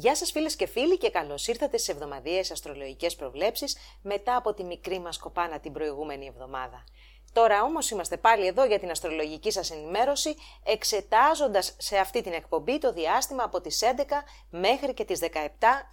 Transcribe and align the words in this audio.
Γεια 0.00 0.16
σας 0.16 0.30
φίλες 0.30 0.56
και 0.56 0.66
φίλοι 0.66 0.98
και 0.98 1.10
καλώς 1.10 1.46
ήρθατε 1.46 1.78
σε 1.78 1.92
εβδομαδιαίες 1.92 2.50
αστρολογικές 2.50 3.16
προβλέψεις 3.16 3.76
μετά 4.02 4.36
από 4.36 4.54
τη 4.54 4.64
μικρή 4.64 4.98
μας 4.98 5.18
κοπάνα 5.18 5.60
την 5.60 5.72
προηγούμενη 5.72 6.26
εβδομάδα. 6.26 6.84
Τώρα 7.32 7.62
όμως 7.62 7.90
είμαστε 7.90 8.16
πάλι 8.16 8.46
εδώ 8.46 8.64
για 8.64 8.78
την 8.78 8.90
αστρολογική 8.90 9.50
σας 9.50 9.70
ενημέρωση 9.70 10.36
εξετάζοντας 10.64 11.76
σε 11.78 11.98
αυτή 11.98 12.22
την 12.22 12.32
εκπομπή 12.32 12.78
το 12.78 12.92
διάστημα 12.92 13.42
από 13.42 13.60
τις 13.60 13.82
11 13.82 14.04
μέχρι 14.50 14.94
και 14.94 15.04
τις 15.04 15.20
17 15.20 15.28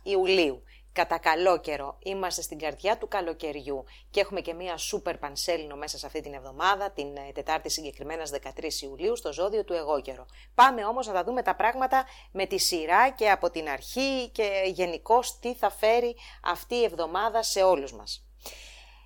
Ιουλίου. 0.03 0.63
Κατά 0.95 1.17
καλό 1.17 1.59
καιρό 1.59 1.97
είμαστε 2.03 2.41
στην 2.41 2.59
καρδιά 2.59 2.97
του 2.97 3.07
καλοκαιριού 3.07 3.83
και 4.09 4.19
έχουμε 4.19 4.41
και 4.41 4.53
μία 4.53 4.77
σούπερ 4.77 5.17
πανσέλινο 5.17 5.75
μέσα 5.75 5.97
σε 5.97 6.05
αυτή 6.05 6.21
την 6.21 6.33
εβδομάδα, 6.33 6.91
την 6.91 7.15
ε, 7.15 7.31
Τετάρτη 7.33 7.69
συγκεκριμένα 7.69 8.23
13 8.57 8.81
Ιουλίου, 8.81 9.15
στο 9.15 9.33
ζώδιο 9.33 9.63
του 9.63 9.73
εγώ 9.73 10.01
καιρο. 10.01 10.25
Πάμε 10.55 10.85
όμως 10.85 11.07
να 11.07 11.13
τα 11.13 11.23
δούμε 11.23 11.41
τα 11.41 11.55
πράγματα 11.55 12.05
με 12.31 12.45
τη 12.45 12.57
σειρά 12.57 13.09
και 13.09 13.29
από 13.29 13.49
την 13.49 13.69
αρχή 13.69 14.29
και 14.29 14.61
γενικώ 14.65 15.19
τι 15.41 15.53
θα 15.55 15.69
φέρει 15.69 16.15
αυτή 16.43 16.75
η 16.75 16.83
εβδομάδα 16.83 17.43
σε 17.43 17.63
όλους 17.63 17.93
μας. 17.93 18.25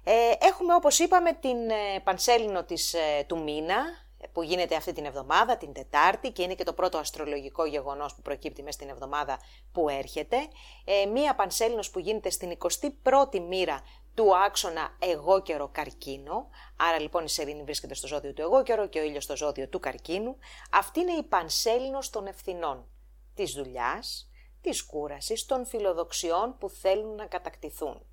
Ε, 0.04 0.14
έχουμε 0.40 0.74
όπως 0.74 1.00
είπαμε 1.00 1.34
την 1.34 1.70
ε, 1.70 2.00
πανσέλινο 2.04 2.64
της, 2.64 2.94
ε, 2.94 3.24
του 3.28 3.44
μήνα, 3.44 3.84
που 4.32 4.44
γίνεται 4.44 4.76
αυτή 4.76 4.94
την 4.94 5.06
εβδομάδα, 5.06 5.58
την 5.58 5.74
Τετάρτη 5.74 6.32
και 6.32 6.44
είναι 6.44 6.56
και 6.56 6.64
το 6.64 6.74
πρώτο 6.74 6.98
αστρολογικό 6.98 7.66
γεγονός 7.66 8.16
που 8.16 8.22
προκύπτει 8.22 8.62
μέσα 8.62 8.78
στην 8.78 8.90
εβδομάδα 8.90 9.40
που 9.72 9.90
έρχεται. 9.90 10.38
Ε, 10.86 11.06
μία 11.06 11.36
πανσέλινος 11.36 11.90
που 11.90 12.00
γίνεται 12.00 12.30
στην 12.30 12.58
21η 13.04 13.40
μοίρα 13.40 13.82
του 14.14 14.38
άξονα 14.38 14.98
εγώ 15.00 15.42
καιρο 15.42 15.70
καρκίνο, 15.72 16.50
άρα 16.76 17.00
λοιπόν 17.00 17.24
η 17.24 17.30
σελήνη 17.30 17.64
βρίσκεται 17.64 17.94
στο 17.94 18.08
ζώδιο 18.08 18.34
του 18.34 18.42
εγώ 18.42 18.64
καιρο 18.64 18.88
και 18.88 19.00
ο 19.00 19.04
ήλιος 19.04 19.24
στο 19.24 19.38
ζώδιο 19.38 19.68
του 19.68 19.80
καρκίνου. 19.80 20.38
Αυτή 20.72 21.00
είναι 21.00 21.14
η 21.14 21.24
πανσέλινος 21.24 22.10
των 22.10 22.28
ευθυνών, 22.28 22.88
της 23.34 23.54
δουλειάς, 23.54 24.30
της 24.62 24.86
κούρασης, 24.86 25.46
των 25.46 25.66
φιλοδοξιών 25.66 26.58
που 26.60 26.70
θέλουν 26.70 27.16
να 27.16 27.26
κατακτηθούν. 27.26 28.06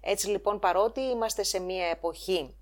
Έτσι 0.00 0.28
λοιπόν 0.28 0.58
παρότι 0.58 1.00
είμαστε 1.00 1.42
σε 1.42 1.60
μία 1.60 1.86
εποχή 1.86 2.57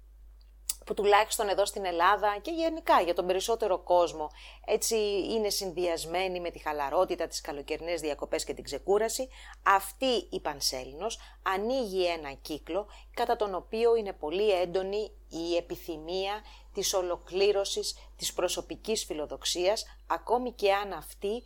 που 0.87 0.95
τουλάχιστον 0.95 1.49
εδώ 1.49 1.67
στην 1.67 1.85
Ελλάδα 1.85 2.39
και 2.43 2.51
γενικά 2.51 3.01
για 3.01 3.15
τον 3.15 3.27
περισσότερο 3.27 3.79
κόσμο 3.79 4.31
έτσι 4.67 4.97
είναι 5.31 5.49
συνδυασμένη 5.49 6.41
με 6.41 6.51
τη 6.51 6.59
χαλαρότητα, 6.59 7.27
τις 7.27 7.41
καλοκαιρινές 7.41 8.01
διακοπές 8.01 8.45
και 8.45 8.55
την 8.55 8.65
ξεκούραση, 8.65 9.29
αυτή 9.63 10.29
η 10.31 10.41
Πανσέλινος 10.41 11.19
ανοίγει 11.43 12.07
ένα 12.07 12.33
κύκλο 12.33 12.87
κατά 13.15 13.37
τον 13.37 13.55
οποίο 13.55 13.97
είναι 13.97 14.13
πολύ 14.13 14.51
έντονη 14.51 15.11
η 15.29 15.57
επιθυμία 15.57 16.43
της 16.73 16.95
ολοκλήρωσης 16.95 17.97
της 18.17 18.33
προσωπικής 18.33 19.05
φιλοδοξίας, 19.05 19.85
ακόμη 20.07 20.53
και 20.53 20.73
αν 20.73 20.93
αυτή 20.93 21.35
ε, 21.37 21.41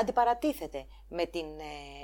αντιπαρατίθεται 0.00 0.86
με 1.08 1.26
την 1.26 1.46
ε, 1.60 2.02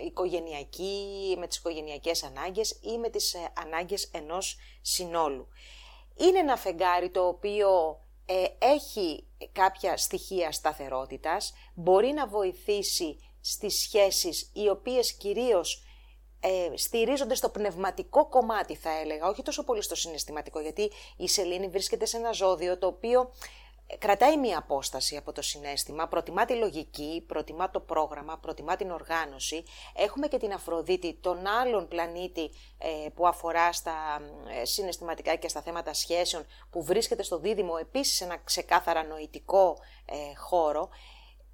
ε, 0.00 0.04
οικογενειακή, 0.04 1.34
με 1.38 1.46
τις 1.46 1.56
οικογενειακές 1.56 2.22
ανάγκες 2.22 2.80
ή 2.82 2.98
με 2.98 3.08
τις 3.08 3.34
ε, 3.34 3.52
ανάγκες 3.56 4.04
ενός 4.12 4.58
συνόλου. 4.80 5.48
Είναι 6.16 6.38
ένα 6.38 6.56
φεγγάρι 6.56 7.10
το 7.10 7.26
οποίο 7.26 8.00
έχει 8.58 9.26
κάποια 9.52 9.96
στοιχεία 9.96 10.52
σταθερότητας, 10.52 11.52
μπορεί 11.74 12.12
να 12.12 12.26
βοηθήσει 12.26 13.18
στις 13.40 13.80
σχέσεις 13.80 14.50
οι 14.54 14.68
οποίες 14.68 15.12
κυρίως 15.12 15.82
ε, 16.40 16.76
στηρίζονται 16.76 17.34
στο 17.34 17.48
πνευματικό 17.48 18.28
κομμάτι 18.28 18.74
θα 18.74 18.98
έλεγα, 18.98 19.28
όχι 19.28 19.42
τόσο 19.42 19.64
πολύ 19.64 19.82
στο 19.82 19.94
συναισθηματικό, 19.94 20.60
γιατί 20.60 20.90
η 21.16 21.28
σελήνη 21.28 21.68
βρίσκεται 21.68 22.04
σε 22.04 22.16
ένα 22.16 22.32
ζώδιο 22.32 22.78
το 22.78 22.86
οποίο 22.86 23.30
κρατάει 23.98 24.36
μία 24.36 24.58
απόσταση 24.58 25.16
από 25.16 25.32
το 25.32 25.42
συνέστημα, 25.42 26.08
προτιμά 26.08 26.44
τη 26.44 26.54
λογική, 26.54 27.24
προτιμά 27.26 27.70
το 27.70 27.80
πρόγραμμα, 27.80 28.38
προτιμά 28.38 28.76
την 28.76 28.90
οργάνωση. 28.90 29.64
Έχουμε 29.94 30.26
και 30.26 30.38
την 30.38 30.52
Αφροδίτη, 30.52 31.18
τον 31.20 31.46
άλλον 31.46 31.88
πλανήτη 31.88 32.50
ε, 32.78 33.08
που 33.14 33.26
αφορά 33.26 33.72
στα 33.72 34.20
ε, 34.60 34.64
συναισθηματικά 34.64 35.34
και 35.34 35.48
στα 35.48 35.62
θέματα 35.62 35.94
σχέσεων, 35.94 36.46
που 36.70 36.82
βρίσκεται 36.82 37.22
στο 37.22 37.38
δίδυμο 37.38 37.74
επίσης 37.80 38.16
σε 38.16 38.24
ένα 38.24 38.36
ξεκάθαρα 38.36 39.02
νοητικό 39.04 39.78
ε, 40.04 40.34
χώρο. 40.36 40.88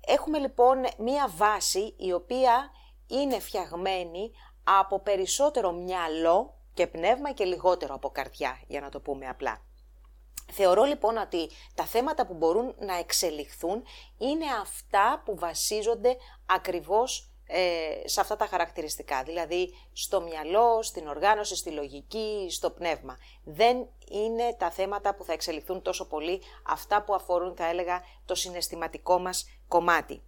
Έχουμε 0.07 0.39
λοιπόν 0.39 0.79
μία 0.99 1.33
βάση 1.37 1.95
η 1.97 2.13
οποία 2.13 2.71
είναι 3.07 3.39
φτιαγμένη 3.39 4.31
από 4.65 5.01
περισσότερο 5.01 5.73
μυαλό 5.73 6.55
και 6.75 6.87
πνεύμα 6.87 7.33
και 7.33 7.45
λιγότερο 7.45 7.95
από 7.95 8.11
καρδιά, 8.11 8.61
για 8.67 8.81
να 8.81 8.89
το 8.89 9.01
πούμε 9.01 9.29
απλά. 9.29 9.63
Θεωρώ 10.53 10.85
λοιπόν 10.85 11.17
ότι 11.17 11.51
τα 11.75 11.85
θέματα 11.85 12.27
που 12.27 12.35
μπορούν 12.35 12.75
να 12.79 12.99
εξελιχθούν 12.99 13.85
είναι 14.19 14.45
αυτά 14.63 15.23
που 15.25 15.39
βασίζονται 15.39 16.17
ακριβώς 16.47 17.35
ε, 17.47 18.09
σε 18.09 18.21
αυτά 18.21 18.37
τα 18.37 18.47
χαρακτηριστικά, 18.47 19.23
δηλαδή 19.23 19.75
στο 19.93 20.21
μυαλό, 20.21 20.83
στην 20.83 21.07
οργάνωση, 21.07 21.57
στη 21.57 21.71
λογική, 21.71 22.47
στο 22.51 22.71
πνεύμα. 22.71 23.19
Δεν 23.45 23.77
είναι 24.11 24.57
τα 24.59 24.71
θέματα 24.71 25.15
που 25.15 25.25
θα 25.25 25.33
εξελιχθούν 25.33 25.83
τόσο 25.83 26.07
πολύ 26.07 26.41
αυτά 26.67 27.03
που 27.03 27.15
αφορούν, 27.15 27.57
θα 27.57 27.67
έλεγα, 27.67 28.03
το 28.25 28.35
συναισθηματικό 28.35 29.19
μας 29.19 29.47
κομμάτι. 29.69 30.23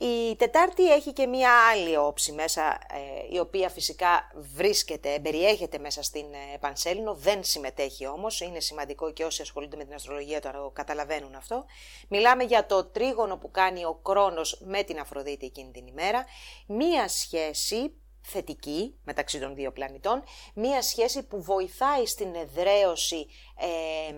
Η 0.00 0.36
Τετάρτη 0.36 0.92
έχει 0.92 1.12
και 1.12 1.26
μία 1.26 1.50
άλλη 1.72 1.96
όψη 1.96 2.32
μέσα, 2.32 2.62
ε, 2.62 3.34
η 3.34 3.38
οποία 3.38 3.68
φυσικά 3.68 4.30
βρίσκεται, 4.54 5.18
περιέχεται 5.22 5.78
μέσα 5.78 6.02
στην 6.02 6.24
ε, 6.32 6.58
Πανσέλινο, 6.60 7.14
δεν 7.14 7.44
συμμετέχει 7.44 8.06
όμως, 8.06 8.40
είναι 8.40 8.60
σημαντικό 8.60 9.12
και 9.12 9.24
όσοι 9.24 9.42
ασχολούνται 9.42 9.76
με 9.76 9.84
την 9.84 9.94
αστρολογία 9.94 10.40
το 10.40 10.70
καταλαβαίνουν 10.72 11.34
αυτό. 11.34 11.64
Μιλάμε 12.08 12.44
για 12.44 12.66
το 12.66 12.84
τρίγωνο 12.84 13.36
που 13.36 13.50
κάνει 13.50 13.84
ο 13.84 13.94
Κρόνος 13.94 14.60
με 14.64 14.82
την 14.82 14.98
Αφροδίτη 14.98 15.46
εκείνη 15.46 15.70
την 15.70 15.86
ημέρα, 15.86 16.24
μία 16.66 17.08
σχέση 17.08 17.92
θετική 18.28 18.94
μεταξύ 19.04 19.40
των 19.40 19.54
δύο 19.54 19.72
πλανητών, 19.72 20.22
μία 20.54 20.82
σχέση 20.82 21.22
που 21.22 21.42
βοηθάει 21.42 22.06
στην 22.06 22.34
εδραίωση 22.34 23.26
ε, 23.58 24.14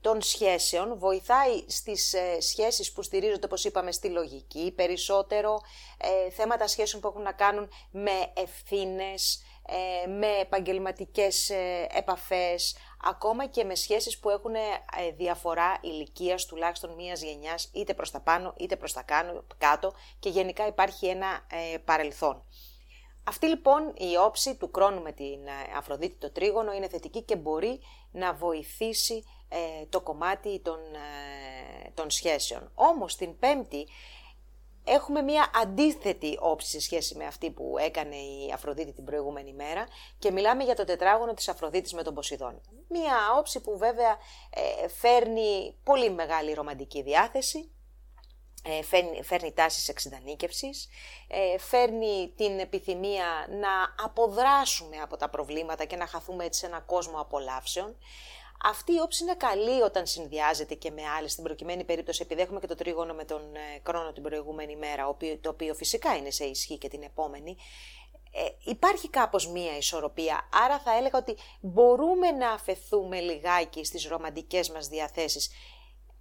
των 0.00 0.22
σχέσεων, 0.22 0.98
βοηθάει 0.98 1.64
στις 1.66 2.12
ε, 2.12 2.40
σχέσεις 2.40 2.92
που 2.92 3.02
στηρίζονται, 3.02 3.46
όπως 3.46 3.64
είπαμε, 3.64 3.92
στη 3.92 4.08
λογική, 4.08 4.72
περισσότερο 4.76 5.60
ε, 5.96 6.30
θέματα 6.30 6.66
σχέσεων 6.66 7.02
που 7.02 7.08
έχουν 7.08 7.22
να 7.22 7.32
κάνουν 7.32 7.70
με 7.90 8.32
ευθύνες, 8.34 9.42
ε, 9.66 10.08
με 10.08 10.26
επαγγελματικές 10.26 11.50
επαφές, 11.92 12.76
ακόμα 13.04 13.46
και 13.46 13.64
με 13.64 13.74
σχέσεις 13.74 14.18
που 14.18 14.30
έχουν 14.30 14.54
διαφορά 15.16 15.78
ηλικίας, 15.80 16.46
τουλάχιστον 16.46 16.94
μίας 16.94 17.22
γενιάς, 17.22 17.70
είτε 17.72 17.94
προς 17.94 18.10
τα 18.10 18.20
πάνω 18.20 18.54
είτε 18.58 18.76
προς 18.76 18.92
τα 18.92 19.04
κάτω 19.58 19.92
και 20.18 20.28
γενικά 20.28 20.66
υπάρχει 20.66 21.06
ένα 21.06 21.46
παρελθόν. 21.84 22.44
Αυτή 23.24 23.46
λοιπόν 23.46 23.92
η 23.96 24.16
όψη 24.16 24.56
του 24.56 24.70
κρόνου 24.70 25.02
με 25.02 25.12
την 25.12 25.46
ε, 25.46 25.76
Αφροδίτη 25.76 26.16
το 26.16 26.30
τρίγωνο 26.30 26.72
είναι 26.72 26.88
θετική 26.88 27.22
και 27.22 27.36
μπορεί 27.36 27.80
να 28.12 28.34
βοηθήσει 28.34 29.24
ε, 29.48 29.86
το 29.88 30.00
κομμάτι 30.00 30.60
των, 30.60 30.78
ε, 30.94 31.90
των 31.94 32.10
σχέσεων. 32.10 32.70
Όμως 32.74 33.16
την 33.16 33.38
πέμπτη 33.38 33.86
έχουμε 34.84 35.22
μία 35.22 35.50
αντίθετη 35.54 36.36
όψη 36.40 36.70
σε 36.70 36.80
σχέση 36.80 37.16
με 37.16 37.26
αυτή 37.26 37.50
που 37.50 37.74
έκανε 37.78 38.16
η 38.16 38.50
Αφροδίτη 38.54 38.92
την 38.92 39.04
προηγούμενη 39.04 39.52
μέρα 39.52 39.86
και 40.18 40.30
μιλάμε 40.30 40.64
για 40.64 40.74
το 40.74 40.84
τετράγωνο 40.84 41.34
της 41.34 41.48
Αφροδίτης 41.48 41.92
με 41.92 42.02
τον 42.02 42.14
Ποσειδόν. 42.14 42.60
Μία 42.88 43.16
όψη 43.38 43.60
που 43.60 43.78
βέβαια 43.78 44.16
φέρνει 44.88 45.76
πολύ 45.84 46.10
μεγάλη 46.10 46.52
ρομαντική 46.52 47.02
διάθεση, 47.02 47.58
ε, 47.58 47.81
φέρνει, 48.82 49.22
φέρνει 49.22 49.52
τάσεις 49.52 49.88
εξειδανίκευσης, 49.88 50.88
ε, 51.28 51.58
φέρνει 51.58 52.32
την 52.36 52.58
επιθυμία 52.58 53.46
να 53.50 54.04
αποδράσουμε 54.04 54.96
από 54.96 55.16
τα 55.16 55.28
προβλήματα 55.28 55.84
και 55.84 55.96
να 55.96 56.06
χαθούμε 56.06 56.44
έτσι 56.44 56.60
σε 56.60 56.66
ένα 56.66 56.80
κόσμο 56.80 57.20
απολαύσεων. 57.20 57.96
Αυτή 58.64 58.92
η 58.92 59.00
όψη 59.00 59.22
είναι 59.22 59.34
καλή 59.34 59.82
όταν 59.82 60.06
συνδυάζεται 60.06 60.74
και 60.74 60.90
με 60.90 61.02
άλλες, 61.18 61.32
στην 61.32 61.44
προκειμένη 61.44 61.84
περίπτωση, 61.84 62.22
επειδή 62.22 62.40
έχουμε 62.40 62.60
και 62.60 62.66
το 62.66 62.74
τρίγωνο 62.74 63.14
με 63.14 63.24
τον 63.24 63.54
ε, 63.54 63.80
χρόνο 63.86 64.12
την 64.12 64.22
προηγούμενη 64.22 64.76
μέρα, 64.76 65.16
το 65.40 65.48
οποίο 65.48 65.74
φυσικά 65.74 66.16
είναι 66.16 66.30
σε 66.30 66.44
ισχύ 66.44 66.78
και 66.78 66.88
την 66.88 67.02
επόμενη, 67.02 67.56
ε, 68.34 68.70
υπάρχει 68.70 69.08
κάπως 69.08 69.48
μία 69.48 69.76
ισορροπία, 69.76 70.48
άρα 70.64 70.78
θα 70.78 70.96
έλεγα 70.96 71.18
ότι 71.18 71.36
μπορούμε 71.60 72.30
να 72.30 72.50
αφαιθούμε 72.50 73.20
λιγάκι 73.20 73.84
στις 73.84 74.06
ρομαντικές 74.06 74.70
μας 74.70 74.88
διαθέσεις 74.88 75.50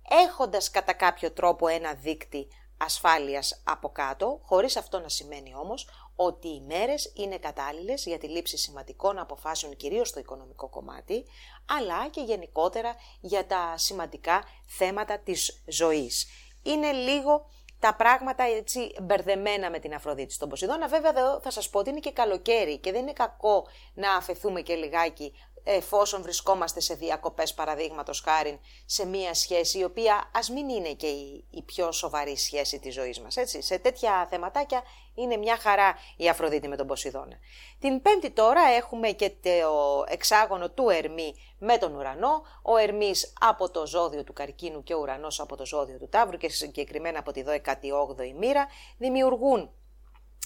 έχοντας 0.09 0.71
κατά 0.71 0.93
κάποιο 0.93 1.31
τρόπο 1.31 1.67
ένα 1.67 1.93
δίκτυ 1.93 2.47
ασφάλειας 2.77 3.61
από 3.63 3.89
κάτω, 3.89 4.39
χωρίς 4.43 4.77
αυτό 4.77 4.99
να 4.99 5.09
σημαίνει 5.09 5.55
όμως 5.55 5.87
ότι 6.15 6.47
οι 6.47 6.63
μέρες 6.67 7.13
είναι 7.15 7.37
κατάλληλες 7.37 8.05
για 8.05 8.17
τη 8.17 8.27
λήψη 8.27 8.57
σημαντικών 8.57 9.19
αποφάσεων 9.19 9.75
κυρίως 9.75 10.07
στο 10.07 10.19
οικονομικό 10.19 10.69
κομμάτι, 10.69 11.25
αλλά 11.65 12.07
και 12.09 12.21
γενικότερα 12.21 12.95
για 13.21 13.45
τα 13.45 13.73
σημαντικά 13.77 14.43
θέματα 14.65 15.19
της 15.19 15.63
ζωής. 15.65 16.27
Είναι 16.63 16.91
λίγο 16.91 17.45
τα 17.79 17.95
πράγματα 17.95 18.43
έτσι 18.43 18.95
μπερδεμένα 19.01 19.69
με 19.69 19.79
την 19.79 19.93
Αφροδίτη 19.93 20.33
στον 20.33 20.49
Ποσειδώνα. 20.49 20.87
Βέβαια 20.87 21.09
εδώ 21.09 21.39
θα 21.39 21.51
σας 21.51 21.69
πω 21.69 21.79
ότι 21.79 21.89
είναι 21.89 21.99
και 21.99 22.11
καλοκαίρι 22.11 22.77
και 22.77 22.91
δεν 22.91 23.01
είναι 23.01 23.13
κακό 23.13 23.67
να 23.93 24.15
αφαιθούμε 24.15 24.61
και 24.61 24.75
λιγάκι 24.75 25.33
εφόσον 25.63 26.21
βρισκόμαστε 26.21 26.79
σε 26.79 26.93
διακοπές 26.93 27.53
παραδείγματος 27.53 28.21
χάρη 28.21 28.59
σε 28.85 29.05
μία 29.05 29.33
σχέση 29.33 29.79
η 29.79 29.83
οποία 29.83 30.31
ας 30.33 30.49
μην 30.49 30.69
είναι 30.69 30.93
και 30.93 31.07
η, 31.07 31.45
η 31.49 31.61
πιο 31.61 31.91
σοβαρή 31.91 32.37
σχέση 32.37 32.79
της 32.79 32.93
ζωής 32.93 33.19
μας. 33.19 33.37
Έτσι. 33.37 33.61
Σε 33.61 33.77
τέτοια 33.77 34.27
θεματάκια 34.29 34.83
είναι 35.15 35.37
μια 35.37 35.57
χαρά 35.57 35.95
η 36.17 36.29
Αφροδίτη 36.29 36.67
με 36.67 36.75
τον 36.75 36.87
Ποσειδώνα. 36.87 37.37
Την 37.79 38.01
πέμπτη 38.01 38.31
τώρα 38.31 38.61
έχουμε 38.61 39.11
και 39.11 39.29
το 39.29 40.05
εξάγωνο 40.07 40.69
του 40.69 40.89
Ερμή 40.89 41.33
με 41.57 41.77
τον 41.77 41.95
ουρανό. 41.95 42.41
Ο 42.61 42.77
Ερμής 42.77 43.33
από 43.39 43.71
το 43.71 43.87
ζώδιο 43.87 44.23
του 44.23 44.33
Καρκίνου 44.33 44.83
και 44.83 44.93
ο 44.93 44.99
ουρανός 44.99 45.39
από 45.39 45.55
το 45.55 45.65
ζώδιο 45.65 45.97
του 45.97 46.09
Ταύρου 46.09 46.37
και 46.37 46.49
συγκεκριμένα 46.49 47.19
από 47.19 47.31
τη 47.31 47.43
18η 47.45 48.33
μοίρα 48.37 48.67
δημιουργούν 48.97 49.69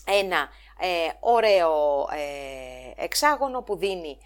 ένα 0.06 0.50
ε, 0.80 0.88
ωραίο 1.20 2.08
ε, 2.12 3.04
εξάγωνο 3.04 3.62
που 3.62 3.78
δίνει 3.78 4.18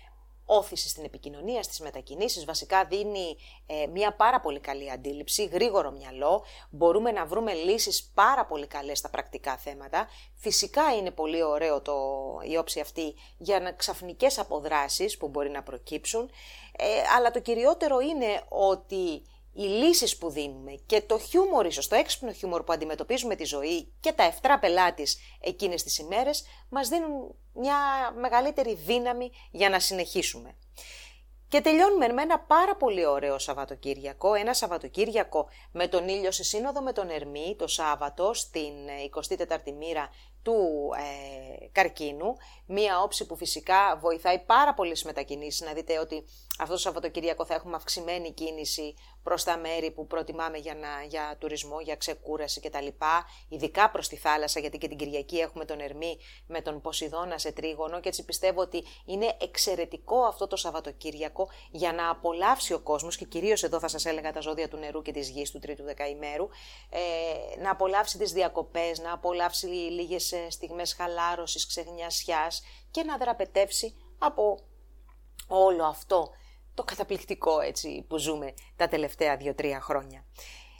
όθηση 0.51 0.89
στην 0.89 1.03
επικοινωνία, 1.03 1.63
στις 1.63 1.79
μετακινήσεις, 1.79 2.45
βασικά 2.45 2.85
δίνει 2.85 3.37
ε, 3.65 3.87
μια 3.87 4.15
πάρα 4.15 4.39
πολύ 4.39 4.59
καλή 4.59 4.91
αντίληψη, 4.91 5.45
γρήγορο 5.45 5.91
μυαλό, 5.91 6.45
μπορούμε 6.69 7.11
να 7.11 7.25
βρούμε 7.25 7.53
λύσεις 7.53 8.11
πάρα 8.13 8.45
πολύ 8.45 8.67
καλές 8.67 8.97
στα 8.97 9.09
πρακτικά 9.09 9.57
θέματα. 9.57 10.07
Φυσικά 10.35 10.95
είναι 10.95 11.11
πολύ 11.11 11.43
ωραίο 11.43 11.81
το, 11.81 11.95
η 12.43 12.57
όψη 12.57 12.79
αυτή 12.79 13.15
για 13.37 13.73
ξαφνικές 13.77 14.39
αποδράσεις 14.39 15.17
που 15.17 15.27
μπορεί 15.27 15.49
να 15.49 15.63
προκύψουν, 15.63 16.29
ε, 16.77 16.85
αλλά 17.17 17.31
το 17.31 17.39
κυριότερο 17.39 17.99
είναι 17.99 18.43
ότι 18.49 19.21
οι 19.53 19.61
λύσεις 19.61 20.17
που 20.17 20.29
δίνουμε 20.29 20.71
και 20.85 21.01
το 21.01 21.19
χιούμορ 21.19 21.65
ίσως, 21.65 21.87
το 21.87 21.95
έξυπνο 21.95 22.31
χιούμορ 22.31 22.63
που 22.63 22.73
αντιμετωπίζουμε 22.73 23.35
τη 23.35 23.43
ζωή 23.43 23.93
και 23.99 24.11
τα 24.11 24.23
εφτρά 24.23 24.59
πελάτης 24.59 25.17
εκείνες 25.39 25.83
τις 25.83 25.97
ημέρες 25.97 26.43
μας 26.69 26.87
δίνουν 26.87 27.35
μια 27.53 27.77
μεγαλύτερη 28.19 28.73
δύναμη 28.73 29.31
για 29.51 29.69
να 29.69 29.79
συνεχίσουμε. 29.79 30.55
Και 31.49 31.61
τελειώνουμε 31.61 32.07
με 32.07 32.21
ένα 32.21 32.39
πάρα 32.39 32.75
πολύ 32.75 33.05
ωραίο 33.05 33.39
Σαββατοκύριακο, 33.39 34.33
ένα 34.33 34.53
Σαββατοκύριακο 34.53 35.47
με 35.71 35.87
τον 35.87 36.07
ήλιο 36.07 36.31
σε 36.31 36.43
σύνοδο 36.43 36.81
με 36.81 36.93
τον 36.93 37.09
Ερμή 37.09 37.55
το 37.57 37.67
Σάββατο 37.67 38.33
στην 38.33 38.73
24η 39.15 39.73
μοίρα 39.77 40.09
του 40.41 40.89
ε, 40.97 41.67
καρκίνου, 41.71 42.35
μία 42.65 43.01
όψη 43.01 43.25
που 43.25 43.35
φυσικά 43.35 43.97
βοηθάει 44.01 44.39
πάρα 44.39 44.73
πολύ 44.73 44.89
στις 44.89 45.03
μετακινήσεις, 45.03 45.61
να 45.61 45.73
δείτε 45.73 45.99
ότι 45.99 46.25
αυτό 46.59 46.73
το 46.73 46.79
Σαββατοκύριακο 46.79 47.45
θα 47.45 47.53
έχουμε 47.53 47.75
αυξημένη 47.75 48.31
κίνηση 48.31 48.93
προς 49.23 49.43
τα 49.43 49.57
μέρη 49.57 49.91
που 49.91 50.07
προτιμάμε 50.07 50.57
για, 50.57 50.75
να, 50.75 51.03
για 51.07 51.35
τουρισμό, 51.39 51.79
για 51.79 51.95
ξεκούραση 51.95 52.59
κτλ. 52.59 52.87
Ειδικά 53.49 53.89
προς 53.89 54.07
τη 54.07 54.15
θάλασσα, 54.15 54.59
γιατί 54.59 54.77
και 54.77 54.87
την 54.87 54.97
Κυριακή 54.97 55.37
έχουμε 55.37 55.65
τον 55.65 55.79
Ερμή 55.79 56.17
με 56.47 56.61
τον 56.61 56.81
Ποσειδώνα 56.81 57.37
σε 57.37 57.51
τρίγωνο 57.51 57.99
και 57.99 58.07
έτσι 58.07 58.25
πιστεύω 58.25 58.61
ότι 58.61 58.83
είναι 59.05 59.35
εξαιρετικό 59.41 60.23
αυτό 60.23 60.47
το 60.47 60.55
Σαββατοκύριακο 60.55 61.49
για 61.71 61.93
να 61.93 62.09
απολαύσει 62.09 62.73
ο 62.73 62.79
κόσμος 62.79 63.17
και 63.17 63.25
κυρίως 63.25 63.63
εδώ 63.63 63.79
θα 63.79 63.87
σας 63.87 64.05
έλεγα 64.05 64.31
τα 64.31 64.39
ζώδια 64.39 64.67
του 64.67 64.77
νερού 64.77 65.01
και 65.01 65.11
της 65.11 65.29
γης 65.29 65.51
του 65.51 65.59
τρίτου 65.59 65.83
δεκαημέρου, 65.83 66.49
ε, 66.89 67.61
να 67.61 67.71
απολαύσει 67.71 68.17
τις 68.17 68.31
διακοπές, 68.31 68.99
να 68.99 69.13
απολαύσει 69.13 69.65
λίγες 69.67 70.31
ε, 70.31 70.49
στιγμές 70.49 70.93
χαλάρωσης, 70.93 71.67
ξεγνιασιάς 71.67 72.63
και 72.91 73.03
να 73.03 73.17
δραπετεύσει 73.17 73.95
από 74.19 74.59
όλο 75.47 75.83
αυτό 75.83 76.29
το 76.79 76.85
καταπληκτικό 76.85 77.59
έτσι 77.59 78.05
που 78.07 78.17
ζούμε 78.17 78.53
τα 78.75 78.87
τελευταία 78.87 79.37
δύο-τρία 79.37 79.81
χρόνια. 79.81 80.25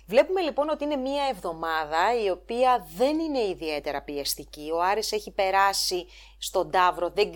Βλέπουμε 0.06 0.42
λοιπόν 0.42 0.70
ότι 0.70 0.84
είναι 0.84 0.96
μία 0.96 1.24
εβδομάδα 1.32 2.24
η 2.24 2.30
οποία 2.30 2.88
δεν 2.96 3.20
είναι 3.20 3.40
ιδιαίτερα 3.40 4.02
πιεστική. 4.02 4.72
Ο 4.74 4.82
Άρης 4.82 5.12
έχει 5.12 5.32
περάσει 5.32 6.08
στον 6.38 6.72
Ταύρο, 6.72 7.10
δεν 7.10 7.32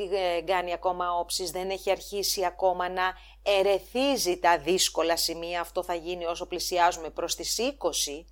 κάνει 0.45 0.73
ακόμα 0.73 1.17
όψεις, 1.19 1.51
δεν 1.51 1.69
έχει 1.69 1.91
αρχίσει 1.91 2.45
ακόμα 2.45 2.89
να 2.89 3.13
ερεθίζει 3.43 4.39
τα 4.39 4.59
δύσκολα 4.59 5.17
σημεία. 5.17 5.61
Αυτό 5.61 5.83
θα 5.83 5.95
γίνει 5.95 6.25
όσο 6.25 6.45
πλησιάζουμε 6.45 7.09
προς 7.09 7.35
τις 7.35 7.59
20 7.59 8.25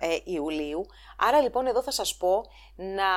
ε, 0.00 0.16
Ιουλίου. 0.24 0.86
Άρα 1.18 1.40
λοιπόν 1.40 1.66
εδώ 1.66 1.82
θα 1.82 1.90
σας 1.90 2.16
πω 2.16 2.44
να 2.76 3.10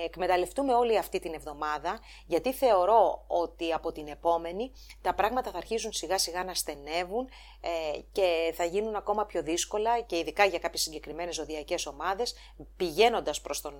ε, 0.00 0.04
εκμεταλλευτούμε 0.04 0.74
όλη 0.74 0.98
αυτή 0.98 1.18
την 1.18 1.34
εβδομάδα 1.34 2.00
γιατί 2.26 2.52
θεωρώ 2.52 3.24
ότι 3.26 3.72
από 3.72 3.92
την 3.92 4.08
επόμενη 4.08 4.72
τα 5.00 5.14
πράγματα 5.14 5.50
θα 5.50 5.58
αρχίζουν 5.58 5.92
σιγά 5.92 6.18
σιγά 6.18 6.44
να 6.44 6.54
στενεύουν 6.54 7.28
ε, 7.60 7.98
και 8.12 8.52
θα 8.56 8.64
γίνουν 8.64 8.94
ακόμα 8.94 9.26
πιο 9.26 9.42
δύσκολα 9.42 10.00
και 10.00 10.18
ειδικά 10.18 10.44
για 10.44 10.58
κάποιες 10.58 10.82
συγκεκριμένες 10.82 11.34
ζωδιακές 11.34 11.86
ομάδες 11.86 12.34
πηγαίνοντας 12.76 13.40
προς 13.40 13.60
τον 13.60 13.74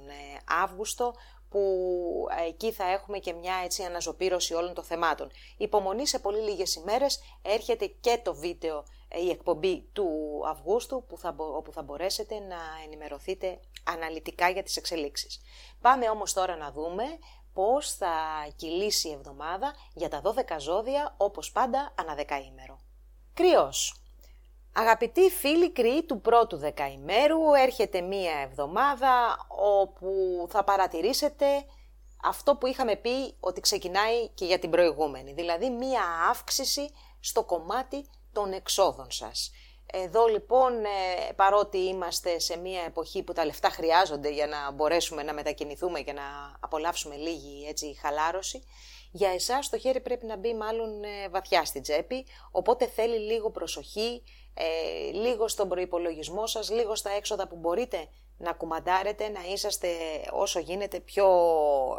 Αύγουστο 0.63 1.15
που 1.53 2.27
εκεί 2.47 2.73
θα 2.73 2.85
έχουμε 2.91 3.19
και 3.19 3.33
μια 3.33 3.55
έτσι 3.65 3.83
αναζωπήρωση 3.83 4.55
όλων 4.55 4.75
των 4.75 4.85
θεμάτων. 4.85 5.31
Υπομονή 5.57 6.07
σε 6.07 6.19
πολύ 6.19 6.41
λίγες 6.41 6.75
ημέρες 6.75 7.21
έρχεται 7.43 7.87
και 7.87 8.21
το 8.25 8.35
βίντεο 8.35 8.85
η 9.21 9.31
εκπομπή 9.31 9.89
του 9.93 10.09
Αυγούστου 10.47 11.05
που 11.09 11.19
θα, 11.19 11.35
όπου 11.39 11.73
θα 11.73 11.83
μπορέσετε 11.83 12.39
να 12.39 12.57
ενημερωθείτε 12.85 13.61
αναλυτικά 13.85 14.49
για 14.49 14.63
τις 14.63 14.77
εξελίξεις. 14.77 15.41
Πάμε 15.81 16.09
όμως 16.11 16.33
τώρα 16.33 16.57
να 16.57 16.71
δούμε 16.71 17.05
πώς 17.53 17.95
θα 17.95 18.15
κυλήσει 18.57 19.09
η 19.09 19.13
εβδομάδα 19.13 19.75
για 19.95 20.09
τα 20.09 20.23
12 20.25 20.57
ζώδια 20.59 21.15
όπως 21.17 21.53
πάντα 21.53 21.95
ανά 21.99 22.15
δεκαήμερο. 22.15 22.79
Κρυός. 23.35 23.97
Αγαπητοί 24.75 25.31
φίλοι 25.31 25.71
κρυοί 25.71 26.03
του 26.05 26.21
πρώτου 26.21 26.57
δεκαημέρου, 26.57 27.55
έρχεται 27.55 28.01
μία 28.01 28.33
εβδομάδα 28.39 29.47
όπου 29.89 30.47
θα 30.49 30.65
παρατηρήσετε 30.65 31.47
αυτό 32.25 32.57
που 32.57 32.67
είχαμε 32.67 32.97
πει 32.97 33.35
ότι 33.41 33.61
ξεκινάει 33.61 34.29
και 34.29 34.45
για 34.45 34.59
την 34.59 34.71
προηγούμενη, 34.71 35.33
δηλαδή 35.33 35.71
μία 35.71 36.03
αύξηση 36.31 36.91
στο 37.21 37.45
κομμάτι 37.45 38.07
των 38.33 38.53
εξόδων 38.53 39.11
σας. 39.11 39.51
Εδώ 39.95 40.27
λοιπόν, 40.27 40.85
ε, 40.85 41.33
παρότι 41.37 41.79
είμαστε 41.79 42.39
σε 42.39 42.57
μια 42.57 42.83
εποχή 42.83 43.23
που 43.23 43.33
τα 43.33 43.45
λεφτά 43.45 43.69
χρειάζονται 43.71 44.31
για 44.31 44.47
να 44.47 44.71
μπορέσουμε 44.71 45.23
να 45.23 45.35
μετακινηθούμε 45.35 46.01
και 46.01 46.13
να 46.13 46.23
απολαύσουμε 46.61 47.17
λίγη 47.17 47.67
έτσι, 47.69 47.99
χαλάρωση, 48.03 48.65
για 49.13 49.31
εσάς 49.31 49.69
το 49.69 49.79
χέρι 49.79 50.01
πρέπει 50.01 50.27
να 50.27 50.37
μπει 50.37 50.55
μάλλον 50.55 51.05
ε, 51.05 51.29
βαθιά 51.29 51.65
στην 51.65 51.83
τσέπη, 51.83 52.27
οπότε 52.51 52.87
θέλει 52.87 53.19
λίγο 53.19 53.51
προσοχή, 53.51 54.23
ε, 54.55 55.11
λίγο 55.13 55.49
στον 55.49 55.69
προϋπολογισμό 55.69 56.47
σας, 56.47 56.71
λίγο 56.71 56.95
στα 56.95 57.11
έξοδα 57.11 57.49
που 57.49 57.57
μπορείτε 57.57 58.09
να 58.43 58.53
κουμαντάρετε, 58.53 59.29
να 59.29 59.41
είσαστε 59.53 59.89
όσο 60.33 60.59
γίνεται 60.59 61.01
πιο 61.01 61.27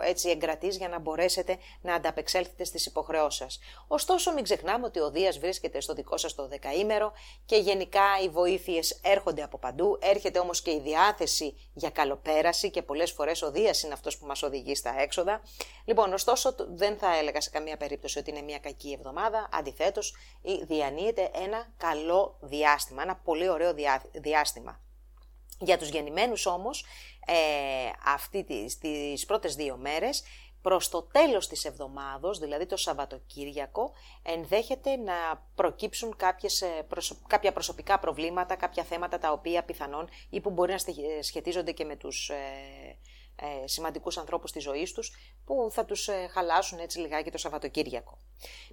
έτσι 0.04 0.30
εγκρατής 0.30 0.78
για 0.78 0.90
να 0.90 1.00
μπορέσετε 1.00 1.58
να 1.82 1.94
ανταπεξέλθετε 1.94 2.64
στις 2.64 2.86
υποχρεώσεις 2.86 3.40
σας. 3.40 3.60
Ωστόσο 3.88 4.34
μην 4.34 4.44
ξεχνάμε 4.44 4.86
ότι 4.86 5.00
ο 5.00 5.12
Δίας 5.12 5.38
βρίσκεται 5.38 5.82
στο 5.82 5.94
δικό 5.94 6.18
σας 6.18 6.36
το 6.36 6.48
δεκαήμερο 6.48 7.14
και 7.46 7.56
γενικά 7.56 8.04
οι 8.24 8.30
βοήθειες 8.30 9.00
έρχονται 9.04 9.44
από 9.44 9.58
παντού, 9.58 9.98
έρχεται 10.02 10.40
όμως 10.40 10.62
και 10.62 10.72
η 10.72 10.80
διάθεση 10.80 11.56
για 11.74 11.90
καλοπέραση 11.90 12.72
και 12.72 12.82
πολλές 12.82 13.12
φορές 13.12 13.42
ο 13.42 13.52
Δίας 13.52 13.84
είναι 13.84 13.94
αυτός 13.94 14.18
που 14.18 14.26
μας 14.26 14.44
οδηγεί 14.44 14.76
στα 14.76 14.96
έξοδα. 15.00 15.42
Λοιπόν, 15.86 16.14
ωστόσο 16.14 16.56
δεν 16.70 16.98
θα 16.98 17.18
έλεγα 17.18 17.42
σε 17.42 17.50
καμία 17.50 17.78
περίπτωση 17.78 18.20
ότι 18.20 18.30
είναι 18.30 18.42
μια 18.42 18.60
κακή 18.60 18.92
εβδομάδα, 18.92 19.50
αντιθέτως 19.52 20.16
διανύεται 20.68 21.32
ένα 21.34 21.74
καλό 21.78 22.38
διάστημα, 22.42 23.02
ένα 23.02 23.16
πολύ 23.16 23.50
ωραίο 23.50 23.74
διάστημα. 24.12 24.82
Για 25.64 25.78
τους 25.78 25.90
γεννημένους 25.90 26.46
όμως, 26.46 26.86
ε, 27.26 27.34
αυτή 28.06 28.44
τις, 28.44 28.78
τις 28.78 29.26
πρώτες 29.26 29.56
δύο 29.56 29.78
μέρες, 29.78 30.24
προς 30.62 30.90
το 30.90 31.02
τέλος 31.04 31.48
της 31.48 31.66
εβδομάδος, 31.66 32.40
δηλαδή 32.40 32.66
το 32.66 32.78
Σαββατοκύριακο, 32.78 33.92
ενδέχεται 34.24 34.96
να 34.96 35.14
προκύψουν 35.56 36.16
κάποιες, 36.16 36.62
ε, 36.62 36.88
κάποια 37.28 37.52
προσωπικά 37.52 38.00
προβλήματα, 38.00 38.56
κάποια 38.56 38.84
θέματα 38.84 39.20
τα 39.20 39.32
οποία 39.32 39.64
πιθανόν 39.64 40.10
ή 40.30 40.42
που 40.42 40.50
μπορεί 40.50 40.72
να 40.72 40.80
σχετίζονται 41.22 41.72
και 41.72 41.86
με 41.86 41.96
τους 41.96 42.30
ε, 42.30 42.36
ε, 43.36 43.68
σημαντικούς 43.68 44.18
ανθρώπους 44.18 44.52
της 44.52 44.64
ζωής 44.64 44.92
τους, 44.92 45.12
που 45.46 45.68
θα 45.72 45.86
τους 45.86 46.08
ε, 46.08 46.28
χαλάσουν 46.32 46.80
έτσι 46.80 47.00
λιγάκι 47.00 47.32
το 47.32 47.38
Σαββατοκύριακο. 47.38 48.18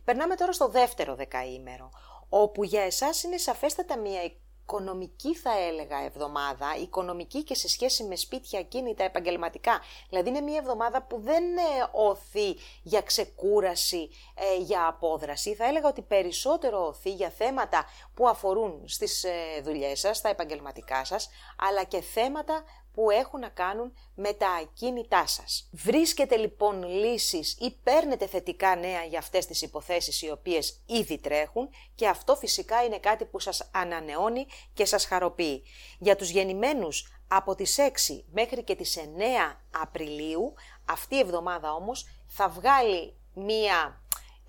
Περνάμε 0.05 0.35
τώρα 0.35 0.53
στο 0.53 0.69
δεύτερο 0.69 1.15
δεκαήμερο, 1.15 1.91
όπου 2.29 2.65
για 2.65 2.83
εσάς 2.83 3.23
είναι 3.23 3.37
σαφέστατα 3.37 3.99
μια 3.99 4.23
οικονομική 4.71 5.35
θα 5.35 5.59
έλεγα 5.59 6.05
εβδομάδα, 6.05 6.77
οικονομική 6.81 7.43
και 7.43 7.55
σε 7.55 7.69
σχέση 7.69 8.05
με 8.05 8.17
σπίτια, 8.17 8.63
κίνητα, 8.63 9.05
επαγγελματικά. 9.05 9.81
Δηλαδή 10.09 10.29
είναι 10.29 10.41
μια 10.41 10.59
εβδομάδα 10.59 11.03
που 11.03 11.21
δεν 11.21 11.45
οθεί 11.93 12.57
για 12.83 13.01
ξεκούραση, 13.01 14.11
ε, 14.35 14.57
για 14.57 14.87
απόδραση. 14.87 15.55
Θα 15.55 15.65
έλεγα 15.65 15.89
ότι 15.89 16.03
περισσότερο 16.03 16.87
οθεί 16.87 17.13
για 17.13 17.31
θέματα 17.31 17.85
που 18.15 18.29
αφορούν 18.29 18.83
στις 18.89 19.25
ε, 19.25 19.61
δουλειές 19.63 20.01
σας, 20.01 20.17
στα 20.17 20.29
επαγγελματικά 20.29 21.05
σας, 21.05 21.31
αλλά 21.59 21.85
και 21.85 22.01
θέματα 22.01 22.65
που 22.93 23.11
έχουν 23.11 23.41
να 23.41 23.49
κάνουν 23.49 23.93
με 24.15 24.33
τα 24.33 24.51
ακίνητά 24.51 25.27
σας. 25.27 25.69
Βρίσκετε 25.73 26.37
λοιπόν 26.37 26.83
λύσεις 26.83 27.57
ή 27.61 27.77
παίρνετε 27.83 28.27
θετικά 28.27 28.77
νέα 28.77 29.05
για 29.05 29.19
αυτές 29.19 29.47
τις 29.47 29.63
υποθέσεις 29.63 30.23
οι 30.23 30.31
οποίες 30.31 30.83
ήδη 30.87 31.19
τρέχουν 31.19 31.69
και 31.95 32.09
αυτό 32.09 32.37
φυσικά 32.37 32.85
είναι 32.85 32.99
κάτι 32.99 33.25
που 33.25 33.39
σας 33.39 33.71
ανανεώνει 33.73 34.47
και 34.73 34.85
σας 34.85 35.05
χαροποιεί. 35.05 35.63
Για 35.99 36.17
τους 36.17 36.31
γεννημένους 36.31 37.21
από 37.29 37.55
τις 37.55 37.79
6 37.79 38.25
μέχρι 38.33 38.63
και 38.63 38.75
τις 38.75 38.97
9 38.97 39.61
Απριλίου, 39.71 40.55
αυτή 40.85 41.15
η 41.15 41.19
εβδομάδα 41.19 41.73
όμως 41.73 42.07
θα 42.27 42.49
βγάλει 42.49 43.15
μία 43.35 44.00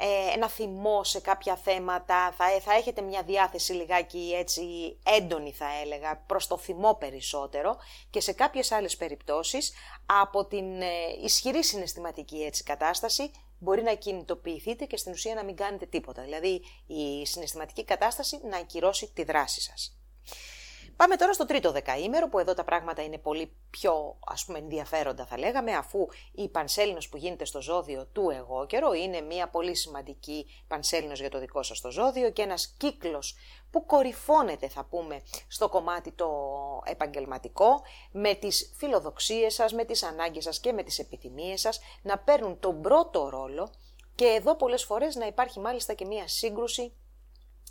ε, 0.04 0.34
ένα 0.34 0.50
θυμό 0.50 1.04
σε 1.04 1.20
κάποια 1.20 1.56
θέματα, 1.56 2.34
θα, 2.38 2.46
θα 2.62 2.74
έχετε 2.74 3.02
μια 3.02 3.24
διάθεση 3.24 3.74
λιγάκι 3.74 4.34
έτσι 4.38 4.62
έντονη 5.06 5.52
θα 5.52 5.66
έλεγα, 5.84 6.24
προς 6.28 6.48
το 6.48 6.58
θυμό 6.58 6.94
περισσότερο 6.94 7.78
και 8.10 8.20
σε 8.20 8.32
κάποιες 8.32 8.72
άλλες 8.72 8.98
περιπτώσεις 8.98 9.74
από 10.06 10.46
την 10.46 10.82
ε, 10.82 10.88
ισχυρή 11.24 11.64
συναισθηματική 11.64 12.44
έτσι 12.44 12.64
κατάσταση 12.64 13.32
μπορεί 13.60 13.82
να 13.82 13.94
κινητοποιηθείτε 13.94 14.86
και 14.86 14.98
στην 14.98 15.12
ουσία 15.12 15.34
να 15.34 15.44
μην 15.44 15.56
κάνετε 15.56 15.86
τίποτα. 15.86 16.22
Δηλαδή 16.22 16.62
η 16.88 17.26
συναισθηματική 17.26 17.84
κατάσταση 17.84 18.40
να 18.50 18.58
ακυρώσει 18.58 19.12
τη 19.14 19.24
δράση 19.24 19.62
σας. 19.62 19.98
Πάμε 20.96 21.16
τώρα 21.16 21.34
στο 21.34 21.46
τρίτο 21.46 21.72
δεκαήμερο, 21.72 22.30
που 22.30 22.40
εδώ 22.40 22.54
τα 22.54 22.64
πράγματα 22.64 23.04
είναι 23.04 23.18
πολύ 23.18 23.52
πιο 23.70 24.18
ας 24.28 24.46
πούμε 24.46 24.58
ενδιαφέροντα 24.58 25.26
θα 25.26 25.38
λέγαμε, 25.38 25.72
αφού 25.72 26.08
η 26.32 26.50
πανσέλινος 26.50 27.10
που 27.10 27.18
γίνεται 27.18 27.46
στο 27.46 27.62
ζώδιο 27.62 28.06
του 28.06 28.30
εγώ 28.30 28.66
καιρό 28.66 28.94
είναι 28.94 29.22
μια 29.22 29.50
πολύ 29.50 29.76
σημαντική 29.76 30.46
πανσέλινος 30.68 31.20
για 31.20 31.30
το 31.30 31.40
δικό 31.40 31.64
σας 31.64 31.82
το 31.82 31.92
ζώδιο 31.92 32.30
και 32.30 32.42
ένας 32.42 32.76
κύκλος 32.78 33.36
που 33.72 33.86
κορυφώνεται 33.86 34.68
θα 34.68 34.84
πούμε 34.84 35.22
στο 35.48 35.70
κομμάτι 35.70 36.12
το 36.12 36.30
επαγγελματικό 36.86 37.82
με 38.12 38.34
τις 38.34 38.74
φιλοδοξίες 38.78 39.54
σας, 39.54 39.74
με 39.74 39.86
τις 39.86 40.04
ανάγκες 40.04 40.44
σας 40.44 40.60
και 40.60 40.72
με 40.72 40.84
τις 40.84 41.00
επιθυμίες 41.00 41.62
σας 41.62 41.80
να 42.02 42.18
παίρνουν 42.18 42.60
τον 42.60 42.82
πρώτο 42.82 43.30
ρόλο 43.30 43.70
και 44.16 44.26
εδώ 44.26 44.56
πολλές 44.56 44.84
φορές 44.84 45.16
να 45.16 45.26
υπάρχει 45.26 45.60
μάλιστα 45.60 45.94
και 45.94 46.06
μια 46.06 46.28
σύγκρουση 46.28 46.94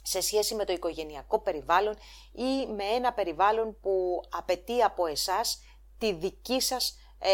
σε 0.02 0.20
σχέση 0.20 0.54
με 0.54 0.64
το 0.64 0.72
οικογενειακό 0.72 1.38
περιβάλλον 1.38 1.96
ή 2.32 2.66
με 2.66 2.84
ένα 2.84 3.12
περιβάλλον 3.12 3.76
που 3.80 4.22
απαιτεί 4.30 4.82
από 4.82 5.06
εσάς 5.06 5.62
τη 5.98 6.12
δική 6.12 6.60
σας 6.60 6.98
ε, 7.18 7.30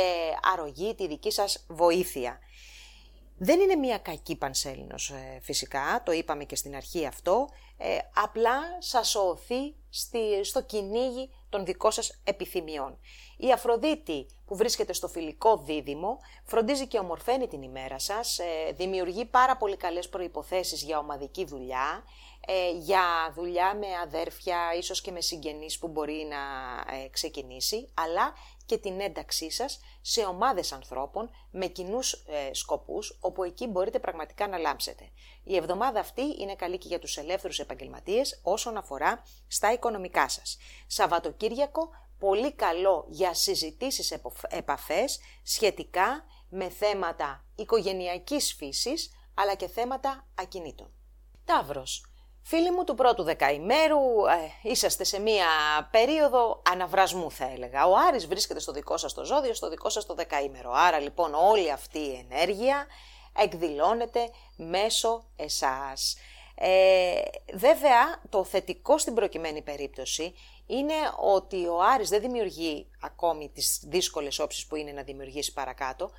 αρρωγή, 0.52 0.94
τη 0.94 1.06
δική 1.06 1.30
σας 1.30 1.64
βοήθεια. 1.68 2.38
Δεν 3.38 3.60
είναι 3.60 3.74
μια 3.74 3.98
κακή 3.98 4.36
πανσέλινος 4.36 5.10
ε, 5.10 5.38
φυσικά, 5.42 6.02
το 6.04 6.12
είπαμε 6.12 6.44
και 6.44 6.56
στην 6.56 6.76
αρχή 6.76 7.06
αυτό, 7.06 7.48
ε, 7.76 7.98
απλά 8.14 8.60
σας 8.78 9.14
οθεί 9.14 9.74
στη, 9.90 10.44
στο 10.44 10.62
κυνήγι 10.62 11.30
των 11.48 11.64
δικών 11.64 11.92
σας 11.92 12.20
επιθυμιών. 12.24 12.98
Η 13.36 13.52
Αφροδίτη 13.52 14.26
που 14.46 14.56
βρίσκεται 14.56 14.92
στο 14.92 15.08
φιλικό 15.08 15.56
δίδυμο 15.56 16.18
φροντίζει 16.44 16.86
και 16.86 16.98
ομορφαίνει 16.98 17.48
την 17.48 17.62
ημέρα 17.62 17.98
σας, 17.98 18.38
ε, 18.38 18.72
δημιουργεί 18.72 19.24
πάρα 19.24 19.56
πολύ 19.56 19.76
καλές 19.76 20.08
προϋποθέσεις 20.08 20.82
για 20.82 20.98
ομαδική 20.98 21.44
δουλειά, 21.44 22.04
ε, 22.48 22.70
για 22.70 23.32
δουλειά 23.34 23.74
με 23.74 23.86
αδέρφια, 24.02 24.74
ίσως 24.78 25.00
και 25.00 25.10
με 25.10 25.20
συγγενείς 25.20 25.78
που 25.78 25.88
μπορεί 25.88 26.26
να 26.30 26.36
ε, 26.96 27.08
ξεκινήσει, 27.08 27.90
αλλά 27.94 28.34
και 28.66 28.78
την 28.78 29.00
ένταξή 29.00 29.50
σας 29.50 29.80
σε 30.00 30.20
ομάδες 30.20 30.72
ανθρώπων 30.72 31.30
με 31.50 31.66
κοινούς 31.66 32.12
ε, 32.12 32.54
σκοπούς, 32.54 33.18
όπου 33.20 33.42
εκεί 33.42 33.66
μπορείτε 33.66 33.98
πραγματικά 33.98 34.48
να 34.48 34.58
λάμψετε. 34.58 35.10
Η 35.44 35.56
εβδομάδα 35.56 36.00
αυτή 36.00 36.22
είναι 36.38 36.54
καλή 36.54 36.78
και 36.78 36.88
για 36.88 36.98
τους 36.98 37.16
ελεύθερους 37.16 37.58
επαγγελματίες 37.58 38.40
όσον 38.42 38.76
αφορά 38.76 39.22
στα 39.48 39.72
οικονομικά 39.72 40.28
σας. 40.28 40.58
Σαββατοκύριακο, 40.86 41.88
πολύ 42.18 42.52
καλό 42.52 43.06
για 43.08 43.34
συζητήσεις 43.34 44.18
επαφές 44.48 45.20
σχετικά 45.42 46.24
με 46.48 46.68
θέματα 46.68 47.44
οικογενειακής 47.54 48.54
φύσης, 48.54 49.10
αλλά 49.34 49.54
και 49.54 49.68
θέματα 49.68 50.28
ακινήτων. 50.34 50.90
Ταύρος. 51.44 52.10
Φίλοι 52.48 52.70
μου 52.70 52.84
του 52.84 52.94
πρώτου 52.94 53.22
δεκαημέρου, 53.22 54.26
ε, 54.62 54.68
είσαστε 54.68 55.04
σε 55.04 55.20
μία 55.20 55.46
περίοδο 55.90 56.62
αναβρασμού 56.70 57.30
θα 57.30 57.50
έλεγα. 57.52 57.86
Ο 57.86 57.92
Άρης 58.08 58.26
βρίσκεται 58.26 58.60
στο 58.60 58.72
δικό 58.72 58.96
σας 58.96 59.14
το 59.14 59.24
ζώδιο, 59.24 59.54
στο 59.54 59.68
δικό 59.68 59.88
σας 59.88 60.06
το 60.06 60.14
δεκαήμερο. 60.14 60.72
Άρα 60.74 60.98
λοιπόν 60.98 61.34
όλη 61.34 61.72
αυτή 61.72 61.98
η 61.98 62.26
ενέργεια 62.30 62.86
εκδηλώνεται 63.36 64.30
μέσω 64.56 65.24
εσάς. 65.36 66.16
Ε, 66.54 67.20
βέβαια 67.52 68.20
το 68.28 68.44
θετικό 68.44 68.98
στην 68.98 69.14
προκειμένη 69.14 69.62
περίπτωση 69.62 70.34
είναι 70.66 70.94
ότι 71.20 71.66
ο 71.66 71.82
Άρης 71.82 72.08
δεν 72.08 72.20
δημιουργεί 72.20 72.86
ακόμη 73.00 73.50
τις 73.54 73.82
δύσκολες 73.86 74.38
όψεις 74.38 74.66
που 74.66 74.76
είναι 74.76 74.92
να 74.92 75.02
δημιουργήσει 75.02 75.52
παρακάτω, 75.52 76.10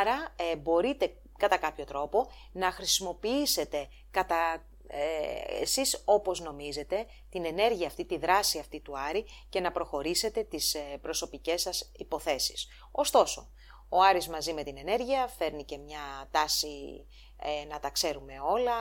άρα 0.00 0.34
ε, 0.36 0.56
μπορείτε 0.56 1.16
κατά 1.38 1.56
κάποιο 1.56 1.84
τρόπο 1.84 2.30
να 2.52 2.70
χρησιμοποιήσετε 2.70 3.88
κατά 4.10 4.62
ε, 4.96 5.62
εσείς 5.62 6.02
όπως 6.04 6.40
νομίζετε 6.40 7.06
την 7.30 7.44
ενέργεια 7.44 7.86
αυτή, 7.86 8.04
τη 8.04 8.18
δράση 8.18 8.58
αυτή 8.58 8.80
του 8.80 8.98
Άρη 8.98 9.26
και 9.48 9.60
να 9.60 9.72
προχωρήσετε 9.72 10.42
τις 10.42 10.74
ε, 10.74 10.98
προσωπικές 11.02 11.60
σας 11.60 11.90
υποθέσεις. 11.96 12.68
Ωστόσο, 12.90 13.50
ο 13.88 14.02
Άρης 14.02 14.28
μαζί 14.28 14.52
με 14.52 14.62
την 14.62 14.76
ενέργεια 14.78 15.26
φέρνει 15.26 15.64
και 15.64 15.78
μια 15.78 16.28
τάση 16.30 17.06
ε, 17.36 17.64
να 17.64 17.80
τα 17.80 17.90
ξέρουμε 17.90 18.32
όλα, 18.40 18.74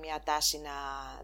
μια 0.00 0.22
τάση 0.24 0.58
να 0.58 0.70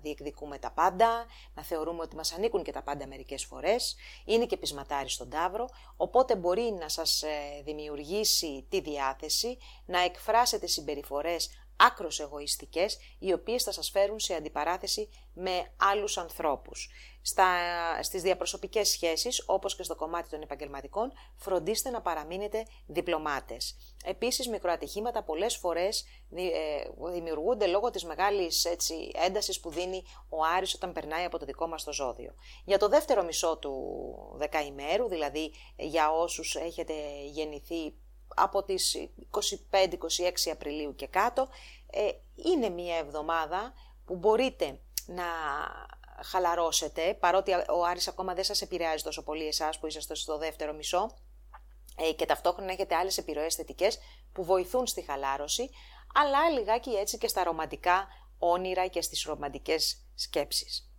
διεκδικούμε 0.01 0.59
τα 0.59 0.71
πάντα, 0.71 1.27
να 1.55 1.63
θεωρούμε 1.63 2.03
ότι 2.03 2.17
μας 2.17 2.33
ανήκουν 2.33 2.63
και 2.63 2.73
τα 2.73 2.83
πάντα 2.83 3.07
μερικές 3.07 3.45
φορές, 3.45 3.97
είναι 4.25 4.47
και 4.47 4.57
πεισματάρι 4.57 5.09
στον 5.09 5.31
Ταύρο, 5.31 5.69
οπότε 5.97 6.37
μπορεί 6.37 6.77
να 6.81 6.89
σας 6.89 7.23
ε, 7.23 7.63
δημιουργήσει 7.65 8.67
τη 8.69 8.81
διάθεση 8.81 9.59
να 9.87 10.01
εκφράσετε 10.01 10.67
συμπεριφορές 10.67 11.64
άκρος 11.77 12.21
εγωιστικές, 12.21 12.99
οι 13.19 13.33
οποίες 13.33 13.63
θα 13.63 13.73
σας 13.73 13.91
φέρουν 13.91 14.19
σε 14.19 14.35
αντιπαράθεση 14.35 15.09
με 15.35 15.73
άλλους 15.77 16.19
ανθρώπους. 16.19 16.89
Στα, 17.23 17.47
στις 18.03 18.23
διαπροσωπικές 18.23 18.89
σχέσεις, 18.89 19.43
όπως 19.47 19.77
και 19.77 19.83
στο 19.83 19.95
κομμάτι 19.95 20.29
των 20.29 20.43
επαγγελματικών, 20.43 21.13
φροντίστε 21.37 21.91
να 21.91 22.01
παραμείνετε 22.03 22.67
διπλωμάτες. 22.87 23.77
Επίσης, 24.05 24.49
μικροατυχήματα 24.49 25.23
πολλές 25.23 25.57
φορές 25.57 26.05
ε, 26.35 27.13
δημιουργούνται 27.13 27.67
λόγω 27.67 27.91
της 27.91 28.05
μεγάλης 28.05 28.65
έτσι, 28.65 29.11
έντασης 29.27 29.61
που 29.61 29.71
δίνει 29.71 30.03
ο 30.29 30.45
Άρης 30.57 30.75
όταν 30.75 30.93
περνάει 30.93 31.25
από 31.25 31.39
το 31.39 31.45
δικό 31.45 31.67
μας 31.67 31.85
το 31.85 31.93
ζώδιο. 31.93 32.35
Για 32.65 32.79
το 32.79 32.89
δεύτερο 32.89 33.23
μισό 33.23 33.59
του 33.59 33.75
δεκαημέρου, 34.37 35.09
δηλαδή 35.09 35.53
για 35.77 36.13
όσους 36.13 36.55
έχετε 36.55 36.95
γεννηθεί 37.25 37.95
από 38.35 38.63
τις 38.63 38.97
25-26 39.31 40.51
Απριλίου 40.53 40.95
και 40.95 41.07
κάτω, 41.07 41.49
ε, 41.91 42.11
είναι 42.35 42.69
μια 42.69 42.97
εβδομάδα 42.97 43.73
που 44.05 44.17
μπορείτε 44.17 44.81
να 45.07 45.25
χαλαρώσετε, 46.23 47.15
παρότι 47.21 47.53
ο 47.53 47.85
Άρης 47.85 48.09
ακόμα 48.09 48.35
δεν 48.35 48.45
σας 48.45 48.63
επηρεάζει 48.63 49.03
τόσο 49.03 49.23
πολύ 49.23 49.47
εσάς 49.47 49.79
που 49.79 49.87
είσαστε 49.87 50.15
στο 50.15 50.39
δεύτερο 50.39 50.73
μισό, 50.73 51.15
ε, 51.97 52.13
και 52.13 52.27
ταυτόχρονα 52.27 52.73
έχετε 52.73 52.95
άλλες 52.95 53.19
επιρροές 53.19 53.55
θετικές 53.55 53.99
που 54.33 54.45
βοηθούν 54.45 54.87
στη 54.87 55.03
χαλάρωση, 55.03 55.71
αλλά 56.15 56.51
λιγάκι 56.51 56.91
έτσι 56.91 57.19
και 57.19 57.29
στα 57.29 57.45
ρομαντικά 57.45 58.09
όνειρα 58.39 58.87
και 58.87 59.03
στις 59.03 59.23
ρομαντικές 59.23 60.05
σκέψεις. 60.15 60.94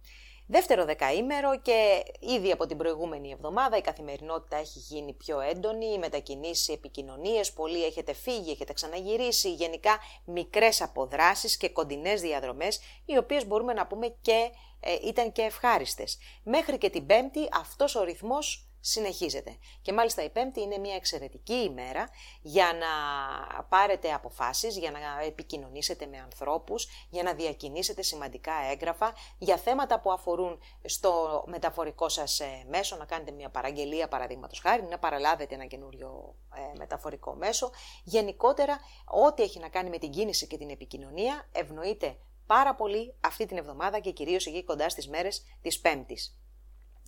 Δεύτερο 0.48 0.86
δεκαήμερο 0.86 1.60
και 1.60 2.04
ήδη 2.20 2.52
από 2.52 2.66
την 2.66 2.78
προηγούμενη 2.78 3.32
εβδομάδα 3.32 3.78
η 3.78 3.82
καθημερινότητα 3.82 4.58
έχει 4.58 4.80
γίνει 4.80 5.14
πιο 5.14 5.40
έντονη, 5.40 5.86
οι 5.86 5.98
μετακινήσεις, 5.98 6.68
οι 6.68 6.72
επικοινωνίες, 6.72 7.54
πολλοί 7.54 7.86
έχετε 7.86 8.14
φύγει, 8.14 8.52
έχετε 8.52 8.74
ξαναγυρίσει, 8.74 9.54
γενικά 9.54 9.98
μικρές 10.26 10.82
αποδράσεις 10.82 11.58
και 11.58 11.70
κοντινές 11.70 12.22
διαδρομές, 12.22 12.80
οι 13.06 13.18
οποίες 13.18 13.48
μπορούμε 13.48 13.74
να 13.74 13.88
πούμε 13.88 14.16
και 14.22 14.50
ε, 14.80 14.96
ήταν 15.08 15.32
και 15.32 15.42
ευχάριστες. 15.42 16.18
Μέχρι 16.44 16.78
και 16.78 16.90
την 16.90 17.06
Πέμπτη 17.06 17.48
αυτός 17.54 17.96
ο 17.96 18.04
ρυθμός 18.04 18.65
συνεχίζεται. 18.86 19.58
Και 19.82 19.94
μάλιστα 19.94 20.24
η 20.24 20.30
Πέμπτη 20.30 20.62
είναι 20.62 20.78
μια 20.78 20.96
εξαιρετική 20.96 21.54
ημέρα 21.54 22.10
για 22.42 22.72
να 22.74 23.64
πάρετε 23.64 24.14
αποφάσεις, 24.14 24.78
για 24.78 24.92
να 24.92 25.00
επικοινωνήσετε 25.26 26.06
με 26.06 26.18
ανθρώπους, 26.18 26.88
για 27.10 27.24
να 27.24 27.34
διακινήσετε 27.34 28.02
σημαντικά 28.02 28.54
έγγραφα 28.72 29.14
για 29.38 29.58
θέματα 29.58 30.00
που 30.00 30.12
αφορούν 30.12 30.60
στο 30.84 31.44
μεταφορικό 31.48 32.10
σας 32.10 32.40
ε, 32.40 32.66
μέσο, 32.68 32.96
να 32.96 33.06
κάνετε 33.06 33.32
μια 33.32 33.50
παραγγελία 33.50 34.08
παραδείγματος 34.08 34.60
χάρη, 34.60 34.84
να 34.84 35.00
παραλάβετε 35.00 35.56
ένα 35.56 35.66
καινούριο 35.66 36.36
ε, 36.56 36.78
μεταφορικό 36.78 37.36
μέσο. 37.36 37.72
Γενικότερα, 38.04 38.80
ό,τι 39.06 39.44
έχει 39.44 39.60
να 39.60 39.70
κάνει 39.70 39.90
με 39.90 39.98
την 39.98 40.12
κίνηση 40.12 40.48
και 40.48 40.58
την 40.58 40.70
επικοινωνία 40.70 41.50
ευνοείται 41.52 42.18
πάρα 42.46 42.76
πολύ 42.76 43.16
αυτή 43.22 43.46
την 43.46 43.58
εβδομάδα 43.58 44.00
και 44.00 44.12
κυρίως 44.12 44.46
εκεί 44.46 44.64
κοντά 44.64 44.90
στις 44.90 45.08
μέρες 45.08 45.44
της 45.62 45.80
Πέμπτης. 45.80 46.40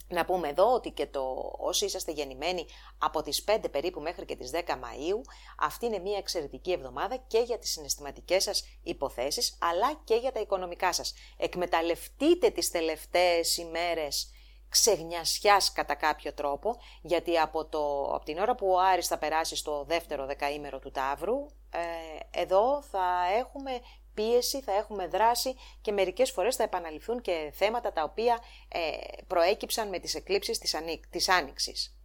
Να 0.09 0.25
πούμε 0.25 0.47
εδώ 0.47 0.73
ότι 0.73 0.91
και 0.91 1.05
το 1.05 1.53
όσοι 1.57 1.85
είσαστε 1.85 2.11
γεννημένοι 2.11 2.65
από 2.97 3.21
τις 3.21 3.43
5 3.47 3.57
περίπου 3.71 4.01
μέχρι 4.01 4.25
και 4.25 4.35
τις 4.35 4.51
10 4.53 4.57
Μαΐου, 4.57 5.21
αυτή 5.59 5.85
είναι 5.85 5.99
μια 5.99 6.17
εξαιρετική 6.17 6.71
εβδομάδα 6.71 7.17
και 7.27 7.39
για 7.39 7.59
τις 7.59 7.71
συναισθηματικές 7.71 8.43
σας 8.43 8.63
υποθέσεις, 8.83 9.57
αλλά 9.61 10.01
και 10.03 10.15
για 10.15 10.31
τα 10.31 10.39
οικονομικά 10.39 10.93
σας. 10.93 11.13
Εκμεταλλευτείτε 11.37 12.49
τις 12.49 12.71
τελευταίες 12.71 13.57
ημέρες 13.57 14.31
ξεγνιασιάς 14.69 15.71
κατά 15.71 15.95
κάποιο 15.95 16.33
τρόπο, 16.33 16.75
γιατί 17.01 17.37
από, 17.37 17.65
το, 17.65 18.03
από 18.03 18.25
την 18.25 18.37
ώρα 18.37 18.55
που 18.55 18.67
ο 18.67 18.79
Άρης 18.79 19.07
θα 19.07 19.17
περάσει 19.17 19.55
στο 19.55 19.83
δεύτερο 19.87 20.25
δεκαήμερο 20.25 20.79
του 20.79 20.91
Ταύρου, 20.91 21.45
ε, 21.71 22.39
εδώ 22.39 22.81
θα 22.81 23.25
έχουμε 23.37 23.71
πίεση, 24.17 24.61
θα 24.61 24.71
έχουμε 24.71 25.07
δράση 25.07 25.55
και 25.81 25.91
μερικές 25.91 26.31
φορές 26.31 26.55
θα 26.55 26.63
επαναληφθούν 26.63 27.21
και 27.21 27.51
θέματα 27.53 27.93
τα 27.93 28.03
οποία 28.03 28.39
ε, 28.67 28.79
προέκυψαν 29.27 29.89
με 29.89 29.99
τις 29.99 30.15
εκλήψεις 30.15 30.57
της, 30.57 30.73
ανή, 30.73 31.01
της 31.09 31.29
Άνοιξης. 31.29 31.97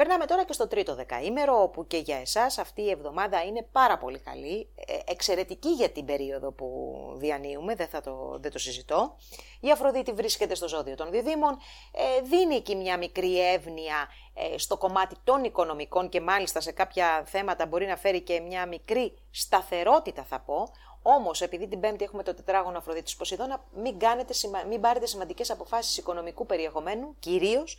Περνάμε 0.00 0.26
τώρα 0.26 0.44
και 0.44 0.52
στο 0.52 0.68
τρίτο 0.68 0.94
δεκαήμερο, 0.94 1.62
όπου 1.62 1.86
και 1.86 1.96
για 1.96 2.16
εσάς 2.16 2.58
αυτή 2.58 2.82
η 2.82 2.90
εβδομάδα 2.90 3.42
είναι 3.42 3.68
πάρα 3.72 3.98
πολύ 3.98 4.18
καλή, 4.18 4.68
ε, 4.74 4.98
εξαιρετική 5.04 5.68
για 5.68 5.90
την 5.90 6.04
περίοδο 6.04 6.52
που 6.52 6.92
διανύουμε, 7.16 7.74
δεν, 7.74 7.88
θα 7.88 8.00
το, 8.00 8.38
δεν 8.40 8.50
το 8.50 8.58
συζητώ. 8.58 9.16
Η 9.60 9.70
Αφροδίτη 9.70 10.12
βρίσκεται 10.12 10.54
στο 10.54 10.68
ζώδιο 10.68 10.94
των 10.94 11.10
διδήμων, 11.10 11.58
ε, 11.92 12.20
δίνει 12.22 12.54
εκεί 12.54 12.76
μια 12.76 12.98
μικρή 12.98 13.52
εύνοια 13.52 14.08
ε, 14.34 14.58
στο 14.58 14.76
κομμάτι 14.76 15.14
των 15.24 15.44
οικονομικών 15.44 16.08
και 16.08 16.20
μάλιστα 16.20 16.60
σε 16.60 16.72
κάποια 16.72 17.22
θέματα 17.26 17.66
μπορεί 17.66 17.86
να 17.86 17.96
φέρει 17.96 18.20
και 18.20 18.40
μια 18.40 18.66
μικρή 18.66 19.18
σταθερότητα 19.30 20.24
θα 20.24 20.40
πω, 20.40 20.68
Όμως, 21.02 21.40
επειδή 21.40 21.68
την 21.68 21.80
Πέμπτη 21.80 22.04
έχουμε 22.04 22.22
το 22.22 22.34
τετράγωνο 22.34 22.78
Αφροδίτης 22.78 23.16
Ποσειδώνα, 23.16 23.64
μην, 23.74 23.98
κάνετε, 23.98 24.34
μην 24.68 24.80
πάρετε 24.80 25.06
σημαντικές 25.06 25.50
αποφάσεις 25.50 25.96
οικονομικού 25.96 26.46
περιεχομένου, 26.46 27.16
κυρίως 27.18 27.78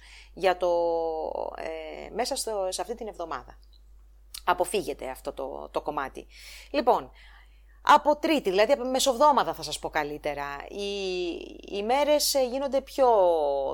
ε, 1.55 2.09
μέσα 2.13 2.35
στο, 2.35 2.67
σε 2.69 2.81
αυτή 2.81 2.95
την 2.95 3.07
εβδομάδα. 3.07 3.57
Αποφύγετε 4.45 5.09
αυτό 5.09 5.33
το, 5.33 5.69
το 5.71 5.81
κομμάτι. 5.81 6.27
Λοιπόν, 6.71 7.11
από 7.83 8.15
τρίτη, 8.15 8.49
δηλαδή 8.49 8.71
από 8.71 8.85
μεσοβδόμαδα 8.85 9.53
θα 9.53 9.63
σας 9.63 9.79
πω 9.79 9.89
καλύτερα. 9.89 10.45
Οι, 10.69 10.95
οι 11.77 11.83
μέρες 11.83 12.33
ε, 12.33 12.43
γίνονται 12.43 12.81
πιο 12.81 13.07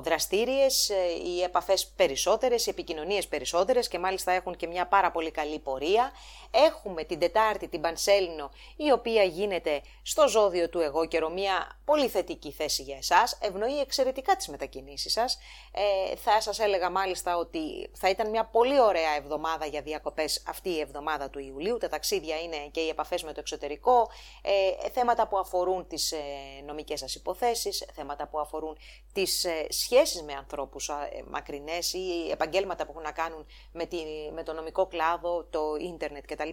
δραστήριες, 0.04 0.90
ε, 0.90 0.94
οι 1.26 1.42
επαφές 1.42 1.86
περισσότερες, 1.96 2.66
οι 2.66 2.70
επικοινωνίες 2.70 3.28
περισσότερες 3.28 3.88
και 3.88 3.98
μάλιστα 3.98 4.32
έχουν 4.32 4.56
και 4.56 4.66
μια 4.66 4.86
πάρα 4.86 5.10
πολύ 5.10 5.30
καλή 5.30 5.58
πορεία. 5.58 6.12
Έχουμε 6.50 7.04
την 7.04 7.18
Τετάρτη 7.18 7.68
την 7.68 7.80
Πανσέλινο, 7.80 8.50
η 8.76 8.90
οποία 8.92 9.22
γίνεται 9.22 9.80
στο 10.02 10.28
ζώδιο 10.28 10.68
του 10.68 10.80
εγώ 10.80 11.06
καιρο, 11.06 11.30
μια 11.30 11.80
πολύ 11.84 12.08
θετική 12.08 12.52
θέση 12.52 12.82
για 12.82 12.96
εσάς, 12.96 13.38
ευνοεί 13.42 13.80
εξαιρετικά 13.80 14.36
τις 14.36 14.48
μετακινήσεις 14.48 15.12
σας. 15.12 15.38
Ε, 15.72 16.16
θα 16.16 16.40
σας 16.40 16.58
έλεγα 16.58 16.90
μάλιστα 16.90 17.36
ότι 17.36 17.90
θα 17.92 18.08
ήταν 18.08 18.30
μια 18.30 18.44
πολύ 18.44 18.80
ωραία 18.80 19.16
εβδομάδα 19.16 19.66
για 19.66 19.80
διακοπές 19.80 20.42
αυτή 20.48 20.68
η 20.68 20.80
εβδομάδα 20.80 21.30
του 21.30 21.38
Ιουλίου. 21.38 21.78
Τα 21.78 21.88
ταξίδια 21.88 22.38
είναι 22.40 22.56
και 22.70 22.80
οι 22.80 22.88
επαφές 22.88 23.22
με 23.22 23.32
το 23.32 23.40
εξωτερικό, 23.40 23.97
ε, 24.42 24.88
θέματα 24.90 25.28
που 25.28 25.38
αφορούν 25.38 25.86
τις 25.86 26.12
ε, 26.12 26.18
νομικές 26.66 26.98
σας 26.98 27.14
υποθέσεις, 27.14 27.88
θέματα 27.94 28.28
που 28.28 28.38
αφορούν 28.38 28.78
τις 29.12 29.44
ε, 29.44 29.66
σχέσεις 29.68 30.22
με 30.22 30.32
ανθρώπους 30.32 30.88
ε, 30.88 31.24
μακρινές 31.30 31.92
ή 31.92 32.30
επαγγέλματα 32.30 32.84
που 32.84 32.90
έχουν 32.90 33.02
να 33.02 33.12
κάνουν 33.12 33.46
με, 33.72 33.86
τη, 33.86 33.98
με 34.32 34.42
το 34.42 34.52
νομικό 34.52 34.86
κλάδο, 34.86 35.44
το 35.44 35.60
ίντερνετ 35.80 36.24
κτλ. 36.26 36.48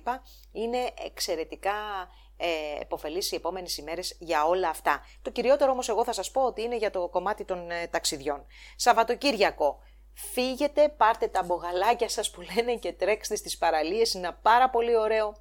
Είναι 0.51 0.91
εξαιρετικά 1.05 1.73
ε, 2.37 2.81
επωφελείς 2.81 3.31
οι 3.31 3.35
επόμενες 3.35 3.77
ημέρες 3.77 4.15
για 4.19 4.45
όλα 4.45 4.69
αυτά. 4.69 5.05
Το 5.21 5.29
κυριότερο 5.29 5.71
όμως 5.71 5.89
εγώ 5.89 6.03
θα 6.03 6.13
σας 6.13 6.31
πω 6.31 6.41
ότι 6.41 6.61
είναι 6.61 6.77
για 6.77 6.91
το 6.91 7.07
κομμάτι 7.09 7.45
των 7.45 7.71
ε, 7.71 7.87
ταξιδιών. 7.87 8.45
Σαββατοκύριακο, 8.75 9.79
φύγετε, 10.13 10.89
πάρτε 10.89 11.27
τα 11.27 11.43
μπογαλάκια 11.43 12.09
σας 12.09 12.31
που 12.31 12.41
λένε 12.41 12.75
και 12.75 12.93
τρέξτε 12.93 13.35
στις 13.35 13.57
παραλίες, 13.57 14.13
είναι 14.13 14.27
ένα 14.27 14.35
πάρα 14.41 14.69
πολύ 14.69 14.97
ωραίο 14.97 15.35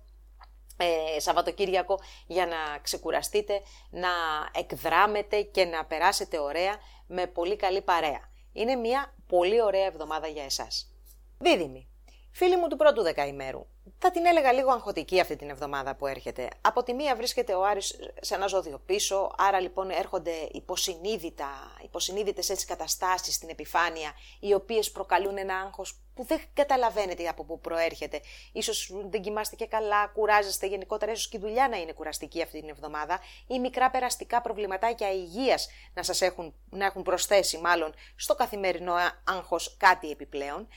ε, 0.76 1.20
Σαββατοκύριακο 1.20 2.00
για 2.26 2.46
να 2.46 2.78
ξεκουραστείτε, 2.82 3.62
να 3.90 4.08
εκδράμετε 4.52 5.42
και 5.42 5.64
να 5.64 5.84
περάσετε 5.84 6.38
ωραία 6.38 6.76
με 7.06 7.26
πολύ 7.26 7.56
καλή 7.56 7.82
παρέα. 7.82 8.20
Είναι 8.52 8.74
μια 8.74 9.14
πολύ 9.26 9.62
ωραία 9.62 9.84
εβδομάδα 9.84 10.26
για 10.26 10.44
εσάς. 10.44 10.94
Δίδυμη. 11.38 11.88
Φίλοι 12.36 12.56
μου 12.56 12.68
του 12.68 12.76
πρώτου 12.76 13.02
δεκαημέρου, 13.02 13.66
θα 13.98 14.10
την 14.10 14.26
έλεγα 14.26 14.52
λίγο 14.52 14.70
αγχωτική 14.70 15.20
αυτή 15.20 15.36
την 15.36 15.50
εβδομάδα 15.50 15.94
που 15.94 16.06
έρχεται. 16.06 16.48
Από 16.60 16.82
τη 16.82 16.94
μία 16.94 17.16
βρίσκεται 17.16 17.54
ο 17.54 17.64
Άρης 17.64 17.96
σε 18.20 18.34
ένα 18.34 18.46
ζώδιο 18.46 18.78
πίσω, 18.86 19.30
άρα 19.36 19.60
λοιπόν 19.60 19.90
έρχονται 19.90 20.32
υποσυνείδητα, 20.52 21.76
υποσυνείδητες 21.82 22.48
έτσι 22.50 22.66
καταστάσεις 22.66 23.34
στην 23.34 23.48
επιφάνεια, 23.48 24.12
οι 24.40 24.54
οποίες 24.54 24.90
προκαλούν 24.90 25.36
ένα 25.36 25.56
άγχος 25.58 26.00
που 26.14 26.24
δεν 26.24 26.40
καταλαβαίνετε 26.54 27.28
από 27.28 27.44
πού 27.44 27.60
προέρχεται. 27.60 28.20
Ίσως 28.52 28.90
δεν 29.10 29.22
κοιμάστε 29.22 29.56
και 29.56 29.66
καλά, 29.66 30.06
κουράζεστε 30.06 30.66
γενικότερα, 30.66 31.12
ίσως 31.12 31.28
και 31.28 31.36
η 31.36 31.40
δουλειά 31.40 31.68
να 31.68 31.76
είναι 31.76 31.92
κουραστική 31.92 32.42
αυτή 32.42 32.60
την 32.60 32.68
εβδομάδα 32.68 33.20
ή 33.46 33.58
μικρά 33.58 33.90
περαστικά 33.90 34.40
προβληματάκια 34.40 35.12
υγείας 35.12 35.68
να 35.94 36.02
σας 36.02 36.20
έχουν, 36.20 36.54
να 36.70 36.84
έχουν 36.84 37.02
προσθέσει 37.02 37.58
μάλλον 37.58 37.94
στο 38.16 38.34
καθημερινό 38.34 38.94
άγχος 39.24 39.76
κάτι 39.78 40.10
επιπλέον. 40.10 40.68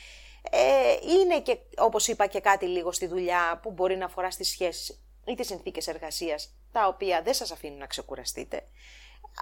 Ε, 0.52 0.98
είναι 1.02 1.42
και, 1.42 1.58
όπως 1.78 2.08
είπα, 2.08 2.28
και 2.28 2.40
κάτι 2.40 2.66
λίγο 2.66 2.92
στη 2.92 3.08
δουλειά 3.08 3.60
που 3.62 3.72
μπορεί 3.72 3.98
να 3.98 4.06
αφορά 4.06 4.32
στις 4.32 4.50
σχέσεις 4.50 5.02
ή 5.26 5.36
τις 5.36 5.48
συνθήκες 5.48 5.88
εργασίας, 5.88 6.56
τα 6.72 6.88
οποία 6.88 7.22
δεν 7.22 7.34
σας 7.34 7.52
αφήνουν 7.52 7.78
να 7.78 7.86
ξεκουραστείτε. 7.86 8.68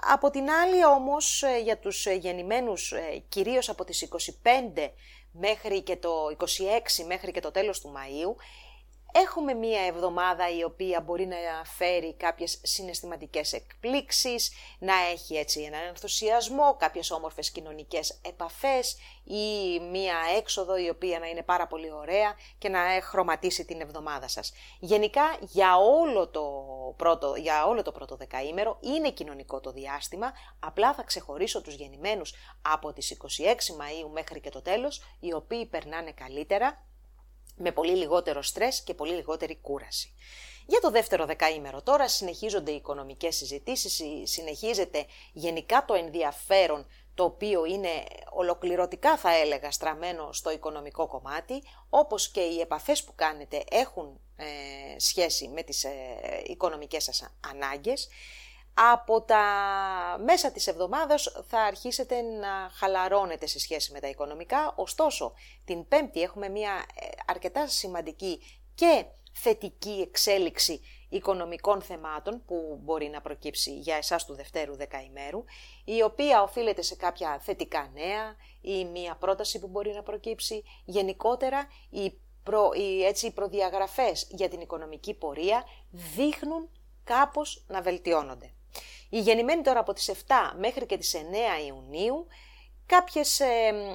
Από 0.00 0.30
την 0.30 0.50
άλλη 0.50 0.84
όμως 0.84 1.42
ε, 1.42 1.58
για 1.58 1.78
τους 1.78 2.06
γεννημένους 2.06 2.92
ε, 2.92 3.22
κυρίως 3.28 3.68
από 3.68 3.84
τις 3.84 4.08
25 4.42 4.90
μέχρι 5.32 5.82
και 5.82 5.96
το 5.96 6.10
26 6.38 7.04
μέχρι 7.06 7.30
και 7.30 7.40
το 7.40 7.50
τέλος 7.50 7.80
του 7.80 7.92
Μαΐου 7.96 8.34
Έχουμε 9.22 9.54
μία 9.54 9.86
εβδομάδα 9.86 10.50
η 10.56 10.64
οποία 10.64 11.00
μπορεί 11.00 11.26
να 11.26 11.36
φέρει 11.64 12.14
κάποιες 12.14 12.60
συναισθηματικές 12.62 13.52
εκπλήξεις, 13.52 14.52
να 14.78 14.94
έχει 15.12 15.34
έτσι 15.34 15.60
έναν 15.60 15.80
ενθουσιασμό, 15.88 16.76
κάποιες 16.76 17.10
όμορφες 17.10 17.50
κοινωνικές 17.50 18.20
επαφές 18.24 18.96
ή 19.24 19.80
μία 19.90 20.14
έξοδο 20.36 20.76
η 20.76 20.88
οποία 20.88 21.18
να 21.18 21.26
είναι 21.26 21.42
πάρα 21.42 21.66
πολύ 21.66 21.92
ωραία 21.92 22.34
και 22.58 22.68
να 22.68 22.78
χρωματίσει 23.02 23.64
την 23.64 23.80
εβδομάδα 23.80 24.28
σας. 24.28 24.52
Γενικά 24.78 25.36
για 25.40 25.76
όλο 25.76 26.28
το 26.28 26.42
πρώτο, 26.96 27.34
για 27.34 27.66
όλο 27.66 27.82
το 27.82 27.92
πρώτο 27.92 28.16
δεκαήμερο 28.16 28.78
είναι 28.80 29.10
κοινωνικό 29.10 29.60
το 29.60 29.72
διάστημα, 29.72 30.32
απλά 30.60 30.94
θα 30.94 31.02
ξεχωρίσω 31.02 31.62
τους 31.62 31.74
γεννημένους 31.74 32.34
από 32.62 32.92
τις 32.92 33.10
26 33.10 33.72
Μαΐου 33.76 34.10
μέχρι 34.12 34.40
και 34.40 34.50
το 34.50 34.62
τέλος, 34.62 35.02
οι 35.20 35.32
οποίοι 35.32 35.66
περνάνε 35.66 36.12
καλύτερα 36.12 36.86
με 37.56 37.72
πολύ 37.72 37.96
λιγότερο 37.96 38.42
στρες 38.42 38.82
και 38.82 38.94
πολύ 38.94 39.12
λιγότερη 39.12 39.56
κούραση. 39.56 40.14
Για 40.66 40.80
το 40.80 40.90
δεύτερο 40.90 41.24
δεκαήμερο 41.24 41.82
τώρα 41.82 42.08
συνεχίζονται 42.08 42.70
οι 42.70 42.74
οικονομικές 42.74 43.36
συζητήσεις, 43.36 44.02
συνεχίζεται 44.30 45.06
γενικά 45.32 45.84
το 45.84 45.94
ενδιαφέρον 45.94 46.86
το 47.14 47.24
οποίο 47.24 47.64
είναι 47.64 47.88
ολοκληρωτικά 48.32 49.16
θα 49.16 49.36
έλεγα 49.36 49.70
στραμμένο 49.70 50.32
στο 50.32 50.50
οικονομικό 50.50 51.06
κομμάτι, 51.06 51.62
όπως 51.88 52.30
και 52.30 52.40
οι 52.40 52.60
επαφές 52.60 53.04
που 53.04 53.12
κάνετε 53.14 53.64
έχουν 53.70 54.20
ε, 54.36 54.44
σχέση 54.98 55.48
με 55.48 55.62
τις 55.62 55.84
ε, 55.84 55.90
οικονομικές 56.46 57.04
σας 57.04 57.30
ανάγκες 57.50 58.08
από 58.78 59.22
τα 59.22 59.44
μέσα 60.24 60.52
της 60.52 60.66
εβδομάδας 60.66 61.44
θα 61.48 61.60
αρχίσετε 61.60 62.20
να 62.20 62.70
χαλαρώνετε 62.72 63.46
σε 63.46 63.58
σχέση 63.58 63.92
με 63.92 64.00
τα 64.00 64.08
οικονομικά, 64.08 64.72
ωστόσο 64.76 65.32
την 65.64 65.88
πέμπτη 65.88 66.22
έχουμε 66.22 66.48
μια 66.48 66.84
ε, 66.94 67.06
αρκετά 67.26 67.68
σημαντική 67.68 68.40
και 68.74 69.04
θετική 69.32 70.00
εξέλιξη 70.08 70.80
οικονομικών 71.08 71.82
θεμάτων 71.82 72.42
που 72.46 72.80
μπορεί 72.82 73.08
να 73.08 73.20
προκύψει 73.20 73.78
για 73.78 73.96
εσάς 73.96 74.24
του 74.24 74.34
Δευτέρου 74.34 74.76
Δεκαημέρου, 74.76 75.44
η 75.84 76.02
οποία 76.02 76.42
οφείλεται 76.42 76.82
σε 76.82 76.96
κάποια 76.96 77.38
θετικά 77.40 77.90
νέα 77.94 78.36
ή 78.60 78.84
μια 78.84 79.16
πρόταση 79.16 79.58
που 79.58 79.68
μπορεί 79.68 79.92
να 79.92 80.02
προκύψει. 80.02 80.62
Γενικότερα, 80.84 81.66
οι, 81.90 82.12
προ, 82.42 82.70
οι, 82.74 83.04
έτσι, 83.04 83.26
οι 83.26 83.30
προδιαγραφές 83.30 84.26
για 84.30 84.48
την 84.48 84.60
οικονομική 84.60 85.14
πορεία 85.14 85.64
δείχνουν 85.90 86.70
κάπως 87.04 87.64
να 87.68 87.82
βελτιώνονται. 87.82 88.55
Οι 89.08 89.20
γεννημένοι 89.20 89.62
τώρα 89.62 89.80
από 89.80 89.92
τις 89.92 90.10
7 90.10 90.32
μέχρι 90.58 90.86
και 90.86 90.96
τις 90.96 91.14
9 91.14 91.66
Ιουνίου 91.66 92.26
κάποιες 92.86 93.40
ε, 93.40 93.46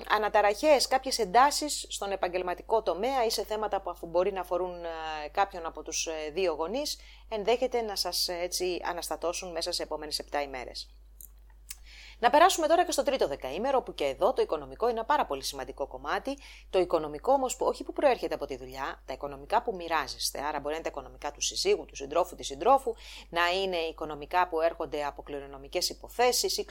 αναταραχές, 0.07 0.87
κάποιες 0.87 1.19
εντάσεις 1.19 1.85
στον 1.89 2.11
επαγγελματικό 2.11 2.81
τομέα 2.83 3.25
ή 3.25 3.29
σε 3.29 3.45
θέματα 3.45 3.81
που 3.81 3.89
αφού 3.89 4.07
μπορεί 4.07 4.31
να 4.33 4.41
αφορούν 4.41 4.83
ε, 4.83 5.27
κάποιον 5.31 5.65
από 5.65 5.83
τους 5.83 6.05
ε, 6.07 6.31
δύο 6.33 6.53
γονείς 6.53 6.99
ενδέχεται 7.29 7.81
να 7.81 7.95
σας 7.95 8.27
έτσι 8.27 8.81
αναστατώσουν 8.83 9.51
μέσα 9.51 9.71
σε 9.71 9.83
επόμενες 9.83 10.21
7 10.31 10.43
ημέρες. 10.43 10.89
Να 12.21 12.29
περάσουμε 12.29 12.67
τώρα 12.67 12.85
και 12.85 12.91
στο 12.91 13.03
τρίτο 13.03 13.27
δεκαήμερο, 13.27 13.81
που 13.81 13.93
και 13.93 14.03
εδώ 14.03 14.33
το 14.33 14.41
οικονομικό 14.41 14.85
είναι 14.89 14.97
ένα 14.97 15.05
πάρα 15.05 15.25
πολύ 15.25 15.43
σημαντικό 15.43 15.87
κομμάτι. 15.87 16.37
Το 16.69 16.79
οικονομικό 16.79 17.31
όμως 17.31 17.55
που 17.55 17.65
όχι 17.65 17.83
που 17.83 17.93
προέρχεται 17.93 18.35
από 18.35 18.45
τη 18.45 18.57
δουλειά, 18.57 19.01
τα 19.05 19.13
οικονομικά 19.13 19.61
που 19.61 19.75
μοιράζεστε. 19.75 20.39
Άρα 20.39 20.59
μπορεί 20.59 20.65
να 20.67 20.73
είναι 20.73 20.83
τα 20.83 20.89
οικονομικά 20.89 21.31
του 21.31 21.41
συζύγου, 21.41 21.85
του 21.85 21.95
συντρόφου, 21.95 22.35
της 22.35 22.47
συντρόφου, 22.47 22.93
να 23.29 23.41
είναι 23.63 23.77
οικονομικά 23.77 24.47
που 24.47 24.61
έρχονται 24.61 25.05
από 25.05 25.21
κληρονομικές 25.21 25.89
υποθέσεις 25.89 26.57
ή 26.57 26.65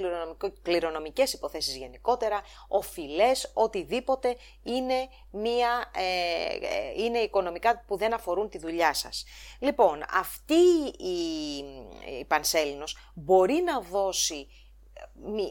κληρονομικές 0.63 1.33
υποθέσεις 1.33 1.77
γενικότερα, 1.77 2.41
οφειλές, 2.69 3.51
οτιδήποτε 3.55 4.37
είναι, 4.63 5.09
μια, 5.31 5.91
ε, 5.95 6.03
ε, 6.67 7.03
είναι 7.03 7.19
οικονομικά 7.19 7.85
που 7.87 7.97
δεν 7.97 8.15
αφορούν 8.15 8.49
τη 8.49 8.59
δουλειά 8.59 8.95
σας. 8.95 9.25
Λοιπόν, 9.59 10.05
αυτή 10.13 10.63
η, 10.99 11.19
η 12.19 12.25
Πανσέλινος 12.25 12.97
μπορεί 13.15 13.63
να 13.65 13.81
δώσει 13.81 14.49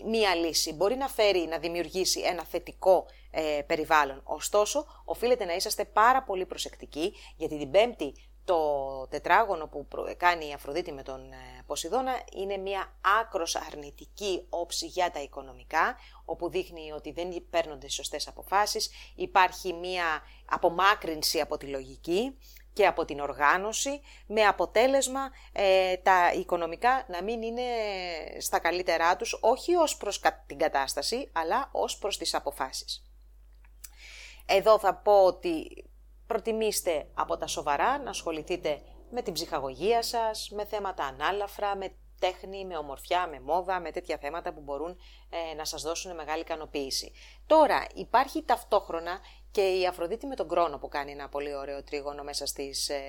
μία 0.05 0.35
λύση. 0.35 0.73
Μπορεί 0.73 0.95
να 0.95 1.07
φέρει, 1.07 1.39
να 1.39 1.57
δημιουργήσει 1.57 2.19
ένα 2.19 2.43
θετικό 2.45 3.05
ε, 3.31 3.61
περιβάλλον. 3.65 4.21
Ωστόσο, 4.23 4.85
οφείλετε 5.05 5.45
να 5.45 5.53
είσαστε 5.55 5.85
πάρα 5.85 6.23
πολύ 6.23 6.45
προσεκτικοί, 6.45 7.13
γιατί 7.37 7.57
την 7.57 7.71
Πέμπτη 7.71 8.13
το 8.49 9.07
τετράγωνο 9.09 9.67
που 9.67 9.87
κάνει 10.17 10.47
η 10.47 10.53
Αφροδίτη 10.53 10.91
με 10.91 11.03
τον 11.03 11.31
ε, 11.31 11.63
Ποσειδώνα 11.65 12.11
είναι 12.35 12.57
μια 12.57 12.93
άκρος 13.21 13.55
αρνητική 13.55 14.45
όψη 14.49 14.85
για 14.85 15.11
τα 15.11 15.21
οικονομικά, 15.21 15.95
όπου 16.25 16.49
δείχνει 16.49 16.91
ότι 16.91 17.11
δεν 17.11 17.45
παίρνονται 17.49 17.89
σωστές 17.89 18.27
αποφάσεις, 18.27 18.89
υπάρχει 19.15 19.73
μια 19.73 20.21
απομάκρυνση 20.45 21.39
από 21.39 21.57
τη 21.57 21.65
λογική 21.65 22.37
και 22.79 22.87
από 22.87 23.05
την 23.05 23.19
οργάνωση, 23.19 24.01
με 24.27 24.45
αποτέλεσμα 24.45 25.31
ε, 25.51 25.97
τα 25.97 26.33
οικονομικά 26.33 27.05
να 27.07 27.23
μην 27.23 27.41
είναι 27.41 27.61
στα 28.39 28.59
καλύτερά 28.59 29.15
τους, 29.15 29.37
όχι 29.41 29.75
ως 29.75 29.97
προς 29.97 30.21
την 30.45 30.57
κατάσταση, 30.57 31.29
αλλά 31.33 31.69
ως 31.71 31.97
προς 31.97 32.17
τις 32.17 32.33
αποφάσεις. 32.33 33.03
Εδώ 34.45 34.79
θα 34.79 34.95
πω 34.95 35.25
ότι 35.25 35.85
προτιμήστε 36.27 37.07
από 37.13 37.37
τα 37.37 37.47
σοβαρά 37.47 37.97
να 37.99 38.09
ασχοληθείτε 38.09 38.81
με 39.11 39.21
την 39.21 39.33
ψυχαγωγία 39.33 40.01
σας, 40.03 40.49
με 40.49 40.65
θέματα 40.65 41.03
ανάλαφρα, 41.03 41.75
με 41.75 41.95
τέχνη, 42.19 42.65
με 42.65 42.77
ομορφιά, 42.77 43.27
με 43.27 43.39
μόδα, 43.39 43.79
με 43.79 43.91
τέτοια 43.91 44.17
θέματα 44.17 44.53
που 44.53 44.61
μπορούν 44.61 44.97
ε, 45.29 45.53
να 45.53 45.65
σας 45.65 45.81
δώσουν 45.81 46.15
μεγάλη 46.15 46.41
ικανοποίηση. 46.41 47.11
Τώρα 47.45 47.87
υπάρχει 47.95 48.43
ταυτόχρονα 48.43 49.19
και 49.51 49.61
η 49.61 49.87
Αφροδίτη 49.87 50.25
με 50.25 50.35
τον 50.35 50.47
Κρόνο 50.47 50.77
που 50.77 50.87
κάνει 50.87 51.11
ένα 51.11 51.29
πολύ 51.29 51.55
ωραίο 51.55 51.83
τρίγωνο 51.83 52.23
μέσα 52.23 52.45
στις 52.45 52.89
ε, 52.89 52.99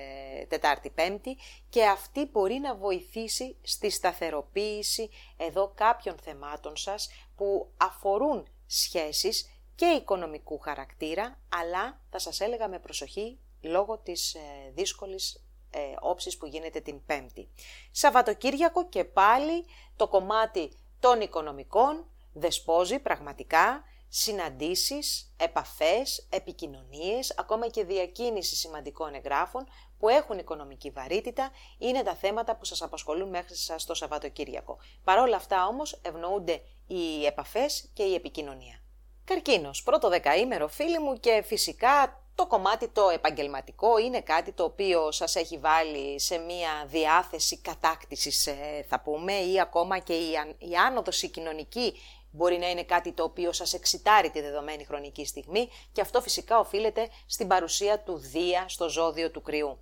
Τετάρτη 0.47 0.89
Πέμπτη 0.89 1.37
και 1.69 1.85
αυτή 1.85 2.29
μπορεί 2.31 2.53
να 2.53 2.75
βοηθήσει 2.75 3.55
στη 3.61 3.89
σταθεροποίηση 3.89 5.09
εδώ 5.37 5.71
κάποιων 5.75 6.15
θεμάτων 6.17 6.77
σας 6.77 7.09
που 7.35 7.71
αφορούν 7.77 8.47
σχέσεις 8.65 9.49
και 9.75 9.85
οικονομικού 9.85 10.59
χαρακτήρα, 10.59 11.39
αλλά 11.49 12.01
θα 12.09 12.19
σας 12.19 12.39
έλεγα 12.39 12.67
με 12.67 12.79
προσοχή 12.79 13.39
λόγω 13.61 13.97
της 13.97 14.33
ε, 14.33 14.39
δύσκολης 14.73 15.43
ε, 15.69 15.79
όψης 15.99 16.37
που 16.37 16.45
γίνεται 16.45 16.79
την 16.79 17.05
Πέμπτη. 17.05 17.49
Σαββατοκύριακο 17.91 18.87
και 18.89 19.03
πάλι 19.03 19.65
το 19.95 20.07
κομμάτι 20.07 20.71
των 20.99 21.21
οικονομικών 21.21 22.05
δεσπόζει 22.33 22.99
πραγματικά 22.99 23.83
συναντήσεις, 24.13 25.33
επαφές, 25.37 26.27
επικοινωνίες, 26.29 27.33
ακόμα 27.37 27.67
και 27.67 27.83
διακίνηση 27.83 28.55
σημαντικών 28.55 29.13
εγγράφων 29.13 29.67
που 29.99 30.09
έχουν 30.09 30.37
οικονομική 30.37 30.89
βαρύτητα, 30.89 31.51
είναι 31.77 32.03
τα 32.03 32.15
θέματα 32.15 32.55
που 32.55 32.65
σας 32.65 32.81
απασχολούν 32.81 33.29
μέχρι 33.29 33.55
σας 33.55 33.85
το 33.85 33.93
Σαββατοκύριακο. 33.93 34.77
Παρ' 35.03 35.19
όλα 35.19 35.35
αυτά 35.35 35.67
όμως 35.67 35.99
ευνοούνται 36.01 36.61
οι 36.87 37.25
επαφές 37.25 37.89
και 37.93 38.03
η 38.03 38.13
επικοινωνία. 38.13 38.83
Καρκίνος, 39.23 39.83
πρώτο 39.83 40.09
δεκαήμερο 40.09 40.67
φίλοι 40.67 40.99
μου 40.99 41.19
και 41.19 41.43
φυσικά 41.45 42.21
το 42.35 42.47
κομμάτι 42.47 42.87
το 42.87 43.09
επαγγελματικό 43.09 43.97
είναι 43.97 44.21
κάτι 44.21 44.51
το 44.51 44.63
οποίο 44.63 45.11
σας 45.11 45.35
έχει 45.35 45.57
βάλει 45.57 46.19
σε 46.19 46.37
μία 46.37 46.85
διάθεση 46.85 47.57
κατάκτησης 47.57 48.47
ε, 48.47 48.85
θα 48.87 48.99
πούμε 48.99 49.33
ή 49.33 49.59
ακόμα 49.59 49.99
και 49.99 50.13
η, 50.13 50.31
η 50.57 50.75
άνοδος 50.75 51.21
η 51.21 51.29
κοινωνική 51.29 51.93
μπορεί 52.31 52.57
να 52.57 52.69
είναι 52.69 52.83
κάτι 52.83 53.11
το 53.11 53.23
οποίο 53.23 53.51
σας 53.51 53.73
εξητάρει 53.73 54.29
τη 54.29 54.41
δεδομένη 54.41 54.85
χρονική 54.85 55.25
στιγμή 55.25 55.69
και 55.91 56.01
αυτό 56.01 56.21
φυσικά 56.21 56.59
οφείλεται 56.59 57.09
στην 57.25 57.47
παρουσία 57.47 57.99
του 57.99 58.17
Δία 58.17 58.65
στο 58.67 58.89
ζώδιο 58.89 59.31
του 59.31 59.41
κρυού. 59.41 59.79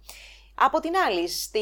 Από 0.61 0.79
την 0.79 0.95
άλλη, 0.95 1.27
στη... 1.27 1.61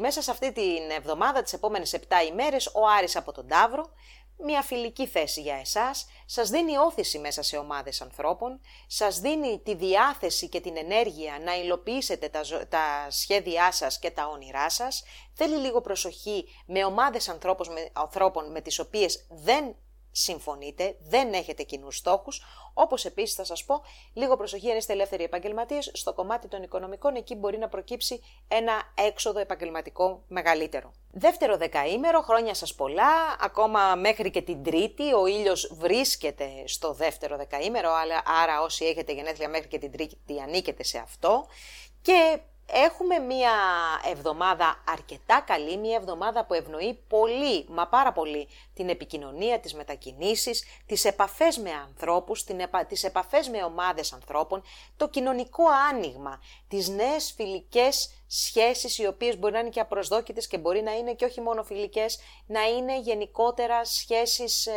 μέσα 0.00 0.22
σε 0.22 0.30
αυτή 0.30 0.52
την 0.52 0.90
εβδομάδα, 0.96 1.42
τις 1.42 1.52
επόμενες 1.52 1.96
7 1.96 1.98
ημέρες, 2.30 2.66
ο 2.66 2.88
Άρης 2.98 3.16
από 3.16 3.32
τον 3.32 3.48
Ταύρο 3.48 3.92
μια 4.36 4.62
φιλική 4.62 5.06
θέση 5.06 5.40
για 5.40 5.54
εσάς, 5.54 6.06
σας 6.26 6.50
δίνει 6.50 6.76
όθηση 6.76 7.18
μέσα 7.18 7.42
σε 7.42 7.56
ομάδες 7.56 8.00
ανθρώπων, 8.00 8.60
σας 8.86 9.20
δίνει 9.20 9.60
τη 9.64 9.74
διάθεση 9.74 10.48
και 10.48 10.60
την 10.60 10.76
ενέργεια 10.76 11.38
να 11.44 11.54
υλοποιήσετε 11.56 12.28
τα, 12.28 12.40
τα 12.68 13.06
σχέδιά 13.10 13.72
σας 13.72 13.98
και 13.98 14.10
τα 14.10 14.26
όνειρά 14.26 14.70
σας, 14.70 15.04
θέλει 15.32 15.56
λίγο 15.56 15.80
προσοχή 15.80 16.48
με 16.66 16.84
ομάδες 16.84 17.28
ανθρώπων 17.28 17.72
με, 17.72 17.90
ανθρώπων 17.92 18.50
με 18.50 18.60
τις 18.60 18.78
οποίες 18.78 19.26
δεν 19.28 19.76
συμφωνείτε, 20.16 20.96
δεν 21.00 21.32
έχετε 21.32 21.62
κοινούς 21.62 21.96
στόχους. 21.96 22.42
Όπως 22.74 23.04
επίσης 23.04 23.34
θα 23.34 23.44
σας 23.44 23.64
πω, 23.64 23.82
λίγο 24.12 24.36
προσοχή 24.36 24.70
αν 24.70 24.76
είστε 24.76 24.92
ελεύθεροι 24.92 25.22
επαγγελματίες, 25.24 25.90
στο 25.94 26.12
κομμάτι 26.12 26.48
των 26.48 26.62
οικονομικών, 26.62 27.14
εκεί 27.14 27.34
μπορεί 27.34 27.58
να 27.58 27.68
προκύψει 27.68 28.20
ένα 28.48 28.72
έξοδο 28.94 29.38
επαγγελματικό 29.38 30.24
μεγαλύτερο. 30.28 30.92
Δεύτερο 31.10 31.56
δεκαήμερο, 31.56 32.20
χρόνια 32.20 32.54
σας 32.54 32.74
πολλά, 32.74 33.36
ακόμα 33.40 33.94
μέχρι 33.94 34.30
και 34.30 34.42
την 34.42 34.62
Τρίτη, 34.62 35.12
ο 35.12 35.26
ήλιος 35.26 35.72
βρίσκεται 35.74 36.48
στο 36.66 36.92
δεύτερο 36.92 37.36
δεκαήμερο, 37.36 37.90
άρα 38.42 38.62
όσοι 38.62 38.84
έχετε 38.84 39.12
γενέθλια 39.12 39.48
μέχρι 39.48 39.68
και 39.68 39.78
την 39.78 39.92
Τρίτη 39.92 40.40
ανήκετε 40.42 40.82
σε 40.82 40.98
αυτό. 40.98 41.46
Και 42.02 42.40
Έχουμε 42.66 43.18
μία 43.18 43.52
εβδομάδα 44.10 44.82
αρκετά 44.88 45.40
καλή, 45.46 45.76
μία 45.76 45.96
εβδομάδα 45.96 46.44
που 46.44 46.54
ευνοεί 46.54 47.04
πολύ, 47.08 47.64
μα 47.68 47.86
πάρα 47.88 48.12
πολύ, 48.12 48.48
την 48.74 48.88
επικοινωνία, 48.88 49.60
τις 49.60 49.74
μετακινήσεις, 49.74 50.64
τις 50.86 51.04
επαφές 51.04 51.58
με 51.58 51.70
ανθρώπους, 51.70 52.44
την 52.44 52.60
επα... 52.60 52.86
τις 52.86 53.04
επαφές 53.04 53.48
με 53.48 53.62
ομάδες 53.62 54.12
ανθρώπων, 54.12 54.62
το 54.96 55.08
κοινωνικό 55.08 55.62
άνοιγμα, 55.90 56.40
τις 56.68 56.88
νέες 56.88 57.32
φιλικές 57.36 58.10
σχέσεις 58.26 58.98
οι 58.98 59.06
οποίες 59.06 59.38
μπορεί 59.38 59.52
να 59.52 59.58
είναι 59.58 59.68
και 59.68 59.80
απροσδόκητες 59.80 60.46
και 60.46 60.58
μπορεί 60.58 60.82
να 60.82 60.92
είναι 60.92 61.14
και 61.14 61.24
όχι 61.24 61.40
μόνο 61.40 61.62
φιλικές, 61.62 62.18
να 62.46 62.62
είναι 62.62 63.00
γενικότερα 63.00 63.84
σχέσεις 63.84 64.66
ε, 64.66 64.72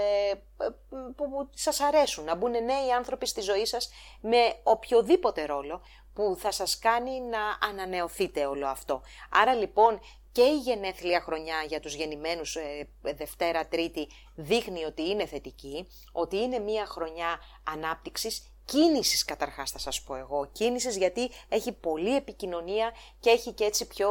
που 1.15 1.50
σας 1.54 1.80
αρέσουν, 1.80 2.23
να 2.23 2.36
μπουν 2.36 2.52
νέοι 2.52 2.91
άνθρωποι 2.97 3.26
στη 3.26 3.41
ζωή 3.41 3.65
σας 3.65 3.89
με 4.21 4.54
οποιοδήποτε 4.63 5.45
ρόλο 5.45 5.82
που 6.18 6.36
θα 6.40 6.52
σας 6.52 6.80
κάνει 6.80 7.22
να 7.22 7.68
ανανεωθείτε 7.70 8.46
όλο 8.46 8.68
αυτό. 8.68 9.02
Άρα 9.30 9.54
λοιπόν 9.54 10.00
και 10.32 10.42
η 10.42 10.58
γενέθλια 10.58 11.22
χρονιά 11.22 11.56
για 11.68 11.80
τους 11.80 11.94
γεννημένους 11.94 12.56
ε, 12.56 12.88
Δευτέρα, 13.02 13.68
Τρίτη 13.68 14.08
δείχνει 14.36 14.84
ότι 14.84 15.10
είναι 15.10 15.26
θετική, 15.26 15.88
ότι 16.12 16.38
είναι 16.38 16.60
μια 16.60 16.86
χρονιά 16.86 17.40
ανάπτυξης, 17.64 18.52
κίνησης 18.66 19.26
καταρχάς 19.26 19.72
θα 19.72 19.80
σας 19.80 20.02
πω 20.02 20.16
εγώ, 20.16 20.50
κίνησης 20.52 20.98
γιατί 20.98 21.30
έχει 21.50 21.72
πολλή 21.72 22.16
επικοινωνία 22.16 22.92
και 23.20 23.30
έχει 23.30 23.52
και 23.52 23.64
έτσι 23.64 23.88
πιο, 23.88 24.10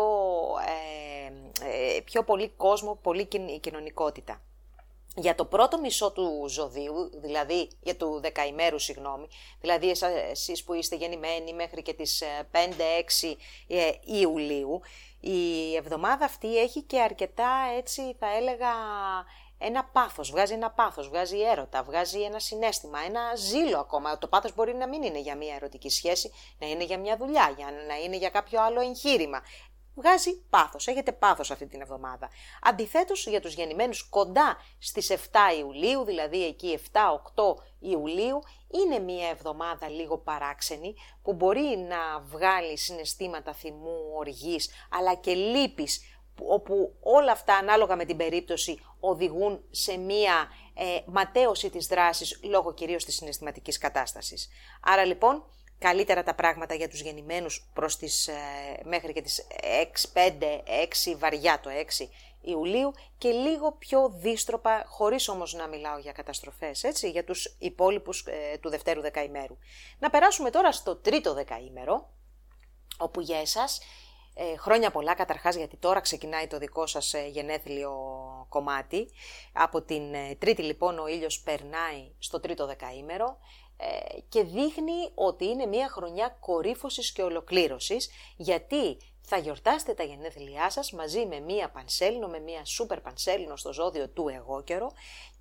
ε, 0.67 1.97
ε 1.97 2.01
πιο 2.01 2.25
πολύ 2.25 2.49
κόσμο, 2.49 2.99
πολύ 3.03 3.29
κοινωνικότητα 3.61 4.41
για 5.19 5.35
το 5.35 5.45
πρώτο 5.45 5.81
μισό 5.81 6.13
του 6.13 6.45
ζωδίου, 6.49 7.11
δηλαδή 7.15 7.71
για 7.81 7.97
του 7.97 8.21
δεκαημέρου, 8.21 8.79
συγγνώμη, 8.79 9.27
δηλαδή 9.61 9.93
εσείς 10.31 10.65
που 10.65 10.75
είστε 10.75 10.97
γεννημένοι 10.97 11.53
μέχρι 11.53 11.83
και 11.83 11.93
τις 11.93 12.23
5-6 12.53 13.37
ε, 13.67 13.87
ε, 13.87 13.99
Ιουλίου, 14.05 14.81
η 15.21 15.75
εβδομάδα 15.77 16.25
αυτή 16.25 16.59
έχει 16.59 16.83
και 16.83 17.01
αρκετά 17.01 17.51
έτσι 17.77 18.17
θα 18.19 18.37
έλεγα 18.37 18.73
ένα 19.59 19.85
πάθος, 19.85 20.31
βγάζει 20.31 20.53
ένα 20.53 20.71
πάθος, 20.71 21.09
βγάζει 21.09 21.41
έρωτα, 21.41 21.83
βγάζει 21.83 22.21
ένα 22.21 22.39
συνέστημα, 22.39 22.99
ένα 23.07 23.21
ζήλο 23.37 23.79
ακόμα. 23.79 24.19
Το 24.19 24.29
πάθος 24.29 24.55
μπορεί 24.55 24.75
να 24.75 24.89
μην 24.89 25.03
είναι 25.03 25.21
για 25.21 25.37
μια 25.37 25.55
ερωτική 25.55 25.89
σχέση, 25.89 26.33
να 26.59 26.67
είναι 26.67 26.85
για 26.85 26.99
μια 26.99 27.17
δουλειά, 27.17 27.55
για 27.57 27.67
να 27.89 27.97
είναι 27.99 28.17
για 28.17 28.31
κάποιο 28.31 28.63
άλλο 28.63 28.81
εγχείρημα 28.81 29.43
βγάζει 29.97 30.43
πάθος. 30.51 30.87
Έχετε 30.87 31.13
πάθος 31.13 31.51
αυτή 31.51 31.67
την 31.67 31.81
εβδομάδα. 31.81 32.29
Αντιθέτως 32.63 33.27
για 33.27 33.41
τους 33.41 33.55
γεννημένους 33.55 34.09
κοντά 34.09 34.57
στις 34.79 35.11
7 35.11 35.17
Ιουλίου, 35.59 36.05
δηλαδή 36.05 36.47
εκεί 36.47 36.79
7-8 36.93 36.99
Ιουλίου, 37.79 38.43
είναι 38.85 38.99
μια 38.99 39.29
εβδομάδα 39.29 39.89
λίγο 39.89 40.19
παράξενη 40.19 40.95
που 41.23 41.33
μπορεί 41.33 41.87
να 41.89 42.21
βγάλει 42.21 42.79
συναισθήματα 42.79 43.53
θυμού, 43.53 44.13
οργής, 44.17 44.71
αλλά 44.91 45.15
και 45.15 45.35
λύπης, 45.35 46.01
όπου 46.43 46.97
όλα 47.01 47.33
αυτά 47.33 47.55
ανάλογα 47.55 47.97
με 47.97 48.05
την 48.05 48.17
περίπτωση 48.17 48.81
οδηγούν 49.01 49.65
σε 49.71 49.97
μία 49.97 50.49
ε, 50.75 50.99
ματέωση 51.07 51.71
της 51.71 51.87
δράσης 51.87 52.41
λόγω 52.43 52.75
κυρίως 52.75 53.05
της 53.05 53.15
συναισθηματικής 53.15 53.79
κατάστασης. 53.79 54.49
Άρα 54.81 55.05
λοιπόν 55.05 55.45
καλύτερα 55.79 56.23
τα 56.23 56.35
πράγματα 56.35 56.75
για 56.75 56.89
τους 56.89 57.01
γεννημένους 57.01 57.69
προς 57.73 57.97
τις, 57.97 58.29
ε, 58.29 58.35
μέχρι 58.85 59.13
και 59.13 59.23
τις 59.23 59.47
6, 59.83 60.09
5, 60.13 60.63
6, 60.67 61.15
βαριά 61.15 61.61
το 61.61 61.71
6 61.71 62.11
Ιουλίου 62.41 62.93
και 63.19 63.31
λίγο 63.31 63.73
πιο 63.73 64.09
δίστροπα, 64.09 64.85
χωρίς 64.89 65.29
όμως 65.29 65.55
να 65.55 65.67
μιλάω 65.67 65.99
για 65.99 66.13
καταστροφές, 66.13 66.85
έτσι, 66.85 67.11
για 67.11 67.25
τους 67.25 67.57
υπόλοιπους 67.59 68.25
ε, 68.27 68.59
του 68.61 68.69
δευτέρου 68.69 69.01
δεκαημέρου. 69.01 69.57
Να 69.99 70.11
περάσουμε 70.11 70.51
τώρα 70.51 70.73
στο 70.73 70.97
τρίτο 70.97 71.35
δεκαήμερο, 71.35 72.11
όπου 72.99 73.21
για 73.21 73.39
εσάς 73.39 73.81
ε, 74.35 74.57
χρόνια 74.57 74.91
πολλά 74.91 75.15
καταρχάς 75.15 75.57
γιατί 75.57 75.77
τώρα 75.77 76.01
ξεκινάει 76.01 76.47
το 76.47 76.59
δικό 76.59 76.87
σας 76.87 77.15
ε, 77.15 77.27
γενέθλιο 77.27 77.93
κομμάτι. 78.49 79.11
Από 79.53 79.83
την 79.83 80.03
τρίτη 80.39 80.63
λοιπόν 80.63 80.99
ο 80.99 81.07
ήλιος 81.07 81.41
περνάει 81.41 82.11
στο 82.19 82.41
τρίτο 82.41 82.67
δεκαήμερο. 82.67 83.39
Ε, 83.77 84.21
και 84.29 84.43
δείχνει 84.43 85.11
ότι 85.15 85.45
είναι 85.45 85.67
μια 85.67 85.89
χρονιά 85.89 86.37
κορύφωσης 86.41 87.13
και 87.13 87.23
ολοκλήρωσης 87.23 88.11
γιατί 88.37 88.97
θα 89.21 89.37
γιορτάσετε 89.37 89.95
τα 89.95 90.03
γενέθλιά 90.03 90.71
σας 90.71 90.93
μαζί 90.93 91.27
με 91.27 91.41
μία 91.41 91.71
πανσέλινο, 91.71 92.29
με 92.29 92.39
μία 92.39 92.65
σούπερ 92.65 93.01
πανσέλινο 93.01 93.57
στο 93.57 93.73
ζώδιο 93.73 94.09
του 94.09 94.29
εγώ 94.29 94.63
καιρό. 94.63 94.93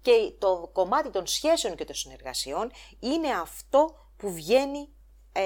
Και 0.02 0.34
το 0.40 0.70
κομμάτι 0.74 1.10
των 1.10 1.28
σχέσεων 1.28 1.76
και 1.76 1.86
των 1.86 1.96
συνεργασιών 1.96 2.72
είναι 3.00 3.30
αυτό 3.30 4.10
που 4.18 4.34
βγαίνει 4.34 4.90
ε, 5.32 5.44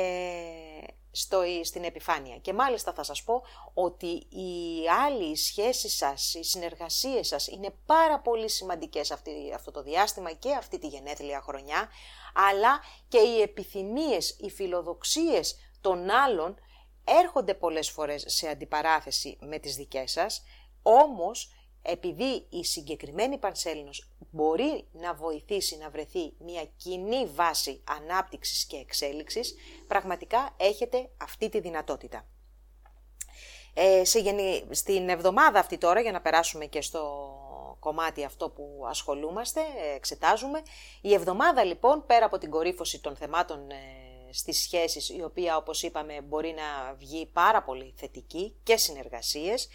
στο, 1.12 1.42
στην 1.64 1.84
επιφάνεια. 1.84 2.38
Και 2.38 2.54
μάλιστα 2.54 2.94
θα 2.94 3.04
σας 3.04 3.24
πω 3.24 3.42
ότι 3.74 4.08
οι 4.30 4.88
άλλοι 5.06 5.32
οι 5.32 5.36
σχέσεις 5.36 5.96
σας, 5.98 6.34
οι 6.34 6.44
συνεργασίες 6.44 7.28
σας 7.28 7.48
είναι 7.48 7.74
πάρα 7.86 8.20
πολύ 8.20 8.50
σημαντικές 8.50 9.12
αυτή, 9.12 9.32
αυτό 9.56 9.72
το 9.72 9.84
διάστημα 9.84 10.32
και 10.32 10.54
αυτή 10.54 10.80
τη 10.80 10.88
γενέθλια 10.88 11.42
χρονιά, 11.42 11.90
αλλά 12.34 12.80
και 13.08 13.18
οι 13.18 13.42
επιθυμίες, 13.42 14.36
οι 14.40 14.50
φιλοδοξίες 14.50 15.58
των 15.82 16.10
άλλων 16.10 16.60
έρχονται 17.04 17.54
πολλές 17.54 17.90
φορές 17.90 18.24
σε 18.28 18.48
αντιπαράθεση 18.48 19.38
με 19.42 19.60
τις 19.60 19.76
δικές 19.76 20.12
σας, 20.12 20.44
όμως 20.82 21.54
επειδή 21.82 22.46
η 22.50 22.64
συγκεκριμένη 22.64 23.38
Πανσέλινος 23.38 24.10
μπορεί 24.32 24.88
να 24.92 25.14
βοηθήσει 25.14 25.78
να 25.78 25.90
βρεθεί 25.90 26.34
μια 26.40 26.66
κοινή 26.78 27.26
βάση 27.26 27.82
ανάπτυξης 27.84 28.66
και 28.66 28.78
εξέλιξης, 28.78 29.56
πραγματικά 29.88 30.56
έχετε 30.58 31.10
αυτή 31.18 31.50
τη 31.50 31.60
δυνατότητα. 31.60 32.26
Ε, 33.74 34.04
σε 34.04 34.20
Στην 34.70 35.10
εβδομάδα 35.10 35.60
αυτή 35.60 35.78
τώρα, 35.78 36.02
για 36.02 36.12
να 36.12 36.22
περάσουμε 36.22 36.66
και 36.66 36.82
στο 36.82 37.34
κομμάτι 37.80 38.24
αυτό 38.24 38.50
που 38.50 38.86
ασχολούμαστε, 38.88 39.62
εξετάζουμε, 39.96 40.62
η 41.02 41.14
εβδομάδα 41.14 41.64
λοιπόν, 41.64 42.06
πέρα 42.06 42.26
από 42.26 42.38
την 42.38 42.50
κορύφωση 42.50 43.02
των 43.02 43.16
θεμάτων 43.16 43.70
ε, 43.70 44.34
στις 44.34 44.62
σχέσεις, 44.62 45.10
η 45.10 45.24
οποία 45.24 45.58
όπως 45.58 45.84
είπαμε 45.84 46.22
μπορεί 46.22 46.56
να 46.58 46.94
βγει 46.94 47.26
πάρα 47.34 47.64
πολύ 47.64 47.94
θετική 47.98 48.56
και 48.64 48.78
συνεργασίες, 48.78 49.68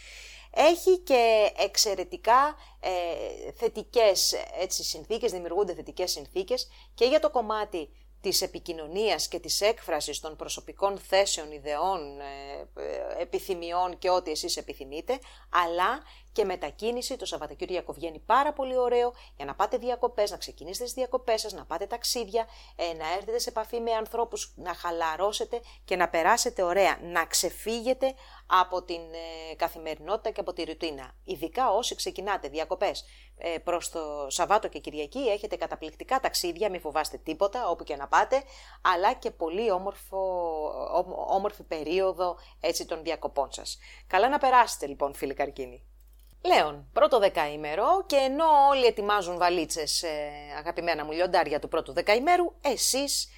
έχει 0.55 0.99
και 0.99 1.53
εξαιρετικά 1.59 2.57
ε, 2.81 3.53
θετικές 3.53 4.35
έτσι, 4.61 4.85
συνθήκες, 4.85 5.33
δημιουργούνται 5.33 5.75
θετικές 5.75 6.11
συνθήκες 6.11 6.69
και 6.95 7.05
για 7.05 7.21
το 7.21 7.31
κομμάτι 7.31 7.88
της 8.21 8.43
επικοινωνίας 8.43 9.29
και 9.29 9.38
της 9.38 9.61
έκφρασης 9.61 10.21
των 10.21 10.37
προσωπικών 10.37 10.99
θέσεων, 10.99 11.53
ιδεών, 11.53 12.21
ε, 12.21 12.83
ε, 12.83 13.23
επιθυμιών 13.23 13.99
και 13.99 14.11
ό,τι 14.11 14.31
εσείς 14.31 14.57
επιθυμείτε, 14.57 15.19
αλλά 15.51 16.03
και 16.35 16.44
μετακίνηση 16.44 17.16
το 17.16 17.27
Σαββατοκύριακο 17.27 17.92
βγαίνει 17.92 18.18
πάρα 18.18 18.53
πολύ 18.53 18.79
ωραίο 18.79 19.12
για 19.37 19.44
να 19.44 19.55
πάτε 19.55 19.77
διακοπές, 19.77 20.31
να 20.31 20.37
ξεκινήσετε 20.37 20.85
τις 20.85 20.92
διακοπές 20.92 21.40
σας, 21.40 21.53
να 21.53 21.64
πάτε 21.64 21.87
ταξίδια, 21.87 22.47
ε, 22.77 22.92
να 22.92 23.12
έρθετε 23.16 23.38
σε 23.38 23.49
επαφή 23.49 23.81
με 23.81 23.92
ανθρώπους, 23.92 24.53
να 24.57 24.75
χαλαρώσετε 24.75 25.61
και 25.85 25.97
να 25.97 26.09
περάσετε 26.09 26.62
ωραία, 26.62 26.99
να 27.03 27.27
ξεφύγετε 27.27 28.14
από 28.47 28.83
την 28.83 29.01
καθημερινότητα 29.57 30.31
και 30.31 30.40
από 30.40 30.53
τη 30.53 30.64
ρουτίνα. 30.64 31.14
Ειδικά 31.25 31.70
όσοι 31.70 31.94
ξεκινάτε 31.94 32.49
διακοπές 32.49 33.05
ε, 33.37 33.59
προς 33.59 33.90
το 33.90 34.27
Σαββάτο 34.29 34.68
και 34.68 34.79
Κυριακή 34.79 35.18
έχετε 35.18 35.57
καταπληκτικά 35.57 36.20
ταξίδια, 36.20 36.70
μην 36.70 36.81
φοβάστε 36.81 37.16
τίποτα 37.16 37.68
όπου 37.68 37.85
και 37.85 37.97
να 37.97 38.09
πάτε, 38.09 38.42
αλλά 38.83 39.12
και 39.12 39.31
πολύ 39.31 39.70
όμορφο, 39.70 40.18
όμορφη 41.29 41.62
περίοδο 41.62 42.38
έτσι 42.61 42.87
των 42.87 43.03
διακοπών 43.03 43.53
σας. 43.53 43.79
Καλά 44.07 44.29
να 44.29 44.38
περάσετε 44.38 44.87
λοιπόν 44.87 45.14
φίλοι 45.14 45.35
καρκίνοι. 45.35 45.94
Λέων, 46.47 46.89
πρώτο 46.93 47.19
δεκαήμερο 47.19 48.05
και 48.07 48.17
ενώ 48.17 48.45
όλοι 48.71 48.85
ετοιμάζουν 48.85 49.39
βαλίτσες, 49.39 50.03
ε, 50.03 50.31
αγαπημένα 50.59 51.05
μου 51.05 51.13
λιοντάρια 51.13 51.59
του 51.59 51.69
πρώτου 51.69 51.93
δεκαήμερου, 51.93 52.53
εσείς 52.61 53.29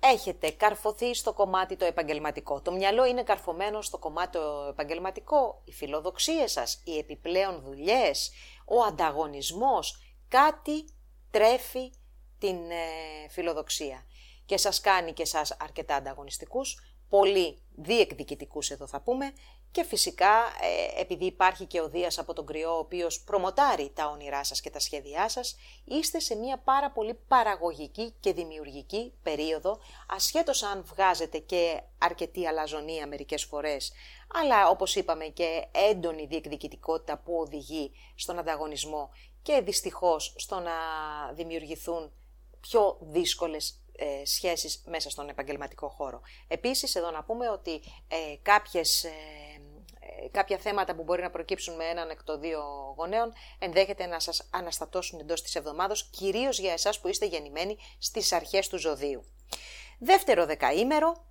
έχετε 0.00 0.50
καρφωθεί 0.50 1.14
στο 1.14 1.32
κομμάτι 1.32 1.76
το 1.76 1.84
επαγγελματικό. 1.84 2.60
Το 2.60 2.72
μυαλό 2.72 3.06
είναι 3.06 3.22
καρφωμένο 3.22 3.82
στο 3.82 3.98
κομμάτι 3.98 4.38
το 4.38 4.66
επαγγελματικό, 4.68 5.62
οι 5.64 5.72
φιλοδοξίες 5.72 6.52
σας, 6.52 6.82
οι 6.84 6.98
επιπλέον 6.98 7.60
δουλειές, 7.64 8.30
ο 8.64 8.82
ανταγωνισμός, 8.82 10.00
κάτι 10.28 10.84
τρέφει 11.30 11.90
την 12.38 12.70
ε, 12.70 13.28
φιλοδοξία. 13.30 14.06
Και 14.46 14.56
σας 14.56 14.80
κάνει 14.80 15.12
και 15.12 15.24
σας 15.24 15.56
αρκετά 15.60 15.94
ανταγωνιστικούς, 15.94 16.96
πολύ 17.08 17.62
διεκδικητικούς 17.76 18.70
εδώ 18.70 18.86
θα 18.86 19.00
πούμε 19.00 19.32
και 19.70 19.84
φυσικά 19.84 20.34
ε, 20.96 21.00
επειδή 21.00 21.24
υπάρχει 21.24 21.64
και 21.64 21.80
ο 21.80 21.88
Δίας 21.88 22.18
από 22.18 22.32
τον 22.32 22.46
κρυό 22.46 22.74
ο 22.74 22.78
οποίος 22.78 23.20
προμοτάρει 23.20 23.90
τα 23.94 24.06
όνειρά 24.06 24.44
σας 24.44 24.60
και 24.60 24.70
τα 24.70 24.78
σχέδιά 24.78 25.28
σας, 25.28 25.56
είστε 25.84 26.18
σε 26.18 26.34
μια 26.34 26.58
πάρα 26.58 26.90
πολύ 26.90 27.14
παραγωγική 27.28 28.14
και 28.20 28.32
δημιουργική 28.32 29.12
περίοδο, 29.22 29.78
ασχέτως 30.08 30.62
αν 30.62 30.84
βγάζετε 30.84 31.38
και 31.38 31.80
αρκετή 31.98 32.46
αλαζονία 32.46 33.06
μερικές 33.06 33.44
φορές, 33.44 33.92
αλλά 34.44 34.68
όπως 34.68 34.96
είπαμε 34.96 35.24
και 35.24 35.66
έντονη 35.90 36.26
διεκδικητικότητα 36.26 37.18
που 37.18 37.34
οδηγεί 37.36 37.92
στον 38.14 38.38
ανταγωνισμό 38.38 39.10
και 39.42 39.60
δυστυχώς 39.60 40.34
στο 40.36 40.58
να 40.60 40.72
δημιουργηθούν 41.34 42.12
πιο 42.60 42.98
δύσκολες 43.00 43.80
ε, 43.98 44.24
σχέσεις 44.24 44.82
μέσα 44.86 45.10
στον 45.10 45.28
επαγγελματικό 45.28 45.88
χώρο. 45.88 46.20
Επίσης, 46.48 46.94
εδώ 46.94 47.10
να 47.10 47.24
πούμε 47.24 47.50
ότι 47.50 47.80
ε, 48.08 48.16
κάποιες, 48.42 49.04
ε, 49.04 49.10
ε, 50.24 50.28
κάποια 50.28 50.58
θέματα 50.58 50.94
που 50.94 51.02
μπορεί 51.02 51.22
να 51.22 51.30
προκύψουν 51.30 51.74
με 51.74 51.84
έναν 51.84 52.10
εκ 52.10 52.22
των 52.22 52.40
δύο 52.40 52.60
γονέων 52.96 53.32
ενδέχεται 53.58 54.06
να 54.06 54.20
σας 54.20 54.48
αναστατώσουν 54.50 55.20
εντός 55.20 55.42
της 55.42 55.54
εβδομάδος, 55.54 56.04
κυρίως 56.10 56.58
για 56.58 56.72
εσάς 56.72 57.00
που 57.00 57.08
είστε 57.08 57.26
γεννημένοι 57.26 57.76
στις 57.98 58.32
αρχές 58.32 58.68
του 58.68 58.78
ζωδίου. 58.78 59.24
Δεύτερο 59.98 60.46
δεκαήμερο, 60.46 61.24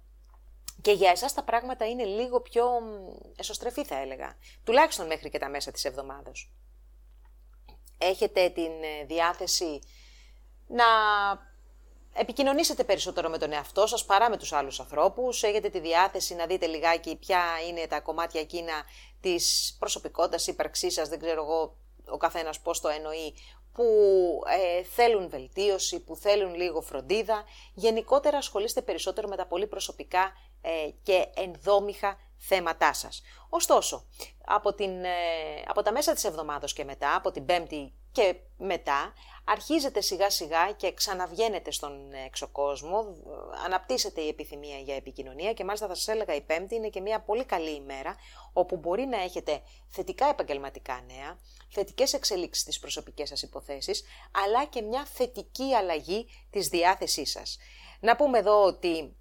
και 0.81 0.91
για 0.91 1.09
εσάς 1.09 1.33
τα 1.33 1.43
πράγματα 1.43 1.87
είναι 1.87 2.03
λίγο 2.03 2.41
πιο 2.41 2.65
εσωστρεφή 3.37 3.83
θα 3.85 3.97
έλεγα, 3.97 4.37
τουλάχιστον 4.63 5.05
μέχρι 5.05 5.29
και 5.29 5.37
τα 5.37 5.49
μέσα 5.49 5.71
της 5.71 5.85
εβδομάδος. 5.85 6.51
Έχετε 7.97 8.49
την 8.49 8.71
διάθεση 9.07 9.79
να 10.67 10.85
επικοινωνήσετε 12.15 12.83
περισσότερο 12.83 13.29
με 13.29 13.37
τον 13.37 13.51
εαυτό 13.51 13.87
σας 13.87 14.05
παρά 14.05 14.29
με 14.29 14.37
τους 14.37 14.53
άλλους 14.53 14.79
ανθρώπους, 14.79 15.43
έχετε 15.43 15.69
τη 15.69 15.79
διάθεση 15.79 16.35
να 16.35 16.45
δείτε 16.45 16.65
λιγάκι 16.65 17.15
ποια 17.15 17.43
είναι 17.69 17.87
τα 17.87 17.99
κομμάτια 17.99 18.41
εκείνα 18.41 18.83
της 19.19 19.75
προσωπικότητας, 19.79 20.47
ύπαρξής 20.47 20.93
σας, 20.93 21.09
δεν 21.09 21.19
ξέρω 21.19 21.43
εγώ 21.43 21.77
ο 22.07 22.17
καθένας 22.17 22.59
πώς 22.59 22.81
το 22.81 22.87
εννοεί, 22.87 23.33
που 23.75 23.83
ε, 24.47 24.83
θέλουν 24.83 25.29
βελτίωση, 25.29 25.99
που 25.99 26.15
θέλουν 26.15 26.55
λίγο 26.55 26.81
φροντίδα. 26.81 27.43
Γενικότερα 27.73 28.37
ασχολείστε 28.37 28.81
περισσότερο 28.81 29.27
με 29.27 29.35
τα 29.35 29.45
πολύ 29.45 29.67
προσωπικά 29.67 30.31
ε, 30.61 30.89
και 31.03 31.27
ενδόμηχα 31.35 32.17
θέματά 32.37 32.93
σας. 32.93 33.21
Ωστόσο, 33.49 34.05
από, 34.45 34.73
την, 34.73 35.03
ε, 35.03 35.09
από 35.67 35.81
τα 35.81 35.91
μέσα 35.91 36.13
της 36.13 36.23
εβδομάδος 36.23 36.73
και 36.73 36.83
μετά, 36.83 37.15
από 37.15 37.31
την 37.31 37.45
πέμπτη 37.45 37.93
και 38.11 38.35
μετά, 38.57 39.13
αρχίζετε 39.45 40.01
σιγά 40.01 40.29
σιγά 40.29 40.71
και 40.71 40.93
ξαναβγαίνετε 40.93 41.71
στον 41.71 42.13
έξω 42.13 42.47
κόσμο, 42.47 43.15
αναπτύσσεται 43.65 44.21
η 44.21 44.27
επιθυμία 44.27 44.77
για 44.77 44.95
επικοινωνία 44.95 45.53
και 45.53 45.63
μάλιστα 45.63 45.87
θα 45.87 45.95
σας 45.95 46.07
έλεγα 46.07 46.35
η 46.35 46.41
πέμπτη 46.41 46.75
είναι 46.75 46.89
και 46.89 47.01
μια 47.01 47.21
πολύ 47.21 47.45
καλή 47.45 47.75
ημέρα, 47.75 48.15
όπου 48.53 48.77
μπορεί 48.77 49.05
να 49.05 49.21
έχετε 49.21 49.61
θετικά 49.89 50.27
επαγγελματικά 50.29 51.03
νέα, 51.07 51.39
θετικές 51.69 52.13
εξελίξεις 52.13 52.63
στις 52.63 52.79
προσωπικές 52.79 53.29
σας 53.29 53.41
υποθέσεις, 53.41 54.03
αλλά 54.31 54.65
και 54.65 54.81
μια 54.81 55.05
θετική 55.05 55.73
αλλαγή 55.73 56.27
της 56.49 56.67
διάθεσής 56.67 57.31
σας. 57.31 57.57
Να 57.99 58.15
πούμε 58.15 58.37
εδώ 58.37 58.63
ότι 58.63 59.15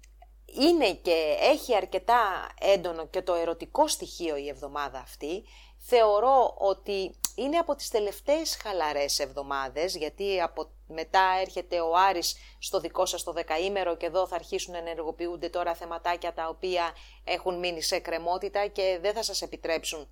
είναι 0.45 0.93
και 0.93 1.37
έχει 1.39 1.75
αρκετά 1.75 2.49
έντονο 2.59 3.07
και 3.07 3.21
το 3.21 3.33
ερωτικό 3.33 3.87
στοιχείο 3.87 4.35
η 4.35 4.47
εβδομάδα 4.47 4.99
αυτή. 4.99 5.43
Θεωρώ 5.87 6.55
ότι 6.57 7.15
είναι 7.35 7.57
από 7.57 7.75
τις 7.75 7.89
τελευταίες 7.89 8.57
χαλαρές 8.63 9.19
εβδομάδες, 9.19 9.95
γιατί 9.95 10.41
από 10.41 10.69
μετά 10.87 11.37
έρχεται 11.41 11.79
ο 11.79 11.95
Άρης 11.95 12.35
στο 12.59 12.79
δικό 12.79 13.05
σας 13.05 13.23
το 13.23 13.31
δεκαήμερο 13.31 13.97
και 13.97 14.05
εδώ 14.05 14.27
θα 14.27 14.35
αρχίσουν 14.35 14.73
να 14.73 14.79
ενεργοποιούνται 14.79 15.49
τώρα 15.49 15.73
θεματάκια 15.73 16.33
τα 16.33 16.47
οποία 16.47 16.95
έχουν 17.23 17.59
μείνει 17.59 17.81
σε 17.81 17.99
κρεμότητα 17.99 18.67
και 18.67 18.99
δεν 19.01 19.13
θα 19.13 19.23
σας 19.23 19.41
επιτρέψουν 19.41 20.09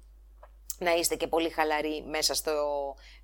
να 0.79 0.93
είστε 0.93 1.15
και 1.15 1.27
πολύ 1.27 1.49
χαλαροί 1.49 2.03
μέσα 2.07 2.33
στο 2.33 2.51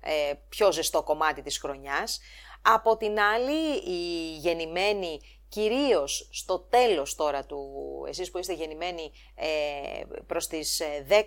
ε, 0.00 0.32
πιο 0.48 0.72
ζεστό 0.72 1.02
κομμάτι 1.02 1.42
της 1.42 1.58
χρονιάς. 1.58 2.20
Από 2.62 2.96
την 2.96 3.20
άλλη, 3.20 3.76
η 3.76 4.36
γεννημένη 4.36 5.20
κυρίως 5.50 6.28
στο 6.32 6.58
τέλος 6.58 7.14
τώρα 7.14 7.44
του, 7.44 7.68
εσείς 8.08 8.30
που 8.30 8.38
είστε 8.38 8.52
γεννημένοι 8.52 9.12
ε, 9.34 10.02
προς 10.26 10.46
τις 10.46 10.82
10 11.08 11.12
ε, 11.12 11.26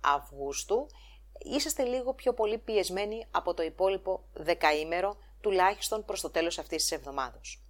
Αυγούστου, 0.00 0.86
είσαστε 1.38 1.82
λίγο 1.82 2.14
πιο 2.14 2.34
πολύ 2.34 2.58
πιεσμένοι 2.58 3.26
από 3.30 3.54
το 3.54 3.62
υπόλοιπο 3.62 4.24
δεκαήμερο, 4.32 5.16
τουλάχιστον 5.40 6.04
προς 6.04 6.20
το 6.20 6.30
τέλος 6.30 6.58
αυτής 6.58 6.82
της 6.82 6.92
εβδομάδος. 6.92 7.62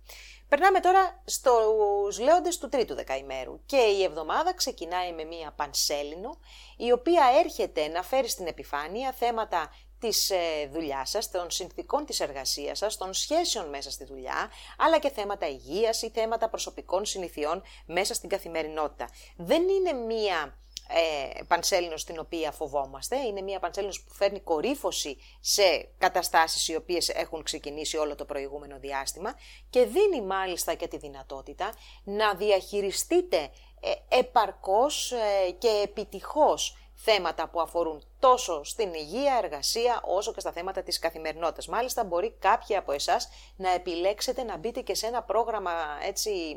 Περνάμε 0.48 0.80
τώρα 0.80 1.22
στους 1.24 2.18
λέοντες 2.18 2.58
του 2.58 2.68
τρίτου 2.68 2.94
δεκαημέρου 2.94 3.60
και 3.66 3.76
η 3.76 4.02
εβδομάδα 4.02 4.54
ξεκινάει 4.54 5.12
με 5.12 5.24
μία 5.24 5.52
πανσέλινο 5.56 6.38
η 6.76 6.92
οποία 6.92 7.24
έρχεται 7.44 7.88
να 7.88 8.02
φέρει 8.02 8.28
στην 8.28 8.46
επιφάνεια 8.46 9.12
θέματα 9.12 9.70
της 10.04 10.30
ε, 10.30 10.68
δουλειάς 10.72 11.10
σας, 11.10 11.30
των 11.30 11.50
συνθήκων 11.50 12.04
της 12.04 12.20
εργασίας 12.20 12.78
σας, 12.78 12.96
των 12.96 13.14
σχέσεων 13.14 13.68
μέσα 13.68 13.90
στη 13.90 14.04
δουλειά, 14.04 14.50
αλλά 14.78 14.98
και 14.98 15.10
θέματα 15.10 15.48
υγείας 15.48 16.02
ή 16.02 16.10
θέματα 16.10 16.48
προσωπικών 16.48 17.04
συνηθιών 17.04 17.62
μέσα 17.86 18.14
στην 18.14 18.28
καθημερινότητα. 18.28 19.08
Δεν 19.36 19.62
είναι 19.68 19.92
μία 19.92 20.58
ε, 20.88 21.42
πανσέλινος 21.42 22.00
στην 22.00 22.18
οποία 22.18 22.52
φοβόμαστε, 22.52 23.16
είναι 23.16 23.40
μία 23.40 23.58
πανσέλινος 23.58 24.02
που 24.02 24.14
φέρνει 24.14 24.40
κορύφωση 24.40 25.16
σε 25.40 25.88
καταστάσεις 25.98 26.68
οι 26.68 26.74
οποίες 26.74 27.08
έχουν 27.08 27.42
ξεκινήσει 27.42 27.96
όλο 27.96 28.14
το 28.14 28.24
προηγούμενο 28.24 28.78
διάστημα 28.78 29.34
και 29.70 29.84
δίνει 29.84 30.26
μάλιστα 30.26 30.74
και 30.74 30.88
τη 30.88 30.96
δυνατότητα 30.96 31.74
να 32.04 32.34
διαχειριστείτε 32.34 33.50
ε, 33.80 34.18
επαρκώς 34.18 35.12
ε, 35.12 35.50
και 35.50 35.80
επιτυχώς 35.84 36.76
θέματα 37.04 37.48
που 37.48 37.60
αφορούν 37.60 38.02
τόσο 38.18 38.64
στην 38.64 38.94
υγεία, 38.94 39.40
εργασία, 39.42 40.02
όσο 40.04 40.32
και 40.32 40.40
στα 40.40 40.52
θέματα 40.52 40.82
της 40.82 40.98
καθημερινότητας. 40.98 41.66
Μάλιστα 41.66 42.04
μπορεί 42.04 42.36
κάποιοι 42.38 42.76
από 42.76 42.92
εσάς 42.92 43.28
να 43.56 43.70
επιλέξετε 43.70 44.42
να 44.42 44.56
μπείτε 44.56 44.80
και 44.80 44.94
σε 44.94 45.06
ένα 45.06 45.22
πρόγραμμα 45.22 45.72
έτσι 46.02 46.56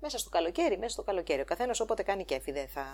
μέσα 0.00 0.18
στο 0.18 0.30
καλοκαίρι, 0.30 0.78
μέσα 0.78 0.92
στο 0.92 1.02
καλοκαίρι. 1.02 1.40
Ο 1.40 1.44
καθένας 1.44 1.80
όποτε 1.80 2.02
κάνει 2.02 2.24
κέφι, 2.24 2.52
δεν 2.52 2.68
θα 2.68 2.84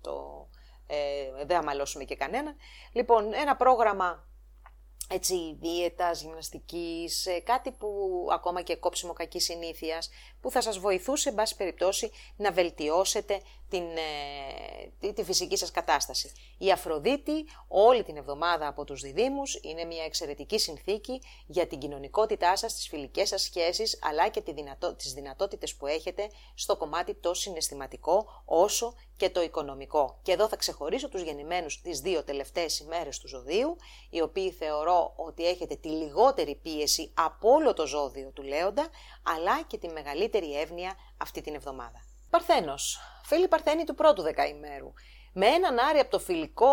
το... 0.00 0.48
Ε, 0.86 1.44
δεν 1.44 1.56
αμαλώσουμε 1.56 2.04
και 2.04 2.16
κανένα. 2.16 2.54
Λοιπόν, 2.92 3.32
ένα 3.32 3.56
πρόγραμμα 3.56 4.26
έτσι, 5.08 5.56
δίαιτας, 5.60 6.22
γυμναστικής, 6.22 7.26
ε, 7.26 7.40
κάτι 7.40 7.70
που 7.70 7.88
ακόμα 8.32 8.62
και 8.62 8.76
κόψιμο 8.76 9.12
κακής 9.12 9.44
συνήθειας, 9.44 10.10
που 10.40 10.50
θα 10.50 10.60
σας 10.60 10.78
βοηθούσε, 10.78 11.28
εν 11.28 11.34
πάση 11.34 11.56
περιπτώσει, 11.56 12.10
να 12.36 12.52
βελτιώσετε 12.52 13.40
την, 13.76 13.96
ε, 13.96 14.90
τη, 15.00 15.12
τη, 15.12 15.24
φυσική 15.24 15.56
σας 15.56 15.70
κατάσταση. 15.70 16.32
Η 16.58 16.72
Αφροδίτη 16.72 17.44
όλη 17.68 18.02
την 18.02 18.16
εβδομάδα 18.16 18.66
από 18.66 18.84
τους 18.84 19.00
διδήμους 19.00 19.58
είναι 19.62 19.84
μια 19.84 20.04
εξαιρετική 20.04 20.58
συνθήκη 20.58 21.20
για 21.46 21.66
την 21.66 21.78
κοινωνικότητά 21.78 22.56
σας, 22.56 22.74
τις 22.74 22.88
φιλικές 22.88 23.28
σας 23.28 23.42
σχέσεις, 23.42 23.98
αλλά 24.02 24.28
και 24.28 24.40
τη 24.40 24.52
δυνατό, 24.52 24.94
τις 24.94 25.12
δυνατότητες 25.12 25.74
που 25.74 25.86
έχετε 25.86 26.30
στο 26.54 26.76
κομμάτι 26.76 27.14
το 27.14 27.34
συναισθηματικό, 27.34 28.42
όσο 28.44 28.94
και 29.16 29.30
το 29.30 29.42
οικονομικό. 29.42 30.18
Και 30.22 30.32
εδώ 30.32 30.48
θα 30.48 30.56
ξεχωρίσω 30.56 31.08
τους 31.08 31.22
γεννημένους 31.22 31.80
τις 31.80 32.00
δύο 32.00 32.24
τελευταίες 32.24 32.78
ημέρες 32.78 33.18
του 33.18 33.28
ζωδίου, 33.28 33.76
οι 34.10 34.20
οποίοι 34.20 34.50
θεωρώ 34.50 35.12
ότι 35.16 35.46
έχετε 35.46 35.74
τη 35.74 35.88
λιγότερη 35.88 36.54
πίεση 36.62 37.12
από 37.14 37.50
όλο 37.50 37.74
το 37.74 37.86
ζώδιο 37.86 38.30
του 38.30 38.42
Λέοντα, 38.42 38.88
αλλά 39.22 39.62
και 39.62 39.78
τη 39.78 39.88
μεγαλύτερη 39.88 40.60
εύνοια 40.60 40.94
αυτή 41.16 41.40
την 41.40 41.54
εβδομάδα. 41.54 42.15
Παρθένος, 42.36 43.00
φίλοι 43.24 43.48
Παρθένοι 43.48 43.84
του 43.84 43.94
πρώτου 43.94 44.22
δεκαημέρου, 44.22 44.92
με 45.32 45.46
έναν 45.46 45.78
άρι 45.78 45.98
από 45.98 46.10
το 46.10 46.18
φιλικό 46.18 46.72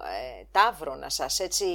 ε, 0.00 0.44
τάβρο 0.50 0.94
να 0.94 1.10
σας 1.10 1.40
έτσι 1.40 1.66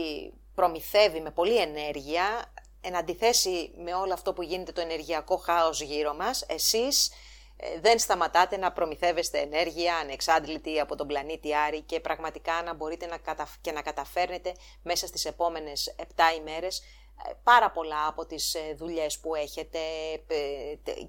προμηθεύει 0.56 1.22
με 1.22 1.32
πολλή 1.32 1.58
ενέργεια, 1.58 2.54
εν 2.82 2.96
αντιθέσει 2.96 3.72
με 3.78 3.94
όλο 3.94 4.14
αυτό 4.14 4.34
που 4.34 4.42
γίνεται 4.42 4.72
το 4.72 4.82
ενεργειακό 4.82 5.38
χάος 5.38 5.82
γύρω 5.82 6.14
μας, 6.14 6.46
εσείς 6.48 7.12
ε, 7.58 7.80
δεν 7.80 8.00
σταματάτε 8.00 8.58
να 8.58 8.72
προμηθεύεστε 8.72 9.40
ενέργεια 9.40 9.96
ανεξάντλητη 9.96 10.80
από 10.80 10.96
τον 10.96 11.08
πλανήτη 11.08 11.56
Άρη 11.56 11.82
και 11.82 12.00
πραγματικά 12.00 12.62
να 12.64 12.74
μπορείτε 12.74 13.06
να 13.06 13.18
και 13.62 13.72
να 13.72 13.82
καταφέρνετε 13.82 14.54
μέσα 14.84 15.08
στις 15.08 15.26
επόμενες 15.26 15.96
7 15.98 16.04
ημέρες 16.38 16.82
πάρα 17.44 17.72
πολλά 17.72 18.08
από 18.08 18.26
τις 18.26 18.54
ε, 18.54 18.74
δουλειές 18.78 19.20
που 19.20 19.36
έχετε 19.36 19.80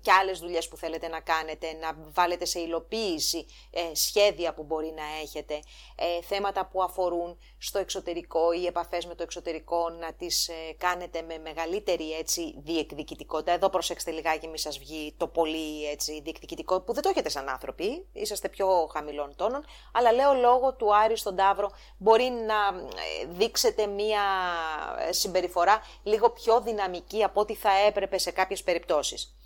και 0.01 0.13
άλλες 0.13 0.39
δουλειές 0.39 0.69
που 0.69 0.77
θέλετε 0.77 1.09
να 1.09 1.21
κάνετε, 1.21 1.73
να 1.73 1.97
βάλετε 2.13 2.45
σε 2.45 2.61
υλοποίηση 2.61 3.47
ε, 3.71 3.95
σχέδια 3.95 4.55
που 4.55 4.63
μπορεί 4.63 4.95
να 4.97 5.21
έχετε, 5.23 5.55
ε, 5.95 6.23
θέματα 6.23 6.67
που 6.67 6.83
αφορούν 6.83 7.39
στο 7.59 7.79
εξωτερικό 7.79 8.53
ή 8.53 8.67
επαφές 8.67 9.07
με 9.07 9.15
το 9.15 9.23
εξωτερικό 9.23 9.89
να 9.89 10.13
τις 10.13 10.51
κάνετε 10.79 11.23
με 11.23 11.39
μεγαλύτερη 11.39 12.13
έτσι 12.13 12.55
διεκδικητικότητα. 12.59 13.53
Εδώ 13.53 13.69
προσέξτε 13.69 14.11
λιγάκι 14.11 14.49
μη 14.49 14.59
σας 14.59 14.79
βγει 14.79 15.15
το 15.17 15.27
πολύ 15.27 15.87
έτσι 15.91 16.21
διεκδικητικό 16.21 16.81
που 16.81 16.93
δεν 16.93 17.03
το 17.03 17.09
έχετε 17.09 17.29
σαν 17.29 17.49
άνθρωποι, 17.49 18.07
είσαστε 18.13 18.49
πιο 18.49 18.89
χαμηλών 18.93 19.37
τόνων, 19.37 19.65
αλλά 19.93 20.13
λέω 20.13 20.33
λόγω 20.33 20.75
του 20.75 20.95
Άρη 20.97 21.17
στον 21.17 21.37
Ταύρο 21.37 21.71
μπορεί 21.99 22.31
να 22.31 22.55
δείξετε 23.29 23.87
μία 23.87 24.23
συμπεριφορά 25.11 25.81
λίγο 26.03 26.31
πιο 26.31 26.61
δυναμική 26.61 27.25
από 27.25 27.41
ό,τι 27.41 27.55
θα 27.55 27.71
έπρεπε 27.87 28.19
σε 28.19 28.31
κάποιες 28.31 28.63
περιπτώσεις. 28.63 29.37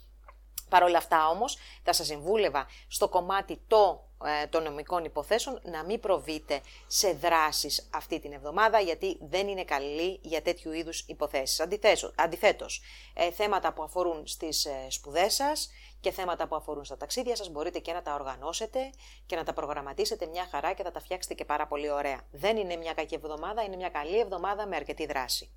Παρ' 0.69 0.83
όλα 0.83 0.99
αυτά 0.99 1.29
όμως 1.29 1.59
θα 1.83 1.93
σας 1.93 2.07
συμβούλευα 2.07 2.67
στο 2.89 3.09
κομμάτι 3.09 3.61
το, 3.67 4.09
ε, 4.43 4.47
των 4.47 4.63
νομικών 4.63 5.05
υποθέσεων 5.05 5.61
να 5.65 5.85
μην 5.85 6.01
προβείτε 6.01 6.61
σε 6.87 7.13
δράσεις 7.13 7.89
αυτή 7.93 8.21
την 8.21 8.33
εβδομάδα 8.33 8.81
γιατί 8.81 9.19
δεν 9.21 9.49
είναι 9.49 9.65
καλή 9.65 10.19
για 10.23 10.43
τέτοιου 10.43 10.73
είδους 10.73 11.01
υποθέσεις. 11.01 11.61
Αντιθέτως, 11.61 12.13
αντιθέτως 12.17 12.83
ε, 13.15 13.31
θέματα 13.31 13.73
που 13.73 13.83
αφορούν 13.83 14.27
στις 14.27 14.65
ε, 14.65 14.87
σπουδές 14.89 15.35
σας 15.35 15.71
και 16.01 16.11
θέματα 16.11 16.47
που 16.49 16.57
αφορούν 16.57 16.85
στα 16.85 16.97
ταξίδια 16.97 17.37
σας 17.37 17.49
μπορείτε 17.49 17.79
και 17.79 17.93
να 17.93 18.03
τα 18.03 18.15
οργανώσετε 18.15 18.91
και 19.27 19.37
να 19.37 19.45
τα 19.45 19.53
προγραμματίσετε 19.53 20.27
μια 20.27 20.49
χαρά 20.51 20.73
και 20.73 20.83
θα 20.83 20.91
τα 20.91 21.01
φτιάξετε 21.01 21.35
και 21.35 21.45
πάρα 21.45 21.67
πολύ 21.67 21.91
ωραία. 21.91 22.21
Δεν 22.33 22.57
είναι 22.57 22.77
μια 22.77 22.93
κακή 22.93 23.15
εβδομάδα, 23.15 23.63
είναι 23.63 23.77
μια 23.77 23.89
καλή 23.89 24.19
εβδομάδα 24.19 24.67
με 24.67 24.77
αρκετή 24.77 25.07
δράση 25.07 25.51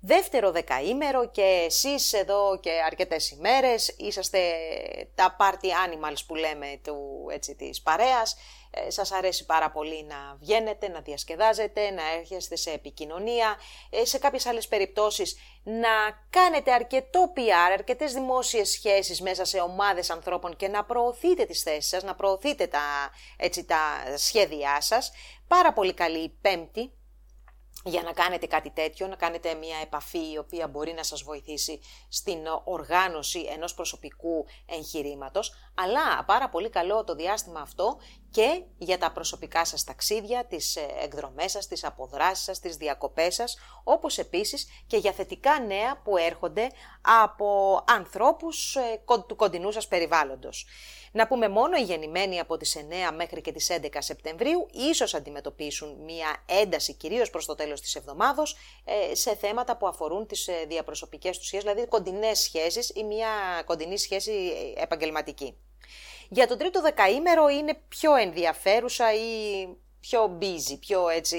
δεύτερο 0.00 0.50
δεκαήμερο 0.50 1.30
και 1.30 1.62
εσείς 1.66 2.12
εδώ 2.12 2.58
και 2.60 2.70
αρκετές 2.86 3.30
ημέρες 3.30 3.94
είσαστε 3.98 4.40
τα 5.14 5.36
party 5.40 5.66
animals 5.66 6.18
που 6.26 6.34
λέμε 6.34 6.80
του, 6.84 7.26
έτσι, 7.32 7.54
της 7.54 7.82
παρέας. 7.82 8.36
Ε, 8.72 8.90
σας 8.90 9.12
αρέσει 9.12 9.46
πάρα 9.46 9.70
πολύ 9.70 10.04
να 10.04 10.36
βγαίνετε, 10.40 10.88
να 10.88 11.00
διασκεδάζετε, 11.00 11.90
να 11.90 12.02
έρχεστε 12.18 12.56
σε 12.56 12.70
επικοινωνία, 12.70 13.56
ε, 13.90 14.04
σε 14.04 14.18
κάποιες 14.18 14.46
άλλες 14.46 14.68
περιπτώσεις 14.68 15.36
να 15.62 15.88
κάνετε 16.30 16.72
αρκετό 16.72 17.32
PR, 17.36 17.72
αρκετές 17.72 18.12
δημόσιες 18.12 18.70
σχέσεις 18.70 19.20
μέσα 19.20 19.44
σε 19.44 19.60
ομάδες 19.60 20.10
ανθρώπων 20.10 20.56
και 20.56 20.68
να 20.68 20.84
προωθείτε 20.84 21.44
τις 21.44 21.62
θέσεις 21.62 21.88
σας, 21.88 22.02
να 22.02 22.14
προωθείτε 22.14 22.66
τα, 22.66 23.10
έτσι, 23.36 23.64
τα 23.64 23.80
σχέδιά 24.16 24.80
σας. 24.80 25.12
Πάρα 25.48 25.72
πολύ 25.72 25.94
καλή 25.94 26.38
πέμπτη, 26.40 26.92
για 27.84 28.02
να 28.02 28.12
κάνετε 28.12 28.46
κάτι 28.46 28.70
τέτοιο, 28.70 29.06
να 29.06 29.16
κάνετε 29.16 29.54
μια 29.54 29.76
επαφή 29.82 30.32
η 30.32 30.38
οποία 30.38 30.68
μπορεί 30.68 30.92
να 30.92 31.02
σας 31.02 31.22
βοηθήσει 31.22 31.80
στην 32.08 32.38
οργάνωση 32.64 33.40
ενός 33.52 33.74
προσωπικού 33.74 34.46
εγχειρήματος, 34.66 35.52
αλλά 35.74 36.24
πάρα 36.24 36.48
πολύ 36.48 36.70
καλό 36.70 37.04
το 37.04 37.14
διάστημα 37.14 37.60
αυτό 37.60 37.98
και 38.30 38.62
για 38.78 38.98
τα 38.98 39.12
προσωπικά 39.12 39.64
σας 39.64 39.84
ταξίδια, 39.84 40.44
τις 40.44 40.76
ε, 40.76 40.86
εκδρομές 41.02 41.50
σας, 41.50 41.66
τις 41.66 41.84
αποδράσεις 41.84 42.44
σας, 42.44 42.58
τις 42.60 42.76
διακοπές 42.76 43.34
σας, 43.34 43.58
όπως 43.84 44.18
επίσης 44.18 44.66
και 44.86 44.96
για 44.96 45.12
θετικά 45.12 45.60
νέα 45.60 46.00
που 46.04 46.16
έρχονται 46.16 46.70
από 47.24 47.80
ανθρώπους 47.88 48.76
ε, 48.76 49.00
του 49.26 49.36
κοντινού 49.36 49.70
σας 49.70 49.88
περιβάλλοντος. 49.88 50.66
Να 51.12 51.26
πούμε 51.26 51.48
μόνο 51.48 51.76
οι 51.76 51.82
γεννημένοι 51.82 52.40
από 52.40 52.56
τις 52.56 52.76
9 52.76 53.12
μέχρι 53.16 53.40
και 53.40 53.52
τις 53.52 53.70
11 53.70 53.88
Σεπτεμβρίου 53.98 54.68
ίσως 54.72 55.14
αντιμετωπίσουν 55.14 55.96
μία 56.04 56.44
ένταση 56.46 56.94
κυρίως 56.94 57.30
προς 57.30 57.46
το 57.46 57.54
τέλος 57.54 57.80
της 57.80 57.94
εβδομάδος 57.94 58.56
ε, 58.84 59.14
σε 59.14 59.36
θέματα 59.36 59.76
που 59.76 59.86
αφορούν 59.86 60.26
τις 60.26 60.48
διαπροσωπικές 60.68 61.38
τους 61.38 61.46
σχέσεις, 61.46 61.68
δηλαδή 61.68 61.88
κοντινές 61.88 62.38
σχέσεις 62.38 62.90
ή 62.94 63.04
μία 63.04 63.28
κοντινή 63.66 63.98
σχέση 63.98 64.32
επαγγελματική. 64.76 65.56
Για 66.32 66.46
το 66.46 66.56
τρίτο 66.56 66.80
δεκαήμερο 66.80 67.48
είναι 67.48 67.80
πιο 67.88 68.14
ενδιαφέρουσα 68.14 69.14
ή 69.14 69.66
πιο 70.00 70.38
busy, 70.40 70.76
πιο 70.80 71.08
έτσι 71.08 71.38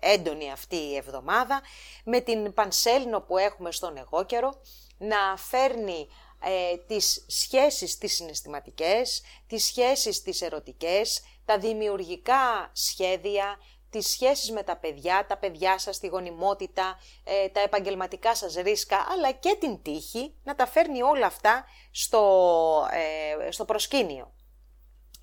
ε, 0.00 0.12
έντονη 0.12 0.50
αυτή 0.50 0.76
η 0.76 0.96
εβδομάδα. 0.96 1.60
Με 2.04 2.20
την 2.20 2.54
πανσέλινο 2.54 3.20
που 3.20 3.38
έχουμε 3.38 3.72
στον 3.72 3.96
εγώ 3.96 4.24
καιρό 4.24 4.60
να 4.98 5.36
φέρνει 5.36 6.08
ε, 6.44 6.76
τις 6.86 7.24
σχέσεις 7.28 7.98
τις 7.98 8.14
συναισθηματικές, 8.14 9.22
τις 9.46 9.64
σχέσεις 9.64 10.22
τις 10.22 10.40
ερωτικές, 10.40 11.22
τα 11.44 11.58
δημιουργικά 11.58 12.70
σχέδια, 12.72 13.58
τις 13.90 14.08
σχέσεις 14.08 14.50
με 14.50 14.62
τα 14.62 14.76
παιδιά, 14.76 15.26
τα 15.26 15.36
παιδιά 15.36 15.78
σας, 15.78 15.98
τη 15.98 16.06
γονιμότητα, 16.06 16.98
ε, 17.24 17.48
τα 17.48 17.60
επαγγελματικά 17.60 18.34
σας 18.34 18.54
ρίσκα, 18.54 19.06
αλλά 19.10 19.32
και 19.32 19.56
την 19.60 19.82
τύχη, 19.82 20.34
να 20.44 20.54
τα 20.54 20.66
φέρνει 20.66 21.02
όλα 21.02 21.26
αυτά 21.26 21.64
στο, 21.90 22.88
ε, 22.90 23.50
στο 23.50 23.64
προσκήνιο. 23.64 24.32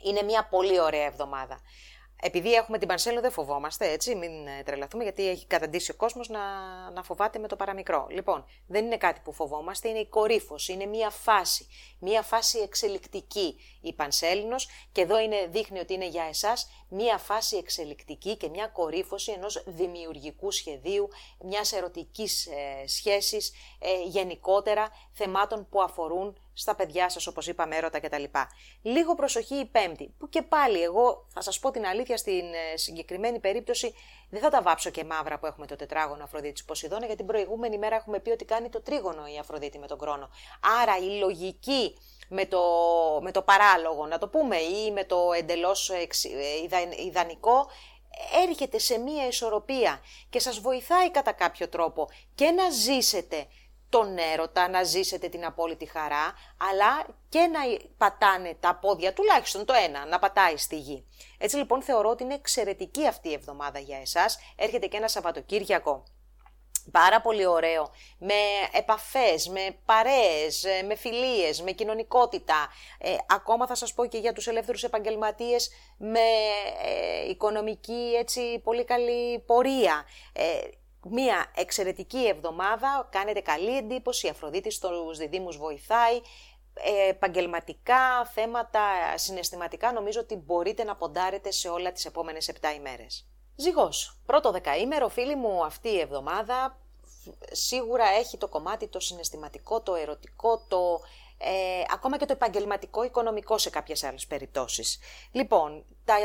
Είναι 0.03 0.21
μια 0.21 0.47
πολύ 0.47 0.79
ωραία 0.79 1.05
εβδομάδα. 1.05 1.59
Επειδή 2.21 2.53
έχουμε 2.53 2.77
την 2.77 2.87
Πανσέλο 2.87 3.21
δεν 3.21 3.31
φοβόμαστε, 3.31 3.91
έτσι, 3.91 4.15
μην 4.15 4.47
ε, 4.47 4.63
τρελαθούμε, 4.63 5.03
γιατί 5.03 5.29
έχει 5.29 5.47
καταντήσει 5.47 5.91
ο 5.91 5.93
κόσμος 5.93 6.29
να, 6.29 6.39
να 6.91 7.03
φοβάται 7.03 7.39
με 7.39 7.47
το 7.47 7.55
παραμικρό. 7.55 8.07
Λοιπόν, 8.09 8.45
δεν 8.67 8.85
είναι 8.85 8.97
κάτι 8.97 9.19
που 9.23 9.33
φοβόμαστε, 9.33 9.89
είναι 9.89 9.99
η 9.99 10.07
κορύφωση, 10.07 10.73
είναι 10.73 10.85
μία 10.85 11.09
φάση, 11.09 11.67
μία 11.99 12.21
φάση 12.21 12.59
εξελικτική 12.59 13.55
η 13.81 13.93
Πανσέλινος 13.93 14.67
και 14.91 15.01
εδώ 15.01 15.19
είναι, 15.19 15.47
δείχνει 15.49 15.79
ότι 15.79 15.93
είναι 15.93 16.07
για 16.07 16.23
εσάς 16.23 16.69
μία 16.89 17.17
φάση 17.17 17.57
εξελικτική 17.57 18.37
και 18.37 18.49
μία 18.49 18.67
κορύφωση 18.67 19.31
ενός 19.31 19.63
δημιουργικού 19.67 20.51
σχεδίου, 20.51 21.09
μιας 21.43 21.71
ερωτικής 21.71 22.45
ε, 22.45 22.87
σχέσης, 22.87 23.53
ε, 23.79 24.01
γενικότερα 24.03 24.89
θεμάτων 25.11 25.67
που 25.69 25.81
αφορούν 25.81 26.37
στα 26.55 26.75
παιδιά 26.75 27.09
σας, 27.09 27.27
όπως 27.27 27.47
είπαμε, 27.47 27.75
έρωτα 27.75 27.99
κτλ. 27.99 28.23
Λίγο 28.81 29.15
προσοχή 29.15 29.55
η 29.55 29.65
πέμπτη, 29.65 30.13
που 30.17 30.29
και 30.29 30.41
πάλι 30.41 30.81
εγώ 30.81 31.25
θα 31.33 31.41
σας 31.41 31.59
πω 31.59 31.71
την 31.71 31.85
αλήθεια 31.85 32.17
στην 32.17 32.53
ε, 32.73 32.77
συγκεκριμένη 32.77 33.39
περίπτωση 33.39 33.93
δεν 34.29 34.41
θα 34.41 34.49
τα 34.49 34.61
βάψω 34.61 34.89
και 34.89 35.03
μαύρα 35.03 35.39
που 35.39 35.45
έχουμε 35.45 35.65
το 35.65 35.75
τετράγωνο 35.75 36.23
Αφροδίτη 36.23 36.63
Ποσειδώνα, 36.65 37.05
γιατί 37.05 37.17
την 37.17 37.25
προηγούμενη 37.25 37.77
μέρα 37.77 37.95
έχουμε 37.95 38.19
πει 38.19 38.29
ότι 38.29 38.45
κάνει 38.45 38.69
το 38.69 38.81
τρίγωνο 38.81 39.25
η 39.35 39.37
Αφροδίτη 39.39 39.79
με 39.79 39.87
τον 39.87 39.97
κρόνο. 39.97 40.29
Άρα 40.81 40.97
η 40.97 41.19
λογική 41.19 41.97
με 42.29 42.45
το, 42.45 42.61
με 43.21 43.31
το 43.31 43.41
παράλογο, 43.41 44.05
να 44.05 44.17
το 44.17 44.27
πούμε, 44.27 44.57
ή 44.57 44.91
με 44.91 45.03
το 45.03 45.31
εντελώς 45.37 45.89
ε, 45.89 46.07
ιδανικό, 47.05 47.67
έρχεται 48.47 48.79
σε 48.79 48.97
μία 48.97 49.27
ισορροπία 49.27 50.01
και 50.29 50.39
σας 50.39 50.59
βοηθάει 50.59 51.11
κατά 51.11 51.31
κάποιο 51.31 51.69
τρόπο 51.69 52.09
και 52.35 52.51
να 52.51 52.69
ζήσετε 52.69 53.47
τον 53.95 54.17
έρωτα, 54.17 54.69
να 54.69 54.83
ζήσετε 54.83 55.27
την 55.27 55.45
απόλυτη 55.45 55.85
χαρά, 55.85 56.33
αλλά 56.69 57.05
και 57.29 57.39
να 57.39 57.59
πατάνε 57.97 58.57
τα 58.59 58.75
πόδια, 58.75 59.13
τουλάχιστον 59.13 59.65
το 59.65 59.73
ένα, 59.73 60.05
να 60.05 60.19
πατάει 60.19 60.57
στη 60.57 60.79
γη. 60.79 61.05
Έτσι 61.37 61.55
λοιπόν 61.55 61.81
θεωρώ 61.81 62.09
ότι 62.09 62.23
είναι 62.23 62.33
εξαιρετική 62.33 63.07
αυτή 63.07 63.29
η 63.29 63.33
εβδομάδα 63.33 63.79
για 63.79 63.97
εσάς. 63.97 64.37
Έρχεται 64.55 64.87
και 64.87 64.97
ένα 64.97 65.07
Σαββατοκύριακο 65.07 66.03
πάρα 66.91 67.21
πολύ 67.21 67.45
ωραίο, 67.45 67.89
με 68.17 68.33
επαφές, 68.71 69.47
με 69.47 69.77
παρέες, 69.85 70.63
ε, 70.63 70.81
με 70.81 70.95
φιλίες, 70.95 71.61
με 71.61 71.71
κοινωνικότητα. 71.71 72.67
Ε, 72.99 73.15
ακόμα 73.29 73.67
θα 73.67 73.75
σας 73.75 73.93
πω 73.93 74.05
και 74.05 74.17
για 74.17 74.33
τους 74.33 74.47
ελεύθερους 74.47 74.83
επαγγελματίες 74.83 75.69
με 75.97 76.27
ε, 76.83 77.29
οικονομική 77.29 78.13
έτσι 78.19 78.59
πολύ 78.63 78.85
καλή 78.85 79.39
πορεία. 79.39 80.05
Ε, 80.33 80.59
μία 81.09 81.51
εξαιρετική 81.55 82.27
εβδομάδα, 82.27 83.07
κάνετε 83.11 83.39
καλή 83.39 83.77
εντύπωση, 83.77 84.27
η 84.27 84.29
Αφροδίτης 84.29 84.75
στους 84.75 85.17
διδήμους 85.17 85.57
βοηθάει, 85.57 86.21
επαγγελματικά 87.09 88.25
θέματα, 88.25 88.81
συναισθηματικά 89.15 89.91
νομίζω 89.91 90.19
ότι 90.19 90.35
μπορείτε 90.35 90.83
να 90.83 90.95
ποντάρετε 90.95 91.51
σε 91.51 91.69
όλα 91.69 91.91
τις 91.91 92.05
επόμενες 92.05 92.51
7 92.61 92.73
ημέρες. 92.75 93.27
Ζυγός. 93.55 94.17
Πρώτο 94.25 94.51
δεκαήμερο, 94.51 95.09
φίλοι 95.09 95.35
μου, 95.35 95.65
αυτή 95.65 95.89
η 95.89 95.99
εβδομάδα 95.99 96.79
σίγουρα 97.51 98.05
έχει 98.05 98.37
το 98.37 98.47
κομμάτι 98.47 98.87
το 98.87 98.99
συναισθηματικό, 98.99 99.81
το 99.81 99.95
ερωτικό, 99.95 100.65
το 100.67 100.99
ε, 101.37 101.83
ακόμα 101.93 102.17
και 102.17 102.25
το 102.25 102.33
επαγγελματικό 102.33 103.03
οικονομικό 103.03 103.57
σε 103.57 103.69
κάποιες 103.69 104.03
άλλες 104.03 104.27
περιπτώσεις. 104.27 104.99
Λοιπόν, 105.31 105.85
τα 106.05 106.15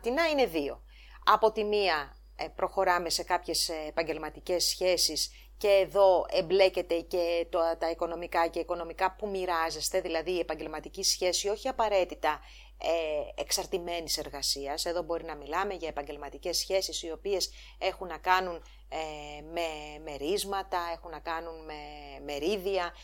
τεινά 0.00 0.28
είναι 0.28 0.46
δύο. 0.46 0.82
Από 1.24 1.52
τη 1.52 1.64
μία 1.64 1.94
ε, 1.94 2.21
προχωράμε 2.54 3.10
σε 3.10 3.22
κάποιες 3.22 3.68
ε, 3.68 3.74
επαγγελματικές 3.88 4.64
σχέσεις 4.64 5.30
και 5.58 5.68
εδώ 5.68 6.26
εμπλέκεται 6.30 7.00
και 7.00 7.46
το, 7.50 7.58
τα 7.78 7.90
οικονομικά 7.90 8.48
και 8.48 8.58
οικονομικά 8.58 9.16
που 9.18 9.28
μοιράζεστε, 9.28 10.00
δηλαδή 10.00 10.30
η 10.30 10.38
επαγγελματική 10.38 11.02
σχέση 11.02 11.48
όχι 11.48 11.68
απαραίτητα 11.68 12.40
ε, 12.78 13.42
εξαρτημένης 13.42 14.18
εργασίας. 14.18 14.84
Εδώ 14.84 15.02
μπορεί 15.02 15.24
να 15.24 15.36
μιλάμε 15.36 15.74
για 15.74 15.88
επαγγελματικές 15.88 16.58
σχέσεις 16.58 17.02
οι 17.02 17.10
οποίες 17.10 17.50
έχουν 17.78 18.06
να 18.06 18.18
κάνουν 18.18 18.62
ε, 18.92 19.42
με 19.52 19.98
μερίσματα, 20.04 20.78
έχουν 20.92 21.10
να 21.10 21.18
κάνουν 21.18 21.64
με 21.64 21.74
μερίδια 22.24 22.94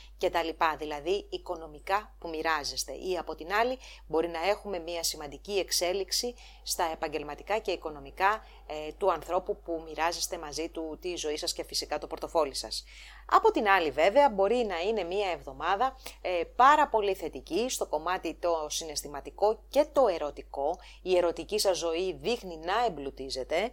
λοιπά, 0.44 0.76
Δηλαδή 0.78 1.26
οικονομικά 1.30 2.14
που 2.18 2.28
μοιράζεστε 2.28 2.92
ή 2.92 3.18
από 3.18 3.34
την 3.34 3.52
άλλη 3.52 3.78
μπορεί 4.06 4.28
να 4.28 4.48
έχουμε 4.48 4.78
μια 4.78 5.02
σημαντική 5.02 5.52
εξέλιξη 5.52 6.34
στα 6.62 6.90
επαγγελματικά 6.92 7.58
και 7.58 7.70
οικονομικά 7.70 8.44
ε, 8.66 8.92
του 8.92 9.12
ανθρώπου 9.12 9.60
που 9.62 9.82
μοιράζεστε 9.86 10.38
μαζί 10.38 10.68
του 10.68 10.98
τη 11.00 11.16
ζωή 11.16 11.36
σας 11.36 11.52
και 11.52 11.64
φυσικά 11.64 11.98
το 11.98 12.06
πορτοφόλι 12.06 12.54
σας. 12.54 12.84
Από 13.30 13.50
την 13.50 13.68
άλλη 13.68 13.90
βέβαια 13.90 14.30
μπορεί 14.30 14.66
να 14.68 14.80
είναι 14.80 15.02
μια 15.02 15.30
εβδομάδα 15.30 15.96
ε, 16.20 16.42
πάρα 16.56 16.88
πολύ 16.88 17.14
θετική 17.14 17.68
στο 17.68 17.86
κομμάτι 17.86 18.34
το 18.34 18.66
συναισθηματικό 18.68 19.62
και 19.68 19.86
το 19.92 20.06
ερωτικό. 20.06 20.78
Η 21.02 21.16
ερωτική 21.16 21.58
σας 21.58 21.78
ζωή 21.78 22.12
δείχνει 22.12 22.56
να 22.56 22.84
εμπλουτίζεται, 22.86 23.70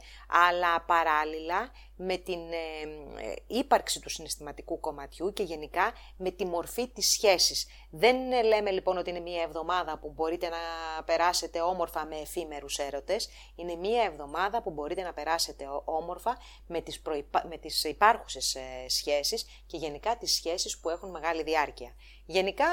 αλλά 0.49 0.81
παράλληλα 0.81 1.71
με 1.95 2.17
την 2.17 2.39
ε, 2.51 2.81
ε, 3.25 3.33
ύπαρξη 3.47 3.99
του 3.99 4.09
συναισθηματικού 4.09 4.79
κομματιού 4.79 5.33
και 5.33 5.43
γενικά 5.43 5.93
με 6.17 6.31
τη 6.31 6.45
μορφή 6.45 6.87
της 6.87 7.11
σχέσης. 7.11 7.67
Δεν 7.89 8.31
ε, 8.31 8.41
λέμε 8.41 8.71
λοιπόν 8.71 8.97
ότι 8.97 9.09
είναι 9.09 9.19
μια 9.19 9.41
εβδομάδα 9.41 9.97
που 9.97 10.11
μπορείτε 10.15 10.49
να 10.49 10.57
περάσετε 11.03 11.61
όμορφα 11.61 12.05
με 12.05 12.15
εφήμερους 12.15 12.77
έρωτες. 12.77 13.29
Είναι 13.55 13.75
μια 13.75 14.03
εβδομάδα 14.03 14.61
που 14.61 14.71
μπορείτε 14.71 15.01
να 15.01 15.13
περάσετε 15.13 15.65
όμορφα 15.85 16.37
με 16.67 16.81
τις, 16.81 17.01
προϋπα... 17.01 17.45
με 17.49 17.57
τις 17.57 17.83
υπάρχουσες 17.83 18.57
σχέσεις 18.87 19.45
και 19.65 19.77
γενικά 19.77 20.17
τις 20.17 20.33
σχέσεις 20.33 20.79
που 20.79 20.89
έχουν 20.89 21.09
μεγάλη 21.09 21.43
διάρκεια. 21.43 21.95
Γενικά 22.25 22.67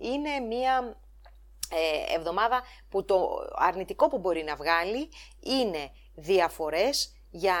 είναι 0.00 0.38
μια 0.38 0.96
εβδομάδα 2.16 2.62
που 2.88 3.04
το 3.04 3.28
αρνητικό 3.54 4.08
που 4.08 4.18
μπορεί 4.18 4.42
να 4.42 4.56
βγάλει 4.56 5.08
είναι 5.40 5.90
διαφορές 6.14 7.19
για 7.30 7.56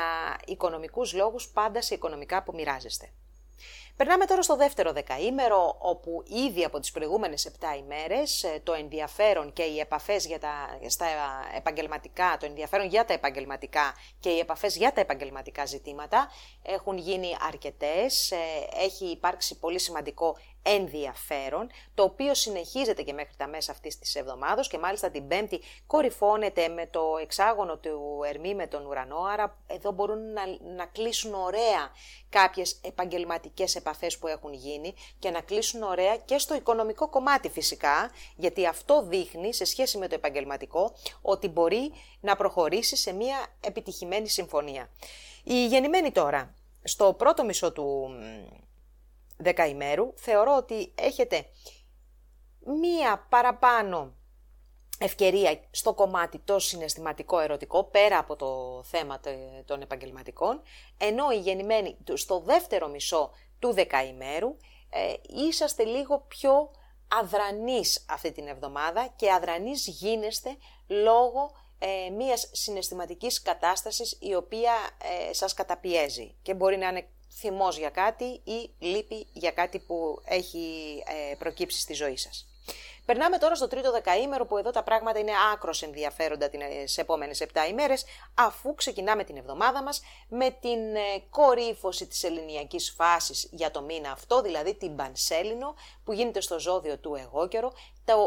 οικονομικούς 0.46 1.12
λόγους 1.12 1.48
πάντα 1.48 1.82
σε 1.82 1.94
οικονομικά 1.94 2.42
που 2.42 2.52
μοιράζεστε. 2.54 3.12
Περνάμε 4.00 4.24
τώρα 4.24 4.42
στο 4.42 4.56
δεύτερο 4.56 4.92
δεκαήμερο, 4.92 5.76
όπου 5.78 6.22
ήδη 6.48 6.64
από 6.64 6.80
τις 6.80 6.90
προηγούμενες 6.90 7.50
7 7.60 7.78
ημέρες 7.78 8.42
ε, 8.42 8.60
το 8.62 8.72
ενδιαφέρον 8.72 9.52
και 9.52 9.62
οι 9.62 9.78
επαφές 9.78 10.26
για 10.26 10.38
τα, 10.38 10.78
στα 10.86 11.06
επαγγελματικά, 11.56 12.36
το 12.40 12.46
ενδιαφέρον 12.46 12.86
για 12.86 13.04
τα 13.04 13.12
επαγγελματικά 13.12 13.94
και 14.20 14.28
οι 14.30 14.38
επαφές 14.38 14.76
για 14.76 14.92
τα 14.92 15.00
επαγγελματικά 15.00 15.64
ζητήματα 15.64 16.30
έχουν 16.62 16.98
γίνει 16.98 17.36
αρκετές, 17.48 18.30
ε, 18.30 18.36
έχει 18.84 19.04
υπάρξει 19.04 19.58
πολύ 19.58 19.78
σημαντικό 19.78 20.36
ενδιαφέρον, 20.62 21.70
το 21.94 22.02
οποίο 22.02 22.34
συνεχίζεται 22.34 23.02
και 23.02 23.12
μέχρι 23.12 23.34
τα 23.36 23.46
μέσα 23.46 23.72
αυτής 23.72 23.98
της 23.98 24.14
εβδομάδος 24.14 24.68
και 24.68 24.78
μάλιστα 24.78 25.10
την 25.10 25.28
Πέμπτη 25.28 25.60
κορυφώνεται 25.86 26.68
με 26.68 26.86
το 26.86 27.00
εξάγωνο 27.22 27.76
του 27.76 28.20
Ερμή 28.28 28.54
με 28.54 28.66
τον 28.66 28.86
ουρανό, 28.86 29.18
άρα 29.32 29.58
εδώ 29.66 29.90
μπορούν 29.92 30.32
να, 30.32 30.42
να 30.76 30.86
κλείσουν 30.86 31.34
ωραία 31.34 31.90
κάποιες 32.28 32.80
επαγγελματικές 32.84 33.74
επαφές 33.76 34.18
που 34.18 34.26
έχουν 34.26 34.52
γίνει 34.52 34.94
και 35.18 35.30
να 35.30 35.40
κλείσουν 35.40 35.82
ωραία 35.82 36.16
και 36.16 36.38
στο 36.38 36.54
οικονομικό 36.54 37.08
κομμάτι 37.08 37.48
φυσικά, 37.48 38.10
γιατί 38.36 38.66
αυτό 38.66 39.02
δείχνει 39.02 39.54
σε 39.54 39.64
σχέση 39.64 39.98
με 39.98 40.08
το 40.08 40.14
επαγγελματικό 40.14 40.92
ότι 41.22 41.48
μπορεί 41.48 41.92
να 42.20 42.36
προχωρήσει 42.36 42.96
σε 42.96 43.12
μια 43.12 43.46
επιτυχημένη 43.60 44.28
συμφωνία. 44.28 44.90
Η 45.44 45.66
γεννημένη 45.66 46.12
τώρα, 46.12 46.54
στο 46.82 47.12
πρώτο 47.12 47.44
μισό 47.44 47.72
του 47.72 48.10
δεκαημέρου, 49.40 50.12
θεωρώ 50.16 50.56
ότι 50.56 50.92
έχετε 50.94 51.46
μία 52.80 53.26
παραπάνω 53.28 54.14
ευκαιρία 54.98 55.60
στο 55.70 55.94
κομμάτι 55.94 56.38
το 56.38 56.58
συναισθηματικό 56.58 57.38
ερωτικό, 57.38 57.84
πέρα 57.84 58.18
από 58.18 58.36
το 58.36 58.82
θέμα 58.84 59.20
των 59.64 59.80
επαγγελματικών, 59.80 60.62
ενώ 60.98 61.30
οι 61.30 61.38
γεννημένοι 61.38 61.96
στο 62.14 62.40
δεύτερο 62.40 62.88
μισό 62.88 63.30
του 63.58 63.72
δεκαημέρου 63.72 64.56
ε, 64.90 65.14
είσαστε 65.46 65.84
λίγο 65.84 66.24
πιο 66.28 66.70
αδρανείς 67.08 68.04
αυτή 68.08 68.32
την 68.32 68.46
εβδομάδα 68.46 69.12
και 69.16 69.32
αδρανείς 69.32 69.86
γίνεστε 69.86 70.56
λόγω 70.86 71.50
ε, 71.78 72.10
μιας 72.10 72.48
συναισθηματικής 72.52 73.42
κατάστασης 73.42 74.18
η 74.20 74.34
οποία 74.34 74.72
ε, 75.28 75.32
σας 75.32 75.54
καταπιέζει 75.54 76.36
και 76.42 76.54
μπορεί 76.54 76.76
να 76.76 76.88
είναι 76.88 77.08
θυμός 77.38 77.78
για 77.78 77.90
κάτι 77.90 78.40
ή 78.44 78.70
λύπη 78.78 79.26
για 79.32 79.50
κάτι 79.50 79.78
που 79.78 80.20
έχει 80.24 80.96
ε, 81.30 81.34
προκύψει 81.34 81.80
στη 81.80 81.92
ζωή 81.92 82.16
σας. 82.16 82.44
Περνάμε 83.10 83.38
τώρα 83.38 83.54
στο 83.54 83.68
τρίτο 83.68 83.92
δεκαήμερο 83.92 84.46
που 84.46 84.58
εδώ 84.58 84.70
τα 84.70 84.82
πράγματα 84.82 85.18
είναι 85.18 85.32
άκρος 85.52 85.82
ενδιαφέροντα 85.82 86.48
τις 86.48 86.98
επόμενες 86.98 87.42
7 87.52 87.68
ημέρες 87.70 88.04
αφού 88.34 88.74
ξεκινάμε 88.74 89.24
την 89.24 89.36
εβδομάδα 89.36 89.82
μας 89.82 90.02
με 90.28 90.50
την 90.50 90.94
ε, 90.96 91.22
κορύφωση 91.30 92.06
της 92.06 92.22
ελληνιακής 92.24 92.90
φάσης 92.90 93.48
για 93.50 93.70
το 93.70 93.82
μήνα 93.82 94.10
αυτό, 94.10 94.42
δηλαδή 94.42 94.74
την 94.74 94.96
Πανσέλινο 94.96 95.74
που 96.04 96.12
γίνεται 96.12 96.40
στο 96.40 96.58
ζώδιο 96.58 96.98
του 96.98 97.14
εγώ 97.14 97.48
καιρο, 97.48 97.72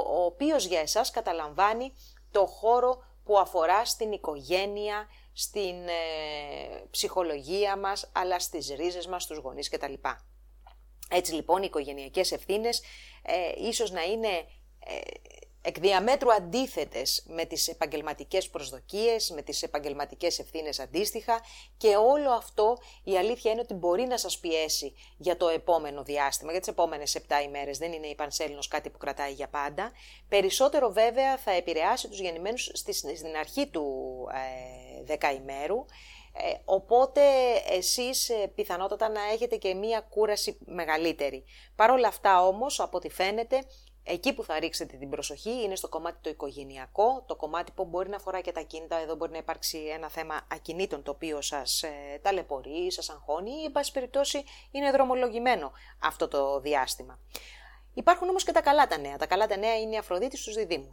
ο 0.06 0.24
οποίος 0.24 0.66
για 0.66 0.80
εσάς 0.80 1.12
καταλαμβάνει 1.12 1.93
το 2.32 2.45
χώρο 2.45 3.04
που 3.26 3.39
αφορά 3.39 3.86
στην 3.86 4.12
οικογένεια, 4.12 5.08
στην 5.34 5.88
ε, 5.88 6.84
ψυχολογία 6.91 7.77
μας, 7.77 8.11
αλλά 8.13 8.39
στις 8.39 8.69
ρίζες 8.69 9.07
μας, 9.07 9.23
στους 9.23 9.38
γονείς 9.38 9.69
κτλ. 9.69 9.93
Έτσι 11.09 11.34
λοιπόν 11.34 11.61
οι 11.61 11.65
οικογενειακές 11.67 12.31
ευθύνες 12.31 12.81
ε, 13.21 13.67
ίσως 13.67 13.91
να 13.91 14.03
είναι 14.03 14.27
ε, 14.86 15.01
εκ 15.66 15.80
διαμέτρου 15.80 16.34
αντίθετες 16.34 17.24
με 17.28 17.45
τις 17.45 17.68
επαγγελματικές 17.68 18.49
προσδοκίες, 18.49 19.30
με 19.30 19.41
τις 19.41 19.64
επαγγελματικές 19.64 20.39
ευθύνες 20.39 20.80
αντίστοιχα 20.80 21.41
και 21.78 21.95
όλο 21.95 22.32
αυτό 22.32 22.78
η 23.03 23.18
αλήθεια 23.18 23.51
είναι 23.51 23.61
ότι 23.61 23.74
μπορεί 23.74 24.03
να 24.03 24.18
σας 24.18 24.39
πιέσει 24.39 24.93
για 25.18 25.38
το 25.38 25.47
επόμενο 25.47 26.03
διάστημα, 26.03 26.51
για 26.51 26.59
τις 26.59 26.70
επόμενες 26.70 27.16
7 27.16 27.43
ημέρες, 27.45 27.78
δεν 27.78 27.91
είναι 27.91 28.07
η 28.07 28.16
Πανσέλινος 28.16 28.68
κάτι 28.68 28.89
που 28.89 28.97
κρατάει 28.97 29.32
για 29.32 29.47
πάντα. 29.47 29.91
Περισσότερο 30.30 30.89
βέβαια 30.91 31.38
θα 31.38 31.51
επηρεάσει 31.51 32.07
τους 32.09 32.20
γεννημένους 32.20 32.72
στην 32.74 33.36
αρχή 33.39 33.68
του 33.68 33.86
ε, 34.34 35.03
δεκαημέρου, 35.03 35.86
ε, 36.36 36.53
οπότε 36.66 37.22
εσείς 37.70 38.30
ε, 38.30 38.51
πιθανότατα 38.55 39.09
να 39.09 39.22
έχετε 39.34 39.55
και 39.55 39.74
μία 39.74 39.99
κούραση 40.09 40.57
μεγαλύτερη. 40.66 41.43
Παρ' 41.76 41.91
όλα 41.91 42.07
αυτά 42.07 42.47
όμως, 42.47 42.80
από 42.80 42.97
ό,τι 42.97 43.09
φαίνεται, 43.09 43.64
Εκεί 44.06 44.34
που 44.34 44.43
θα 44.43 44.60
ρίξετε 44.60 44.97
την 44.97 45.10
προσοχή 45.10 45.64
είναι 45.64 45.76
στο 45.76 45.89
κομμάτι 45.89 46.18
το 46.22 46.30
οικογενειακό, 46.30 47.24
το 47.28 47.36
κομμάτι 47.36 47.72
που 47.72 47.86
μπορεί 47.86 48.10
να 48.10 48.16
αφορά 48.16 48.41
και 48.41 48.51
τα 48.51 48.62
κίνητα. 48.62 48.95
Εδώ 48.95 49.16
μπορεί 49.16 49.32
να 49.32 49.38
υπάρξει 49.38 49.78
ένα 49.78 50.10
θέμα 50.10 50.47
ακινήτων 50.51 51.04
το 51.04 51.12
οποίο 51.12 51.41
σας 51.41 51.84
ε, 51.84 52.20
ταλαιπωρεί, 52.22 52.91
σας 52.91 53.10
αγχώνει 53.10 53.51
ή, 53.51 53.64
εν 53.64 53.72
πάση 53.72 53.91
περιπτώσει, 53.91 54.43
είναι 54.72 54.91
δρομολογημένο 54.91 55.72
αυτό 55.99 56.28
το 56.28 56.60
διάστημα. 56.60 57.20
Υπάρχουν 57.93 58.30
όμως 58.30 58.43
και 58.43 58.51
τα 58.51 58.62
καλά 58.62 58.88
τα 58.88 58.97
νέα. 58.97 59.18
Τα 59.18 59.26
καλά 59.26 59.47
τα 59.47 59.58
νέα 59.58 59.80
είναι 59.80 59.95
η 59.95 59.97
Αφροδίτη 59.97 60.38
στους 60.38 60.54
διδήμου. 60.54 60.91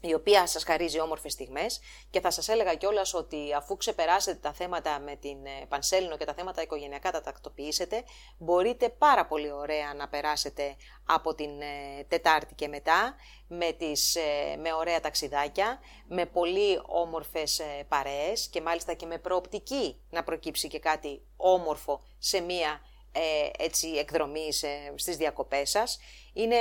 Η 0.00 0.14
οποία 0.14 0.46
σας 0.46 0.64
χαρίζει 0.64 1.00
όμορφες 1.00 1.32
στιγμές 1.32 1.80
και 2.10 2.20
θα 2.20 2.30
σας 2.30 2.48
έλεγα 2.48 2.74
κιόλας 2.74 3.14
ότι 3.14 3.54
αφού 3.56 3.76
ξεπεράσετε 3.76 4.38
τα 4.38 4.52
θέματα 4.52 5.00
με 5.00 5.16
την 5.16 5.46
ε, 5.46 5.66
Πανσέλινο 5.68 6.16
και 6.16 6.24
τα 6.24 6.34
θέματα 6.34 6.62
οικογενειακά 6.62 7.10
τα 7.10 7.20
τακτοποιήσετε, 7.20 8.04
μπορείτε 8.38 8.88
πάρα 8.88 9.26
πολύ 9.26 9.52
ωραία 9.52 9.94
να 9.94 10.08
περάσετε 10.08 10.76
από 11.06 11.34
την 11.34 11.60
ε, 11.60 12.04
Τετάρτη 12.08 12.54
και 12.54 12.68
μετά 12.68 13.14
με, 13.48 13.72
τις, 13.72 14.16
ε, 14.16 14.56
με 14.56 14.72
ωραία 14.72 15.00
ταξιδάκια, 15.00 15.78
με 16.08 16.26
πολύ 16.26 16.80
όμορφες 16.86 17.60
παρέες 17.88 18.48
και 18.48 18.60
μάλιστα 18.60 18.94
και 18.94 19.06
με 19.06 19.18
προοπτική 19.18 20.00
να 20.10 20.24
προκύψει 20.24 20.68
και 20.68 20.78
κάτι 20.78 21.22
όμορφο 21.36 22.02
σε 22.18 22.40
μία 22.40 22.80
ε, 23.12 23.64
έτσι, 23.64 23.88
εκδρομή 23.88 24.48
στις 24.94 25.16
διακοπές 25.16 25.70
σας. 25.70 25.98
Είναι 26.32 26.56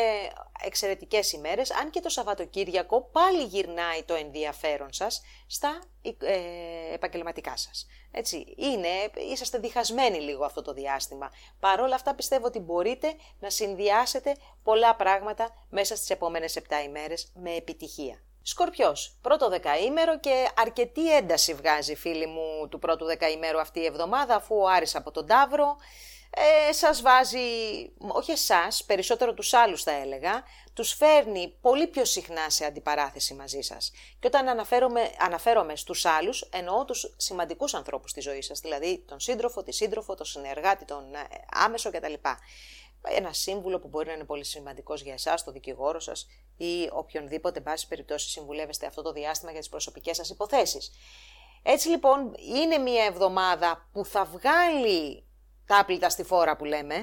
εξαιρετικές 0.63 1.31
ημέρες, 1.31 1.71
αν 1.71 1.89
και 1.89 1.99
το 1.99 2.09
Σαββατοκύριακο 2.09 3.01
πάλι 3.01 3.43
γυρνάει 3.43 4.03
το 4.03 4.13
ενδιαφέρον 4.13 4.93
σας 4.93 5.21
στα 5.47 5.81
ε, 6.01 6.93
επαγγελματικά 6.93 7.57
σας. 7.57 7.87
Έτσι, 8.11 8.55
είναι, 8.57 8.87
είσαστε 9.31 9.57
διχασμένοι 9.57 10.19
λίγο 10.19 10.45
αυτό 10.45 10.61
το 10.61 10.73
διάστημα. 10.73 11.31
Παρ' 11.59 11.79
όλα 11.81 11.95
αυτά 11.95 12.15
πιστεύω 12.15 12.45
ότι 12.45 12.59
μπορείτε 12.59 13.13
να 13.39 13.49
συνδυάσετε 13.49 14.35
πολλά 14.63 14.95
πράγματα 14.95 15.65
μέσα 15.69 15.95
στις 15.95 16.09
επόμενες 16.09 16.59
7 16.59 16.61
ημέρες 16.85 17.31
με 17.35 17.55
επιτυχία. 17.55 18.21
Σκορπιός, 18.41 19.17
πρώτο 19.21 19.49
δεκαήμερο 19.49 20.19
και 20.19 20.47
αρκετή 20.55 21.15
ένταση 21.15 21.53
βγάζει 21.53 21.95
φίλοι 21.95 22.25
μου 22.25 22.67
του 22.69 22.79
πρώτου 22.79 23.05
δεκαήμερου 23.05 23.59
αυτή 23.59 23.79
η 23.79 23.85
εβδομάδα 23.85 24.35
αφού 24.35 24.55
ο 24.55 24.67
Άρης 24.67 24.95
από 24.95 25.11
τον 25.11 25.25
Ταύρο 25.25 25.77
ε, 26.29 26.71
σας 26.71 27.01
βάζει, 27.01 27.39
όχι 27.97 28.31
εσάς, 28.31 28.83
περισσότερο 28.83 29.33
τους 29.33 29.53
άλλους 29.53 29.83
θα 29.83 29.91
έλεγα, 29.91 30.43
τους 30.73 30.93
φέρνει 30.93 31.57
πολύ 31.61 31.87
πιο 31.87 32.05
συχνά 32.05 32.49
σε 32.49 32.65
αντιπαράθεση 32.65 33.33
μαζί 33.33 33.61
σας. 33.61 33.91
Και 34.19 34.27
όταν 34.27 34.47
αναφέρομαι, 34.47 35.11
αναφέρομαι 35.19 35.75
στους 35.75 36.05
άλλους, 36.05 36.41
εννοώ 36.41 36.85
τους 36.85 37.13
σημαντικούς 37.17 37.73
ανθρώπους 37.73 38.13
της 38.13 38.23
ζωής 38.23 38.45
σας, 38.45 38.59
δηλαδή 38.59 39.03
τον 39.07 39.19
σύντροφο, 39.19 39.63
τη 39.63 39.71
σύντροφο, 39.71 40.15
τον 40.15 40.25
συνεργάτη, 40.25 40.85
τον 40.85 41.13
ε, 41.13 41.27
άμεσο 41.51 41.91
κτλ. 41.91 42.13
Ένα 43.09 43.33
σύμβουλο 43.33 43.79
που 43.79 43.87
μπορεί 43.87 44.07
να 44.07 44.13
είναι 44.13 44.23
πολύ 44.23 44.45
σημαντικός 44.45 45.01
για 45.01 45.13
εσάς, 45.13 45.43
το 45.43 45.51
δικηγόρο 45.51 45.99
σας 45.99 46.27
ή 46.57 46.89
οποιονδήποτε, 46.91 47.61
πάση 47.61 47.87
περιπτώσει, 47.87 48.29
συμβουλεύεστε 48.29 48.85
αυτό 48.85 49.01
το 49.01 49.11
διάστημα 49.11 49.51
για 49.51 49.59
τις 49.59 49.69
προσωπικές 49.69 50.15
σας 50.15 50.29
υποθέσεις. 50.29 50.91
Έτσι 51.63 51.89
λοιπόν 51.89 52.35
είναι 52.55 52.77
μια 52.77 53.03
εβδομάδα 53.03 53.89
που 53.91 54.05
θα 54.05 54.25
βγάλει 54.25 55.26
τα 55.67 55.79
άπλυτα 55.79 56.09
στη 56.09 56.23
φόρα 56.23 56.55
που 56.55 56.65
λέμε, 56.65 56.95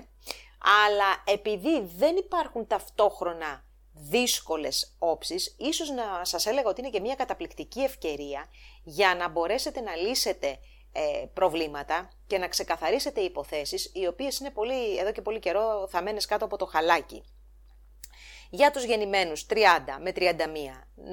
αλλά 0.86 1.22
επειδή 1.24 1.80
δεν 1.96 2.16
υπάρχουν 2.16 2.66
ταυτόχρονα 2.66 3.64
δύσκολες 3.92 4.96
όψεις, 4.98 5.54
ίσως 5.58 5.90
να 5.90 6.24
σας 6.24 6.46
έλεγα 6.46 6.68
ότι 6.68 6.80
είναι 6.80 6.90
και 6.90 7.00
μια 7.00 7.14
καταπληκτική 7.14 7.80
ευκαιρία 7.80 8.46
για 8.84 9.14
να 9.14 9.28
μπορέσετε 9.28 9.80
να 9.80 9.96
λύσετε 9.96 10.58
ε, 10.92 11.26
προβλήματα 11.34 12.10
και 12.26 12.38
να 12.38 12.48
ξεκαθαρίσετε 12.48 13.20
υποθέσεις, 13.20 13.90
οι 13.94 14.06
οποίες 14.06 14.38
είναι 14.38 14.50
πολύ, 14.50 14.98
εδώ 14.98 15.12
και 15.12 15.22
πολύ 15.22 15.38
καιρό 15.38 15.88
θαμένες 15.90 16.26
κάτω 16.26 16.44
από 16.44 16.56
το 16.56 16.66
χαλάκι. 16.66 17.24
Για 18.50 18.70
τους 18.70 18.84
γεννημένους 18.84 19.46
30 19.50 19.56
με 20.00 20.12
31 20.14 20.20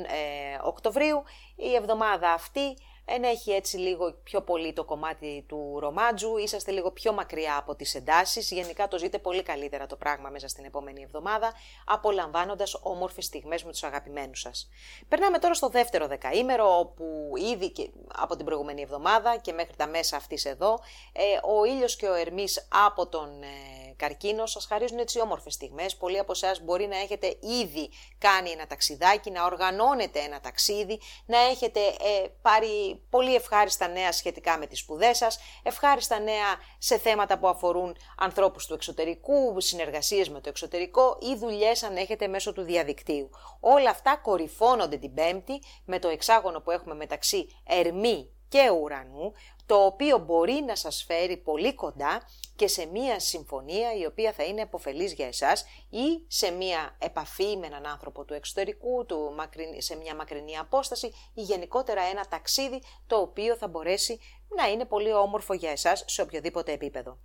ε, 0.07 0.57
Οκτωβρίου, 0.63 1.23
η 1.55 1.73
εβδομάδα 1.73 2.31
αυτή 2.31 2.77
ενέχει 3.05 3.51
έτσι 3.51 3.77
λίγο 3.77 4.13
πιο 4.23 4.41
πολύ 4.41 4.73
το 4.73 4.83
κομμάτι 4.83 5.45
του 5.47 5.77
ρομάτζου, 5.79 6.37
είσαστε 6.37 6.71
λίγο 6.71 6.91
πιο 6.91 7.13
μακριά 7.13 7.57
από 7.57 7.75
τις 7.75 7.95
εντάσεις, 7.95 8.51
γενικά 8.51 8.87
το 8.87 8.97
ζείτε 8.97 9.17
πολύ 9.17 9.43
καλύτερα 9.43 9.85
το 9.85 9.95
πράγμα 9.95 10.29
μέσα 10.29 10.47
στην 10.47 10.65
επόμενη 10.65 11.01
εβδομάδα, 11.01 11.53
απολαμβάνοντας 11.85 12.79
όμορφες 12.81 13.25
στιγμές 13.25 13.63
με 13.63 13.71
τους 13.71 13.83
αγαπημένους 13.83 14.39
σας. 14.39 14.69
Περνάμε 15.07 15.37
τώρα 15.37 15.53
στο 15.53 15.69
δεύτερο 15.69 16.07
δεκαήμερο, 16.07 16.79
όπου 16.79 17.33
ήδη 17.53 17.69
και 17.71 17.89
από 18.15 18.35
την 18.35 18.45
προηγούμενη 18.45 18.81
εβδομάδα 18.81 19.37
και 19.37 19.53
μέχρι 19.53 19.75
τα 19.75 19.87
μέσα 19.87 20.15
αυτής 20.15 20.45
εδώ, 20.45 20.79
ε, 21.11 21.23
ο 21.59 21.65
ήλιος 21.65 21.95
και 21.95 22.07
ο 22.07 22.13
Ερμής 22.13 22.67
από 22.85 23.07
τον 23.07 23.41
ε, 23.41 23.93
καρκίνο 23.95 24.45
σας 24.45 24.65
χαρίζουν 24.65 24.97
έτσι 24.97 25.19
όμορφες 25.19 25.53
στιγμές. 25.53 25.95
Πολλοί 25.95 26.19
από 26.19 26.31
εσάς 26.31 26.61
μπορεί 26.61 26.87
να 26.87 26.97
έχετε 26.97 27.27
ήδη 27.61 27.89
κάνει 28.17 28.49
ένα 28.49 28.67
ταξιδάκι, 28.67 29.31
να 29.31 29.45
οργανώνετε 29.45 30.19
ένα 30.19 30.39
ταξίδι, 30.39 30.99
να 31.25 31.37
έχετε 31.39 31.79
ε, 31.79 32.27
πάρει 32.41 32.90
πολύ 33.09 33.35
ευχάριστα 33.35 33.87
νέα 33.87 34.11
σχετικά 34.11 34.57
με 34.57 34.65
τις 34.65 34.79
σπουδές 34.79 35.17
σας, 35.17 35.39
ευχάριστα 35.63 36.19
νέα 36.19 36.57
σε 36.77 36.97
θέματα 36.97 37.39
που 37.39 37.47
αφορούν 37.47 37.95
ανθρώπους 38.17 38.65
του 38.65 38.73
εξωτερικού, 38.73 39.59
συνεργασίες 39.59 40.29
με 40.29 40.41
το 40.41 40.49
εξωτερικό 40.49 41.17
ή 41.21 41.35
δουλειές 41.35 41.83
αν 41.83 41.95
έχετε 41.95 42.27
μέσω 42.27 42.53
του 42.53 42.61
διαδικτύου. 42.61 43.29
Όλα 43.59 43.89
αυτά 43.89 44.17
κορυφώνονται 44.17 44.97
την 44.97 45.13
Πέμπτη 45.13 45.61
με 45.85 45.99
το 45.99 46.07
εξάγωνο 46.07 46.59
που 46.59 46.71
έχουμε 46.71 46.95
μεταξύ 46.95 47.47
Ερμή 47.67 48.29
και 48.47 48.69
ουρανού, 48.69 49.33
το 49.71 49.85
οποίο 49.85 50.17
μπορεί 50.17 50.63
να 50.67 50.75
σας 50.75 51.03
φέρει 51.03 51.37
πολύ 51.37 51.73
κοντά 51.73 52.21
και 52.55 52.67
σε 52.67 52.85
μία 52.85 53.19
συμφωνία 53.19 53.93
η 53.93 54.05
οποία 54.05 54.31
θα 54.31 54.43
είναι 54.43 54.61
επωφελής 54.61 55.13
για 55.13 55.27
εσάς 55.27 55.65
ή 55.89 56.23
σε 56.27 56.51
μία 56.51 56.95
επαφή 56.99 57.57
με 57.57 57.65
έναν 57.65 57.85
άνθρωπο 57.85 58.25
του 58.25 58.33
εξωτερικού, 58.33 59.05
του, 59.05 59.35
σε 59.77 59.95
μια 59.95 60.15
μακρινή 60.15 60.57
απόσταση 60.57 61.07
ή 61.33 61.41
γενικότερα 61.41 62.01
ένα 62.01 62.25
ταξίδι 62.29 62.81
το 63.07 63.15
οποίο 63.15 63.55
θα 63.55 63.67
μπορέσει 63.67 64.19
να 64.57 64.69
είναι 64.69 64.85
πολύ 64.85 65.13
όμορφο 65.13 65.53
για 65.53 65.71
εσάς 65.71 66.03
σε 66.07 66.21
οποιοδήποτε 66.21 66.71
επίπεδο. 66.71 67.17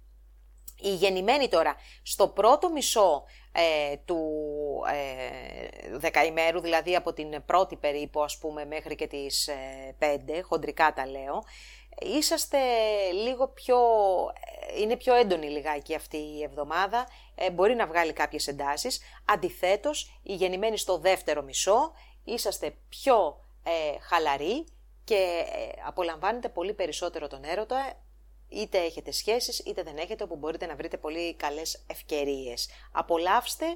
Οι 0.81 0.95
γεννημένοι 0.95 1.49
τώρα 1.49 1.77
στο 2.03 2.29
πρώτο 2.29 2.71
μισό 2.71 3.25
ε, 3.53 3.97
του 4.05 4.21
ε, 4.93 5.99
δεκαημέρου, 5.99 6.61
δηλαδή 6.61 6.97
από 6.97 7.13
την 7.13 7.45
πρώτη 7.47 7.77
περίπου 7.77 8.23
ας 8.23 8.39
πούμε 8.39 8.65
μέχρι 8.65 8.95
και 8.95 9.07
τις 9.07 9.49
ε, 9.49 9.95
πέντε, 9.99 10.41
χοντρικά 10.41 10.93
τα 10.93 11.07
λέω, 11.07 11.45
είσαστε 12.01 12.59
λίγο 13.13 13.49
πιο, 13.49 13.79
ε, 14.75 14.81
είναι 14.81 14.97
πιο 14.97 15.15
έντονη 15.15 15.49
λιγάκι 15.49 15.95
αυτή 15.95 16.17
η 16.17 16.43
εβδομάδα, 16.43 17.07
ε, 17.35 17.51
μπορεί 17.51 17.75
να 17.75 17.87
βγάλει 17.87 18.13
κάποιες 18.13 18.47
εντάσεις. 18.47 19.01
Αντιθέτως, 19.25 20.21
οι 20.23 20.35
γεννημένοι 20.35 20.79
στο 20.79 20.99
δεύτερο 20.99 21.43
μισό, 21.43 21.93
είσαστε 22.25 22.75
πιο 22.89 23.41
ε, 23.63 23.99
χαλαροί 24.01 24.67
και 25.05 25.15
ε, 25.15 25.81
απολαμβάνετε 25.87 26.49
πολύ 26.49 26.75
περισσότερο 26.75 27.27
τον 27.27 27.45
έρωτα, 27.45 27.93
είτε 28.49 28.79
έχετε 28.79 29.11
σχέσεις 29.11 29.59
είτε 29.59 29.83
δεν 29.83 29.97
έχετε, 29.97 30.23
όπου 30.23 30.37
μπορείτε 30.37 30.67
να 30.67 30.77
βρείτε 30.77 30.97
πολύ 30.97 31.35
καλές 31.35 31.85
ευκαιρίες. 31.87 32.69
Απολαύστε 32.93 33.67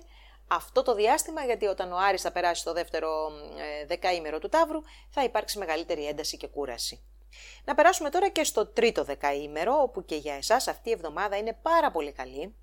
αυτό 0.48 0.82
το 0.82 0.94
διάστημα, 0.94 1.44
γιατί 1.44 1.66
όταν 1.66 1.92
ο 1.92 1.96
Άρης 1.96 2.22
θα 2.22 2.32
περάσει 2.32 2.60
στο 2.60 2.72
δεύτερο 2.72 3.30
ε, 3.58 3.86
δεκαήμερο 3.86 4.38
του 4.38 4.48
Ταύρου, 4.48 4.80
θα 5.10 5.24
υπάρξει 5.24 5.58
μεγαλύτερη 5.58 6.06
ένταση 6.06 6.36
και 6.36 6.46
κούραση. 6.46 7.04
Να 7.64 7.74
περάσουμε 7.74 8.10
τώρα 8.10 8.28
και 8.28 8.44
στο 8.44 8.66
τρίτο 8.66 9.04
δεκαήμερο, 9.04 9.82
όπου 9.82 10.04
και 10.04 10.16
για 10.16 10.34
εσάς 10.34 10.68
αυτή 10.68 10.88
η 10.88 10.92
εβδομάδα 10.92 11.36
είναι 11.36 11.58
πάρα 11.62 11.90
πολύ 11.90 12.12
καλή. 12.12 12.54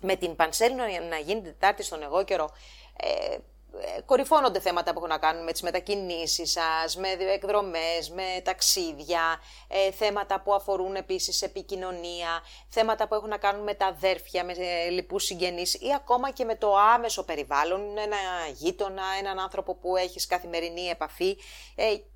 Με 0.00 0.16
την 0.16 0.36
Πανσέλινο 0.36 0.84
να 1.08 1.16
γίνει 1.16 1.42
Τετάρτη 1.42 1.82
στον 1.82 2.02
εγώ 2.02 2.24
καιρό, 2.24 2.50
ε, 2.96 3.36
ε, 3.80 4.00
κορυφώνονται 4.00 4.60
θέματα 4.60 4.92
που 4.92 4.98
έχουν 4.98 5.08
να 5.08 5.18
κάνουν 5.18 5.44
με 5.44 5.52
τις 5.52 5.62
μετακινήσεις 5.62 6.50
σας, 6.50 6.96
με 6.96 7.08
εκδρομές, 7.08 8.10
με 8.10 8.40
ταξίδια, 8.42 9.40
ε, 9.68 9.90
θέματα 9.90 10.40
που 10.40 10.54
αφορούν 10.54 10.94
επίσης 10.94 11.42
επικοινωνία, 11.42 12.42
θέματα 12.68 13.08
που 13.08 13.14
έχουν 13.14 13.28
να 13.28 13.36
κάνουν 13.36 13.62
με 13.62 13.74
τα 13.74 13.86
αδέρφια, 13.86 14.44
με 14.44 14.52
ε, 14.52 14.88
λοιπούς 14.88 15.24
συγγενείς 15.24 15.74
ή 15.74 15.92
ακόμα 15.94 16.30
και 16.30 16.44
με 16.44 16.56
το 16.56 16.76
άμεσο 16.76 17.24
περιβάλλον, 17.24 17.80
ένα 17.98 18.16
γείτονα, 18.52 19.02
έναν 19.18 19.38
άνθρωπο 19.38 19.74
που 19.74 19.96
έχεις 19.96 20.26
καθημερινή 20.26 20.86
επαφή 20.86 21.36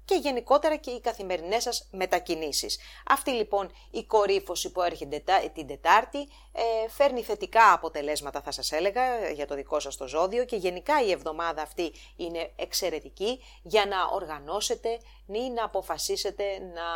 και 0.08 0.14
γενικότερα 0.14 0.76
και 0.76 0.90
οι 0.90 1.00
καθημερινές 1.00 1.62
σας 1.62 1.88
μετακινήσεις. 1.90 2.78
Αυτή 3.08 3.30
λοιπόν 3.30 3.70
η 3.90 4.04
κορύφωση 4.04 4.72
που 4.72 4.82
έρχεται 4.82 5.22
την 5.54 5.66
Τετάρτη 5.66 6.18
ε, 6.52 6.88
φέρνει 6.88 7.22
θετικά 7.22 7.72
αποτελέσματα 7.72 8.40
θα 8.40 8.50
σας 8.50 8.72
έλεγα 8.72 9.30
για 9.30 9.46
το 9.46 9.54
δικό 9.54 9.80
σας 9.80 9.96
το 9.96 10.06
ζώδιο 10.06 10.44
και 10.44 10.56
γενικά 10.56 11.02
η 11.02 11.10
εβδομάδα 11.10 11.62
αυτή 11.62 11.92
είναι 12.16 12.52
εξαιρετική 12.56 13.40
για 13.62 13.86
να 13.86 13.96
οργανώσετε 14.12 14.98
ή 15.26 15.50
να 15.50 15.64
αποφασίσετε 15.64 16.44
να 16.74 16.88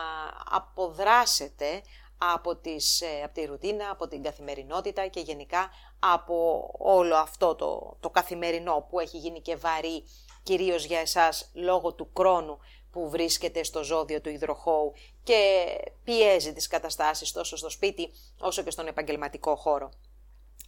αποδράσετε 0.56 1.82
από, 2.34 2.56
τις, 2.56 3.00
ε, 3.00 3.22
από 3.24 3.34
τη 3.34 3.44
ρουτίνα, 3.44 3.90
από 3.90 4.08
την 4.08 4.22
καθημερινότητα 4.22 5.06
και 5.06 5.20
γενικά 5.20 5.70
από 5.98 6.68
όλο 6.78 7.16
αυτό 7.16 7.54
το, 7.54 7.96
το 8.00 8.10
καθημερινό 8.10 8.86
που 8.90 9.00
έχει 9.00 9.18
γίνει 9.18 9.40
και 9.40 9.56
βαρύ 9.56 10.04
κυρίως 10.42 10.84
για 10.84 10.98
εσάς 10.98 11.50
λόγω 11.54 11.92
του 11.92 12.10
χρόνου 12.16 12.58
που 12.92 13.10
βρίσκεται 13.10 13.64
στο 13.64 13.84
ζώδιο 13.84 14.20
του 14.20 14.28
υδροχώου 14.28 14.92
και 15.22 15.66
πιέζει 16.04 16.52
τις 16.52 16.66
καταστάσεις 16.66 17.32
τόσο 17.32 17.56
στο 17.56 17.70
σπίτι 17.70 18.10
όσο 18.38 18.62
και 18.62 18.70
στον 18.70 18.86
επαγγελματικό 18.86 19.56
χώρο. 19.56 19.90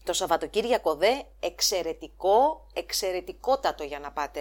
Το 0.05 0.13
Σαββατοκύριακο 0.13 0.95
δε 0.95 1.13
εξαιρετικό, 1.41 2.67
εξαιρετικότατο 2.73 3.85
για 3.85 3.99
να 3.99 4.13
πάτε 4.13 4.41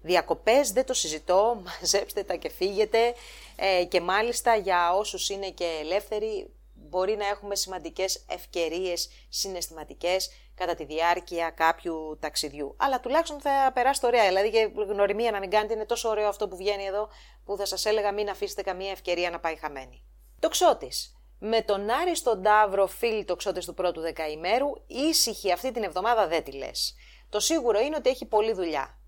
διακοπές, 0.00 0.72
δεν 0.72 0.86
το 0.86 0.94
συζητώ, 0.94 1.56
μαζέψτε 1.64 2.22
τα 2.22 2.34
και 2.34 2.48
φύγετε 2.48 3.14
ε, 3.56 3.84
και 3.84 4.00
μάλιστα 4.00 4.56
για 4.56 4.94
όσους 4.94 5.28
είναι 5.28 5.50
και 5.50 5.78
ελεύθεροι 5.80 6.50
μπορεί 6.74 7.16
να 7.16 7.26
έχουμε 7.26 7.54
σημαντικές 7.54 8.24
ευκαιρίες 8.28 9.10
συναισθηματικές 9.28 10.30
κατά 10.58 10.74
τη 10.74 10.84
διάρκεια 10.84 11.50
κάποιου 11.50 12.18
ταξιδιού. 12.20 12.76
Αλλά 12.78 13.00
τουλάχιστον 13.00 13.40
θα 13.40 13.70
περάσει 13.74 14.00
ωραία. 14.06 14.26
Δηλαδή 14.26 14.50
και 14.50 14.70
γνωριμία 14.88 15.30
να 15.30 15.38
μην 15.38 15.50
κάνετε 15.50 15.74
είναι 15.74 15.86
τόσο 15.86 16.08
ωραίο 16.08 16.28
αυτό 16.28 16.48
που 16.48 16.56
βγαίνει 16.56 16.84
εδώ 16.84 17.08
που 17.44 17.56
θα 17.56 17.66
σας 17.66 17.84
έλεγα 17.84 18.12
μην 18.12 18.28
αφήσετε 18.30 18.62
καμία 18.62 18.90
ευκαιρία 18.90 19.30
να 19.30 19.40
πάει 19.40 19.56
χαμένη. 19.56 20.04
Το 20.38 20.48
ξώτης. 20.48 21.12
Με 21.38 21.62
τον 21.62 21.90
Άρη 21.90 22.16
στον 22.16 22.42
Ταύρο, 22.42 22.86
φίλοι 22.86 23.24
το 23.24 23.36
ξώτης 23.36 23.64
του 23.64 23.74
πρώτου 23.74 24.00
δεκαημέρου, 24.00 24.68
ήσυχη 24.86 25.52
αυτή 25.52 25.72
την 25.72 25.82
εβδομάδα 25.82 26.26
δεν 26.26 26.44
τη 26.44 26.52
λες. 26.52 26.94
Το 27.28 27.40
σίγουρο 27.40 27.80
είναι 27.80 27.96
ότι 27.96 28.10
έχει 28.10 28.26
πολλή 28.26 28.52
δουλειά. 28.52 28.98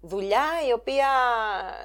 Δουλειά 0.00 0.44
η 0.68 0.72
οποία 0.72 1.08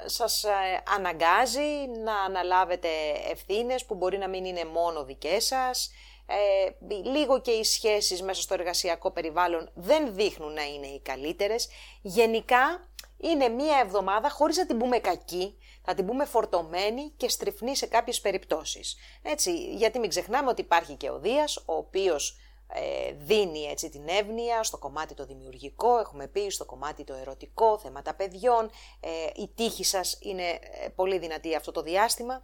σας 0.06 0.44
ε, 0.44 0.50
αναγκάζει 0.96 1.88
να 2.04 2.20
αναλάβετε 2.20 2.88
ευθύνες 3.32 3.86
που 3.86 3.96
μπορεί 3.96 4.18
να 4.18 4.30
μην 4.30 4.46
είναι 4.46 4.66
μόνο 4.66 5.04
δικές 5.04 5.46
σας, 5.46 5.92
ε, 6.30 6.70
λίγο 7.10 7.42
και 7.42 7.52
οι 7.52 7.64
σχέσεις 7.64 8.22
μέσα 8.22 8.42
στο 8.42 8.54
εργασιακό 8.54 9.12
περιβάλλον 9.12 9.72
δεν 9.74 10.16
δείχνουν 10.16 10.54
να 10.54 10.64
είναι 10.64 10.88
οι 10.88 11.00
καλύτερες. 11.00 11.70
Γενικά 12.02 12.90
είναι 13.18 13.48
μία 13.48 13.80
εβδομάδα 13.84 14.30
χωρίς 14.30 14.58
να 14.58 14.66
την 14.66 14.78
πούμε 14.78 15.00
κακή, 15.00 15.58
θα 15.84 15.94
την 15.94 16.06
πούμε 16.06 16.26
φορτωμένη 16.26 17.14
και 17.18 17.30
στριφνή 17.30 17.76
σε 17.76 17.86
κάποιες 17.86 18.22
περιπτώσεις. 18.22 18.96
Έτσι, 19.22 19.76
γιατί 19.76 20.00
μην 20.00 20.10
ξεχνάμε 20.10 20.50
ότι 20.50 20.62
υπάρχει 20.62 20.94
και 20.94 21.10
ο 21.10 21.20
Δίας, 21.20 21.58
ο 21.58 21.74
οποίος 21.74 22.38
ε, 22.74 23.12
δίνει 23.12 23.64
έτσι 23.64 23.90
την 23.90 24.08
εύνοια 24.08 24.64
στο 24.64 24.78
κομμάτι 24.78 25.14
το 25.14 25.26
δημιουργικό, 25.26 26.00
έχουμε 26.00 26.28
πει 26.28 26.50
στο 26.50 26.66
κομμάτι 26.66 27.04
το 27.04 27.14
ερωτικό, 27.14 27.78
θέματα 27.78 28.16
παιδιών, 28.16 28.70
ε, 29.00 29.10
η 29.42 29.48
τύχη 29.56 29.84
σας 29.84 30.18
είναι 30.22 30.50
ε, 30.50 30.88
πολύ 30.96 31.18
δυνατή 31.18 31.56
αυτό 31.56 31.72
το 31.72 31.82
διάστημα. 31.82 32.44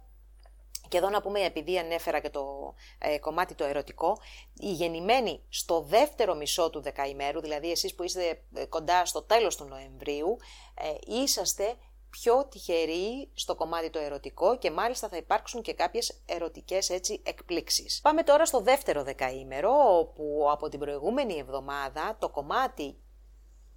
Και 0.88 0.96
εδώ 0.96 1.10
να 1.10 1.22
πούμε, 1.22 1.40
επειδή 1.40 1.78
ανέφερα 1.78 2.20
και 2.20 2.30
το 2.30 2.74
ε, 2.98 3.18
κομμάτι 3.18 3.54
το 3.54 3.64
ερωτικό, 3.64 4.18
οι 4.54 4.72
γεννημένοι 4.72 5.40
στο 5.48 5.80
δεύτερο 5.80 6.34
μισό 6.34 6.70
του 6.70 6.80
δεκαημέρου, 6.80 7.40
δηλαδή 7.40 7.70
εσείς 7.70 7.94
που 7.94 8.02
είστε 8.02 8.42
ε, 8.54 8.64
κοντά 8.64 9.04
στο 9.04 9.22
τέλος 9.22 9.56
του 9.56 9.64
Νοεμβρίου, 9.64 10.36
ε, 10.74 11.22
είσαστε 11.22 11.74
πιο 12.10 12.46
τυχεροί 12.46 13.30
στο 13.34 13.54
κομμάτι 13.54 13.90
το 13.90 13.98
ερωτικό 13.98 14.58
και 14.58 14.70
μάλιστα 14.70 15.08
θα 15.08 15.16
υπάρξουν 15.16 15.62
και 15.62 15.74
κάποιες 15.74 16.22
ερωτικές 16.26 16.90
έτσι 16.90 17.20
εκπλήξεις. 17.24 18.00
Πάμε 18.02 18.22
τώρα 18.22 18.46
στο 18.46 18.60
δεύτερο 18.60 19.02
δεκαήμερο, 19.02 19.98
όπου 19.98 20.46
από 20.50 20.68
την 20.68 20.78
προηγούμενη 20.78 21.38
εβδομάδα 21.38 22.16
το 22.18 22.28
κομμάτι 22.28 22.96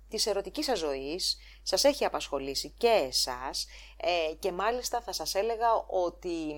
της 0.09 0.25
ερωτικής 0.25 0.65
σας 0.65 0.79
ζωής 0.79 1.37
σας 1.63 1.83
έχει 1.83 2.05
απασχολήσει 2.05 2.73
και 2.77 2.87
εσάς 3.07 3.67
και 4.39 4.51
μάλιστα 4.51 5.01
θα 5.01 5.11
σας 5.13 5.35
έλεγα 5.35 5.67
ότι 5.87 6.55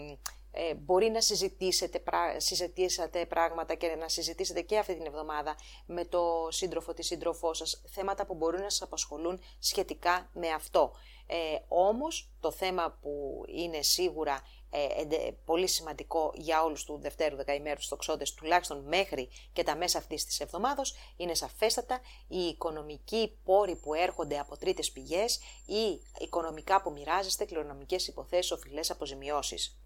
ε, 0.52 0.74
μπορεί 0.74 1.10
να 1.10 1.22
συζητήσετε, 1.22 2.04
συζητήσατε 2.38 3.26
πράγματα 3.26 3.76
και 3.76 3.96
να 4.00 4.08
συζητήσετε 4.08 4.62
και 4.62 4.78
αυτή 4.78 4.96
την 4.96 5.06
εβδομάδα 5.06 5.56
με 5.86 6.06
το 6.06 6.48
σύντροφο, 6.50 6.94
τη 6.94 7.04
σύντροφό 7.04 7.54
σας, 7.54 7.82
θέματα 7.88 8.26
που 8.26 8.34
μπορούν 8.36 8.62
να 8.62 8.70
σας 8.70 8.82
απασχολούν 8.82 9.42
σχετικά 9.60 10.30
με 10.34 10.48
αυτό. 10.50 10.92
Ε, 11.28 11.36
όμως 11.68 12.32
το 12.40 12.52
θέμα 12.52 12.98
που 13.02 13.44
είναι 13.48 13.82
σίγουρα 13.82 14.42
ε, 14.72 15.32
πολύ 15.46 15.68
σημαντικό 15.68 16.32
για 16.36 16.64
όλους 16.64 16.84
του 16.84 17.00
Δευτέρου 17.02 17.36
Δεκαημέρου 17.36 17.82
στοξόντες, 17.82 18.34
τουλάχιστον 18.34 18.84
μέχρι 18.88 19.30
και 19.54 19.64
τα 19.64 19.76
μέσα 19.76 19.98
αυτής 19.98 20.26
της 20.26 20.40
εβδομάδος, 20.40 20.96
είναι 21.18 21.34
σαφέστατα 21.34 22.00
οι 22.28 22.40
οικονομικοί 22.40 23.38
πόροι 23.44 23.76
που 23.76 23.94
έρχονται 23.94 24.40
από 24.40 24.58
τρίτες 24.58 24.92
πηγές 24.92 25.40
ή 25.66 26.02
οικονομικά 26.20 26.82
που 26.82 26.92
μοιράζεστε, 26.92 27.46
κληρονομικές 27.46 28.08
υποθέσεις, 28.08 28.52
οφειλές 28.52 28.92
αποζημιώσεις. 28.92 29.80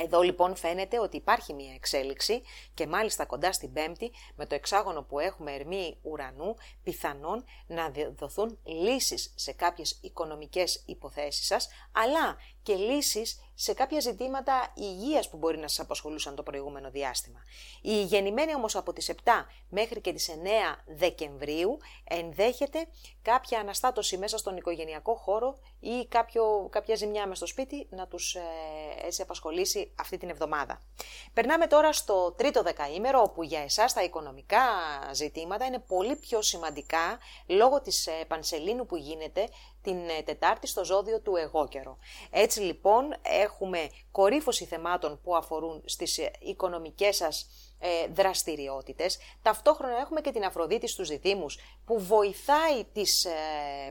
Εδώ 0.00 0.22
λοιπόν 0.22 0.56
φαίνεται 0.56 1.00
ότι 1.00 1.16
υπάρχει 1.16 1.52
μια 1.52 1.74
εξέλιξη 1.74 2.42
και 2.74 2.86
μάλιστα 2.86 3.26
κοντά 3.26 3.52
στην 3.52 3.72
Πέμπτη 3.72 4.12
με 4.36 4.46
το 4.46 4.54
εξάγωνο 4.54 5.02
που 5.02 5.18
έχουμε 5.18 5.52
ερμή 5.52 5.98
ουρανού 6.02 6.54
πιθανόν 6.82 7.44
να 7.66 7.92
δοθούν 8.16 8.58
λύσεις 8.64 9.32
σε 9.36 9.52
κάποιες 9.52 9.98
οικονομικές 10.02 10.82
υποθέσεις 10.86 11.46
σας 11.46 11.68
αλλά 11.92 12.36
και 12.62 12.74
λύσεις 12.74 13.40
σε 13.54 13.72
κάποια 13.72 14.00
ζητήματα 14.00 14.72
υγείας 14.74 15.30
που 15.30 15.36
μπορεί 15.36 15.58
να 15.58 15.68
σας 15.68 15.80
απασχολούσαν 15.80 16.34
το 16.34 16.42
προηγούμενο 16.42 16.90
διάστημα. 16.90 17.40
Η 17.82 18.02
γεννημένη 18.02 18.54
όμως 18.54 18.76
από 18.76 18.92
τις 18.92 19.10
7 19.24 19.46
μέχρι 19.68 20.00
και 20.00 20.12
τις 20.12 20.28
9 20.28 20.82
Δεκεμβρίου 20.86 21.78
ενδέχεται 22.04 22.86
κάποια 23.32 23.60
αναστάτωση 23.60 24.18
μέσα 24.18 24.38
στον 24.38 24.56
οικογενειακό 24.56 25.14
χώρο 25.14 25.58
ή 25.80 26.06
κάποιο, 26.08 26.68
κάποια 26.70 26.94
ζημιά 26.94 27.26
μες 27.26 27.36
στο 27.36 27.46
σπίτι 27.46 27.86
να 27.90 28.06
τους 28.06 28.34
ε, 28.34 28.40
έτσι 29.06 29.22
απασχολήσει 29.22 29.92
αυτή 29.98 30.18
την 30.18 30.28
εβδομάδα. 30.28 30.82
Περνάμε 31.32 31.66
τώρα 31.66 31.92
στο 31.92 32.32
τρίτο 32.32 32.62
δεκαήμερο 32.62 33.20
όπου 33.22 33.42
για 33.42 33.60
εσάς 33.60 33.92
τα 33.92 34.02
οικονομικά 34.02 34.58
ζητήματα 35.12 35.64
είναι 35.64 35.78
πολύ 35.78 36.16
πιο 36.16 36.42
σημαντικά 36.42 37.18
λόγω 37.46 37.80
της 37.80 38.06
ε, 38.06 38.12
πανσελίνου 38.28 38.86
που 38.86 38.96
γίνεται 38.96 39.48
την 39.82 40.08
ε, 40.08 40.22
Τετάρτη 40.22 40.66
στο 40.66 40.84
ζώδιο 40.84 41.20
του 41.20 41.36
εγώ 41.36 41.68
καιρο. 41.68 41.98
Έτσι 42.30 42.60
λοιπόν 42.60 43.14
έχουμε 43.22 43.88
κορύφωση 44.18 44.64
θεμάτων 44.64 45.20
που 45.22 45.36
αφορούν 45.36 45.82
στις 45.84 46.18
ε, 46.18 46.30
οικονομικές 46.38 47.16
σας 47.16 47.46
ε, 47.78 48.06
δραστηριότητες. 48.06 49.18
Ταυτόχρονα 49.42 49.98
έχουμε 49.98 50.20
και 50.20 50.30
την 50.30 50.44
Αφροδίτη 50.44 50.88
στους 50.88 51.08
διδήμους 51.08 51.58
που 51.84 52.00
βοηθάει 52.00 52.84
τις, 52.92 53.24
ε, 53.24 53.30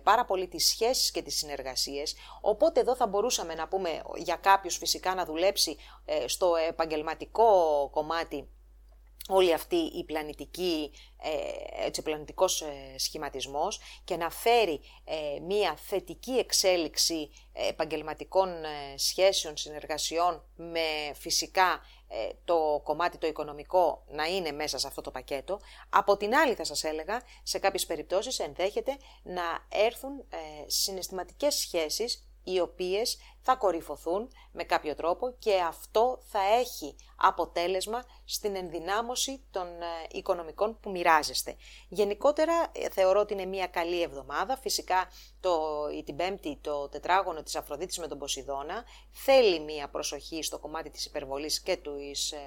πάρα 0.04 0.26
πολύ 0.26 0.48
τις 0.48 0.68
σχέσεις 0.68 1.12
και 1.12 1.22
τις 1.22 1.38
συνεργασίες. 1.38 2.16
Οπότε 2.42 2.80
εδώ 2.80 2.96
θα 2.96 3.08
μπορούσαμε 3.08 3.54
να 3.54 3.68
πούμε 3.68 4.02
για 4.16 4.36
κάποιους 4.36 4.78
φυσικά 4.78 5.16
να 5.16 5.26
δουλέψει 5.26 5.78
στο 6.26 6.56
επαγγελματικό 6.68 7.90
κομμάτι 7.92 8.50
όλη 9.28 9.54
αυτή 9.54 9.76
η 9.76 10.04
πλανητική, 10.04 10.92
ε, 11.22 11.86
έτσι, 11.86 12.02
πλανητικός 12.02 12.62
ε, 12.62 12.96
σχηματισμός 12.98 13.80
και 14.04 14.16
να 14.16 14.30
φέρει 14.30 14.82
ε, 15.04 15.40
μία 15.40 15.76
θετική 15.76 16.32
εξέλιξη 16.32 17.30
επαγγελματικών 17.54 18.50
σχέσεων, 18.96 19.58
συνεργασιών 19.58 20.44
με 20.56 21.14
φυσικά 21.14 21.82
το 22.46 22.82
κομμάτι 22.84 23.18
το 23.18 23.28
οικονομικό 23.28 24.04
να 24.08 24.26
είναι 24.26 24.52
μέσα 24.52 24.78
σε 24.78 24.88
αυτό 24.88 25.02
το 25.02 25.12
πακέτο. 25.12 25.60
Από 25.90 26.18
την 26.18 26.36
άλλη 26.36 26.54
θα 26.54 26.64
σας 26.64 26.84
έλεγα, 26.84 27.22
σε 27.44 27.60
κάποιες 27.60 27.86
περιπτώσεις 27.86 28.40
ενδέχεται 28.40 28.98
να 29.24 29.44
έρθουν 29.70 30.24
συναισθηματικές 30.68 31.56
σχέσεις 31.56 32.27
οι 32.48 32.60
οποίες 32.60 33.18
θα 33.42 33.56
κορυφωθούν 33.56 34.30
με 34.52 34.64
κάποιο 34.64 34.96
τρόπο 34.96 35.36
και 35.40 35.60
αυτό 35.60 36.20
θα 36.30 36.40
έχει 36.60 36.96
αποτέλεσμα 37.18 38.04
στην 38.26 38.56
ενδυνάμωση 38.56 39.44
των 39.52 39.68
ε, 39.68 39.86
οικονομικών 40.12 40.80
που 40.80 40.90
μοιράζεστε. 40.90 41.56
Γενικότερα 41.90 42.72
ε, 42.72 42.90
θεωρώ 42.90 43.20
ότι 43.20 43.34
είναι 43.34 43.46
μια 43.46 43.68
καλή 43.68 44.02
εβδομάδα. 44.02 44.58
Φυσικά 44.58 45.08
το, 45.40 45.60
την 46.06 46.16
πέμπτη 46.16 46.60
το 46.62 46.90
τετράγωνο 46.90 47.44
της 47.44 47.56
Αφροδίτης 47.56 47.98
με 47.98 48.08
τον 48.08 48.18
Ποσειδώνα 48.18 48.84
θέλει 49.12 49.60
μια 49.60 49.90
προσοχή 49.90 50.44
στο 50.44 50.60
κομμάτι 50.60 50.90
της 50.90 51.06
υπερβολής 51.06 51.62
και 51.62 51.78
τους, 51.78 52.32
ε, 52.32 52.38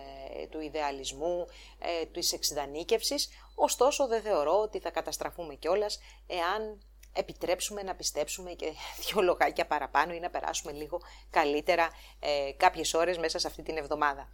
του 0.50 0.60
ιδεαλισμού, 0.60 1.46
ε, 1.78 2.06
της 2.06 2.32
εξειδανίκευσης. 2.32 3.28
Ωστόσο 3.54 4.06
δεν 4.06 4.22
θεωρώ 4.22 4.60
ότι 4.60 4.78
θα 4.78 4.90
καταστραφούμε 4.90 5.54
κιόλας 5.54 5.98
εάν 6.26 6.80
επιτρέψουμε 7.12 7.82
να 7.82 7.94
πιστέψουμε 7.94 8.52
και 8.52 8.72
δύο 9.06 9.22
λογάκια 9.22 9.66
παραπάνω 9.66 10.14
ή 10.14 10.20
να 10.20 10.30
περάσουμε 10.30 10.72
λίγο 10.72 11.00
καλύτερα 11.30 11.88
ε, 12.20 12.52
κάποιες 12.56 12.94
ώρες 12.94 13.18
μέσα 13.18 13.38
σε 13.38 13.46
αυτή 13.46 13.62
την 13.62 13.76
εβδομάδα. 13.76 14.28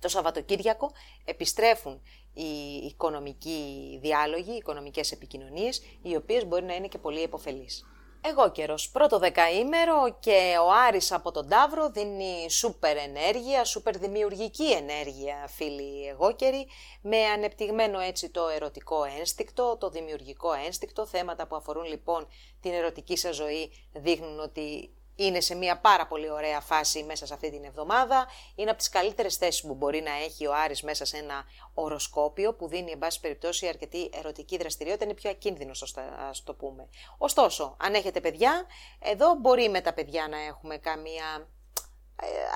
Το 0.00 0.08
Σαββατοκύριακο 0.08 0.92
επιστρέφουν 1.24 2.02
οι 2.32 2.86
οικονομικοί 2.86 3.98
διάλογοι, 4.02 4.52
οι 4.52 4.56
οικονομικές 4.56 5.12
επικοινωνίες, 5.12 5.82
οι 6.02 6.16
οποίες 6.16 6.46
μπορεί 6.46 6.64
να 6.64 6.74
είναι 6.74 6.88
και 6.88 6.98
πολύ 6.98 7.22
επωφελείς. 7.22 7.86
Εγώ 8.30 8.50
καιρός. 8.50 8.90
Πρώτο 8.90 9.18
δεκαήμερο 9.18 10.16
και 10.20 10.56
ο 10.66 10.72
Άρης 10.86 11.12
από 11.12 11.30
τον 11.30 11.48
Ταύρο 11.48 11.90
δίνει 11.90 12.50
σούπερ 12.50 12.96
ενέργεια, 12.96 13.64
σούπερ 13.64 13.98
δημιουργική 13.98 14.70
ενέργεια, 14.72 15.48
φίλοι 15.48 16.06
εγώ 16.06 16.34
καιροι, 16.34 16.66
με 17.02 17.24
ανεπτυγμένο 17.24 18.00
έτσι 18.00 18.30
το 18.30 18.48
ερωτικό 18.48 19.04
ένστικτο, 19.18 19.76
το 19.80 19.90
δημιουργικό 19.90 20.52
ένστικτο. 20.52 21.06
Θέματα 21.06 21.46
που 21.46 21.56
αφορούν 21.56 21.84
λοιπόν 21.84 22.28
την 22.60 22.72
ερωτική 22.72 23.16
σας 23.16 23.36
ζωή 23.36 23.72
δείχνουν 23.92 24.40
ότι 24.40 24.90
είναι 25.18 25.40
σε 25.40 25.54
μια 25.54 25.78
πάρα 25.78 26.06
πολύ 26.06 26.30
ωραία 26.30 26.60
φάση 26.60 27.02
μέσα 27.02 27.26
σε 27.26 27.34
αυτή 27.34 27.50
την 27.50 27.64
εβδομάδα. 27.64 28.26
Είναι 28.54 28.70
από 28.70 28.78
τις 28.78 28.88
καλύτερες 28.88 29.36
θέσεις 29.36 29.60
που 29.60 29.74
μπορεί 29.74 30.00
να 30.00 30.10
έχει 30.10 30.46
ο 30.46 30.54
Άρης 30.54 30.82
μέσα 30.82 31.04
σε 31.04 31.16
ένα 31.16 31.44
οροσκόπιο 31.74 32.54
που 32.54 32.68
δίνει, 32.68 32.90
εν 32.90 32.98
πάση 32.98 33.20
περιπτώσει, 33.20 33.66
αρκετή 33.66 34.10
ερωτική 34.12 34.56
δραστηριότητα. 34.56 35.04
Είναι 35.04 35.14
πιο 35.14 35.30
ακίνδυνος, 35.30 35.94
ας 36.28 36.42
το 36.42 36.54
πούμε. 36.54 36.88
Ωστόσο, 37.18 37.76
αν 37.78 37.94
έχετε 37.94 38.20
παιδιά, 38.20 38.66
εδώ 38.98 39.34
μπορεί 39.34 39.68
με 39.68 39.80
τα 39.80 39.92
παιδιά 39.92 40.28
να 40.28 40.38
έχουμε 40.38 40.76
καμία 40.76 41.48
ε, 41.57 41.57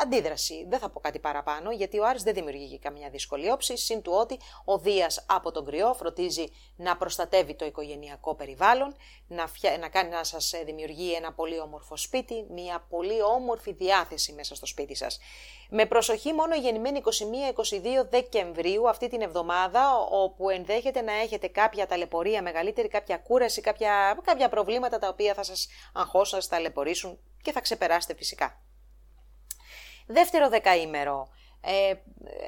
αντίδραση. 0.02 0.66
Δεν 0.68 0.78
θα 0.78 0.88
πω 0.90 1.00
κάτι 1.00 1.18
παραπάνω, 1.18 1.70
γιατί 1.70 1.98
ο 1.98 2.06
Άρης 2.06 2.22
δεν 2.22 2.34
δημιουργεί 2.34 2.78
καμιά 2.78 3.10
δύσκολη 3.10 3.50
όψη, 3.50 3.76
συν 3.76 4.02
του 4.02 4.12
ότι 4.12 4.38
ο 4.64 4.78
Δίας 4.78 5.24
από 5.28 5.52
τον 5.52 5.64
κρυό 5.64 5.94
φροντίζει 5.94 6.44
να 6.76 6.96
προστατεύει 6.96 7.54
το 7.54 7.64
οικογενειακό 7.64 8.34
περιβάλλον, 8.34 8.94
να, 9.26 9.46
φια... 9.46 9.78
να, 9.78 9.88
κάνει, 9.88 10.10
να 10.10 10.24
σας 10.24 10.54
δημιουργεί 10.64 11.12
ένα 11.12 11.32
πολύ 11.32 11.60
όμορφο 11.60 11.96
σπίτι, 11.96 12.46
μια 12.50 12.86
πολύ 12.88 13.22
όμορφη 13.22 13.72
διάθεση 13.72 14.32
μέσα 14.32 14.54
στο 14.54 14.66
σπίτι 14.66 14.94
σας. 14.94 15.18
Με 15.70 15.86
προσοχή 15.86 16.32
μόνο 16.32 16.54
γεννημένη 16.54 17.02
21-22 17.04 18.06
Δεκεμβρίου 18.10 18.88
αυτή 18.88 19.08
την 19.08 19.20
εβδομάδα, 19.20 19.96
όπου 20.10 20.50
ενδέχεται 20.50 21.00
να 21.00 21.12
έχετε 21.12 21.46
κάποια 21.46 21.86
ταλαιπωρία 21.86 22.42
μεγαλύτερη, 22.42 22.88
κάποια 22.88 23.16
κούραση, 23.16 23.60
κάποια, 23.60 24.18
κάποια 24.24 24.48
προβλήματα 24.48 24.98
τα 24.98 25.08
οποία 25.08 25.34
θα 25.34 25.42
σας 25.42 25.68
αγχώσουν, 25.92 26.34
θα 26.34 26.40
σας 26.40 26.48
ταλαιπωρήσουν 26.48 27.18
και 27.42 27.52
θα 27.52 27.60
ξεπεράσετε 27.60 28.14
φυσικά. 28.14 28.62
Δεύτερο 30.06 30.48
δεκαήμερο. 30.48 31.28
Ε, 31.64 31.94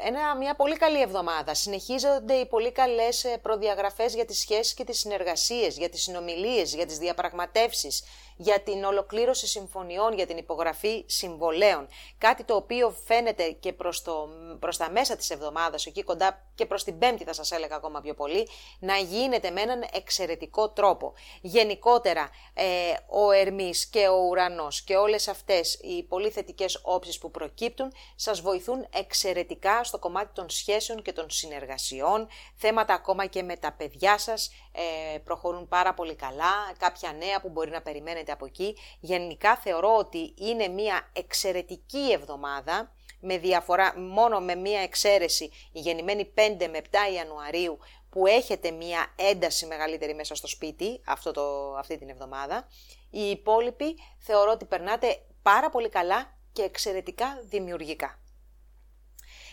ένα, 0.07 0.37
μια 0.37 0.55
πολύ 0.55 0.77
καλή 0.77 1.01
εβδομάδα. 1.01 1.55
Συνεχίζονται 1.55 2.35
οι 2.35 2.47
πολύ 2.47 2.73
καλές 2.73 3.25
ε, 3.25 3.39
προδιαγραφές 3.43 4.15
για 4.15 4.25
τις 4.25 4.39
σχέσεις 4.39 4.75
και 4.75 4.85
τις 4.85 4.99
συνεργασίες, 4.99 5.77
για 5.77 5.89
τις 5.89 6.03
συνομιλίες, 6.03 6.75
για 6.75 6.87
τις 6.87 6.99
διαπραγματεύσεις 6.99 8.05
για 8.37 8.61
την 8.61 8.85
ολοκλήρωση 8.85 9.47
συμφωνιών, 9.47 10.15
για 10.15 10.27
την 10.27 10.37
υπογραφή 10.37 11.05
συμβολέων. 11.07 11.87
Κάτι 12.19 12.45
το 12.45 12.55
οποίο 12.55 12.97
φαίνεται 13.05 13.51
και 13.51 13.73
προς, 13.73 14.03
το, 14.03 14.29
προς 14.59 14.77
τα 14.77 14.91
μέσα 14.91 15.17
της 15.17 15.31
εβδομάδας, 15.31 15.87
εκεί 15.87 16.03
κοντά 16.03 16.47
και 16.55 16.67
προς 16.67 16.85
την 16.85 16.99
πέμπτη 16.99 17.25
θα 17.25 17.33
σας 17.33 17.51
έλεγα 17.53 17.77
ακόμα 17.77 18.01
πιο 18.01 18.15
πολύ, 18.15 18.49
να 18.79 18.97
γίνεται 18.97 19.51
με 19.51 19.61
έναν 19.61 19.85
εξαιρετικό 19.93 20.69
τρόπο. 20.69 21.13
Γενικότερα, 21.41 22.31
ε, 22.55 22.65
ο 23.07 23.31
Ερμής 23.31 23.87
και 23.87 24.09
ο 24.09 24.17
Ουρανός 24.29 24.83
και 24.83 24.97
όλες 24.97 25.29
αυτές 25.29 25.75
οι 25.75 26.03
πολύ 26.03 26.31
θετικές 26.31 26.81
όψεις 26.83 27.19
που 27.19 27.31
προκύπτουν 27.31 27.93
σας 28.17 28.41
βοηθούν 28.41 28.87
εξαιρετικά 28.95 29.85
στο 29.85 29.99
κομμάτι 29.99 30.31
των 30.35 30.51
σχέσεων 30.51 31.03
και 31.03 31.13
των 31.13 31.31
συνεργασιών, 31.31 32.29
θέματα 32.55 32.95
ακόμα 32.95 33.27
και 33.27 33.43
με 33.43 33.57
τα 33.57 33.73
παιδιά 33.73 34.19
σας 34.19 34.51
ε, 34.73 35.19
προχωρούν 35.19 35.69
πάρα 35.69 35.95
πολύ 35.95 36.15
καλά, 36.15 36.73
κάποια 36.79 37.13
νέα 37.13 37.41
που 37.41 37.49
μπορεί 37.49 37.71
να 37.71 37.83
περιμένετε 37.83 38.24
από 38.33 38.47
εκεί. 38.47 38.77
Γενικά 39.01 39.57
θεωρώ 39.57 39.97
ότι 39.97 40.35
είναι 40.37 40.69
μια 40.69 41.11
εξαιρετική 41.13 42.13
εβδομάδα, 42.13 42.93
με 43.21 43.39
διαφορά, 43.39 43.99
μόνο 43.99 44.41
με 44.41 44.55
μια 44.55 44.81
εξαίρεση, 44.81 45.51
η 45.73 45.81
γεννημένη 45.81 46.33
5 46.35 46.41
με 46.71 46.81
7 46.91 47.15
Ιανουαρίου, 47.15 47.79
που 48.11 48.27
έχετε 48.27 48.71
μια 48.71 49.07
ένταση 49.17 49.67
μεγαλύτερη 49.67 50.15
μέσα 50.15 50.35
στο 50.35 50.47
σπίτι 50.47 51.01
αυτό 51.07 51.31
το, 51.33 51.75
αυτή 51.77 51.99
την 51.99 52.09
εβδομάδα. 52.09 52.69
Οι 53.11 53.31
υπόλοιποι 53.31 53.99
θεωρώ 54.19 54.51
ότι 54.51 54.65
περνάτε 54.65 55.23
πάρα 55.43 55.71
πολύ 55.71 55.89
καλά 55.89 56.39
και 56.53 56.63
εξαιρετικά 56.63 57.41
δημιουργικά. 57.45 58.19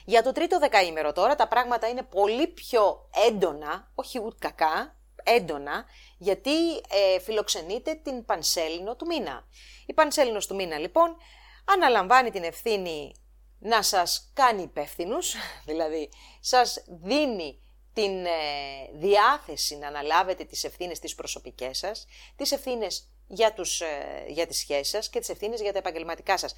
Για 0.06 0.24
το 0.24 0.32
τρίτο 0.32 0.60
δεκαήμερο 0.60 1.12
τώρα 1.12 1.36
τα 1.36 1.48
πράγματα 1.48 1.90
είναι 1.90 2.04
πολύ 2.04 2.48
πιο 2.48 3.10
έντονα, 3.28 3.92
όχι 3.96 4.20
ούτε 4.20 4.36
κακά, 4.40 4.96
έντονα, 5.24 5.86
γιατί 6.18 6.76
ε, 6.76 7.20
φιλοξενείται 7.20 7.94
την 7.94 8.26
Πανσέλινο 8.26 8.96
του 8.96 9.06
μήνα. 9.06 9.48
Η 9.86 9.94
Πανσέλινος 9.94 10.48
του 10.48 10.56
μήνα 10.56 10.78
λοιπόν 10.78 11.16
αναλαμβάνει 11.66 12.32
την 12.32 12.44
ευθύνη 12.44 13.14
να 13.60 13.82
σας 13.82 14.32
κάνει 14.34 14.62
υπεύθυνους, 14.62 15.36
δηλαδή 15.70 16.10
σας 16.40 16.84
δίνει 16.88 17.62
την 17.94 18.26
ε, 18.26 18.30
διάθεση 18.94 19.78
να 19.78 19.88
αναλάβετε 19.88 20.44
τις 20.44 20.64
ευθύνες 20.64 21.00
τις 21.00 21.16
προσωπικές 21.16 21.78
σας, 21.78 22.08
τις 22.36 22.52
ευθύνες 22.52 23.10
για, 23.28 23.54
τους, 23.54 23.82
ε, 23.82 24.26
για 24.28 24.48
τις 24.48 24.58
σχέσεις 24.58 24.90
σας 24.90 25.10
και 25.10 25.20
τις 25.20 25.30
ευθύνες 25.30 25.62
για 25.62 25.72
τα 25.72 25.78
επαγγελματικά 25.78 26.38
σας. 26.38 26.56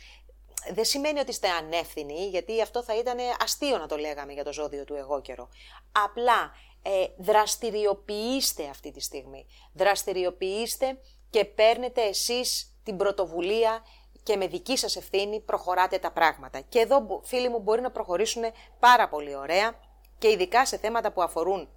Δεν 0.74 0.86
σημαίνει 0.86 1.20
ότι 1.20 1.30
είστε 1.30 1.50
ανεύθυνοι, 1.50 2.28
γιατί 2.28 2.62
αυτό 2.62 2.84
θα 2.84 2.98
ήταν 2.98 3.18
αστείο 3.40 3.78
να 3.78 3.88
το 3.88 3.98
λέγαμε 3.98 4.34
για 4.34 4.44
το 4.44 4.54
ζώδιο 4.54 4.84
του 4.84 4.96
εγώ 4.96 5.22
καιρό. 5.22 5.50
Απλά 5.92 6.52
ε, 6.84 7.06
δραστηριοποιήστε 7.18 8.68
αυτή 8.70 8.92
τη 8.92 9.02
στιγμή. 9.02 9.46
Δραστηριοποιήστε 9.74 10.98
και 11.30 11.46
παίρνετε 11.46 12.02
εσείς 12.02 12.76
την 12.84 12.98
πρωτοβουλία 12.98 13.84
και 14.24 14.36
με 14.36 14.48
δική 14.48 14.78
σας 14.78 14.96
ευθύνη 14.96 15.40
προχωράτε 15.40 15.98
τα 15.98 16.12
πράγματα. 16.12 16.60
Και 16.60 16.80
εδώ 16.80 17.22
φίλοι 17.24 17.50
μου 17.50 17.60
μπορεί 17.60 17.82
να 17.82 17.92
προχωρήσουν 17.92 18.44
πάρα 18.80 19.10
πολύ 19.10 19.36
ωραία 19.36 19.80
και 20.18 20.30
ειδικά 20.30 20.66
σε 20.66 20.78
θέματα 20.78 21.12
που 21.12 21.22
αφορούν 21.22 21.70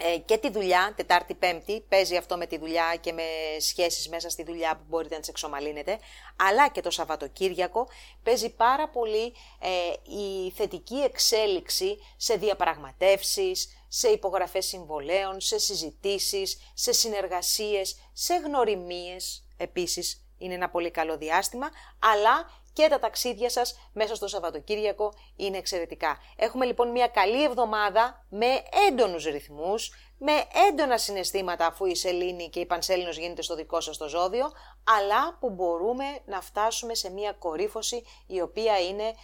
ε, 0.00 0.18
και 0.18 0.38
τη 0.38 0.50
δουλειά, 0.50 0.92
Τετάρτη 0.96 1.34
Πέμπτη, 1.34 1.80
παίζει 1.88 2.16
αυτό 2.16 2.36
με 2.36 2.46
τη 2.46 2.58
δουλειά 2.58 2.96
και 3.00 3.12
με 3.12 3.22
σχέσεις 3.60 4.08
μέσα 4.08 4.30
στη 4.30 4.42
δουλειά 4.42 4.76
που 4.76 4.82
μπορείτε 4.88 5.14
να 5.14 5.20
τις 5.20 5.28
εξομαλύνετε, 5.28 5.98
αλλά 6.36 6.68
και 6.68 6.80
το 6.80 6.90
Σαββατοκύριακο 6.90 7.88
παίζει 8.22 8.50
πάρα 8.50 8.88
πολύ 8.88 9.34
ε, 9.60 10.12
η 10.16 10.50
θετική 10.50 10.96
εξέλιξη 10.96 11.98
σε 12.16 12.34
διαπραγματεύσεις, 12.34 13.77
σε 13.88 14.08
υπογραφές 14.08 14.66
συμβολέων, 14.66 15.40
σε 15.40 15.58
συζητήσεις, 15.58 16.58
σε 16.74 16.92
συνεργασίες, 16.92 17.96
σε 18.12 18.34
γνωριμίες, 18.34 19.44
επίσης 19.56 20.22
είναι 20.38 20.54
ένα 20.54 20.70
πολύ 20.70 20.90
καλό 20.90 21.16
διάστημα, 21.16 21.68
αλλά 21.98 22.50
και 22.72 22.88
τα 22.88 22.98
ταξίδια 22.98 23.50
σας 23.50 23.78
μέσα 23.92 24.14
στο 24.14 24.28
Σαββατοκύριακο 24.28 25.12
είναι 25.36 25.56
εξαιρετικά. 25.56 26.18
Έχουμε 26.36 26.64
λοιπόν 26.64 26.90
μια 26.90 27.06
καλή 27.06 27.44
εβδομάδα 27.44 28.26
με 28.28 28.46
έντονους 28.88 29.24
ρυθμούς, 29.24 29.92
με 30.18 30.32
έντονα 30.68 30.98
συναισθήματα 30.98 31.66
αφού 31.66 31.84
η 31.86 31.94
σελήνη 31.94 32.48
και 32.48 32.60
η 32.60 32.66
πανσέλινος 32.66 33.18
γίνεται 33.18 33.42
στο 33.42 33.54
δικό 33.54 33.80
σας 33.80 33.96
το 33.96 34.08
ζώδιο, 34.08 34.50
αλλά 34.84 35.36
που 35.40 35.50
μπορούμε 35.50 36.04
να 36.26 36.40
φτάσουμε 36.40 36.94
σε 36.94 37.10
μια 37.10 37.32
κορύφωση 37.32 38.02
η 38.26 38.40
οποία 38.40 38.78
είναι 38.80 39.14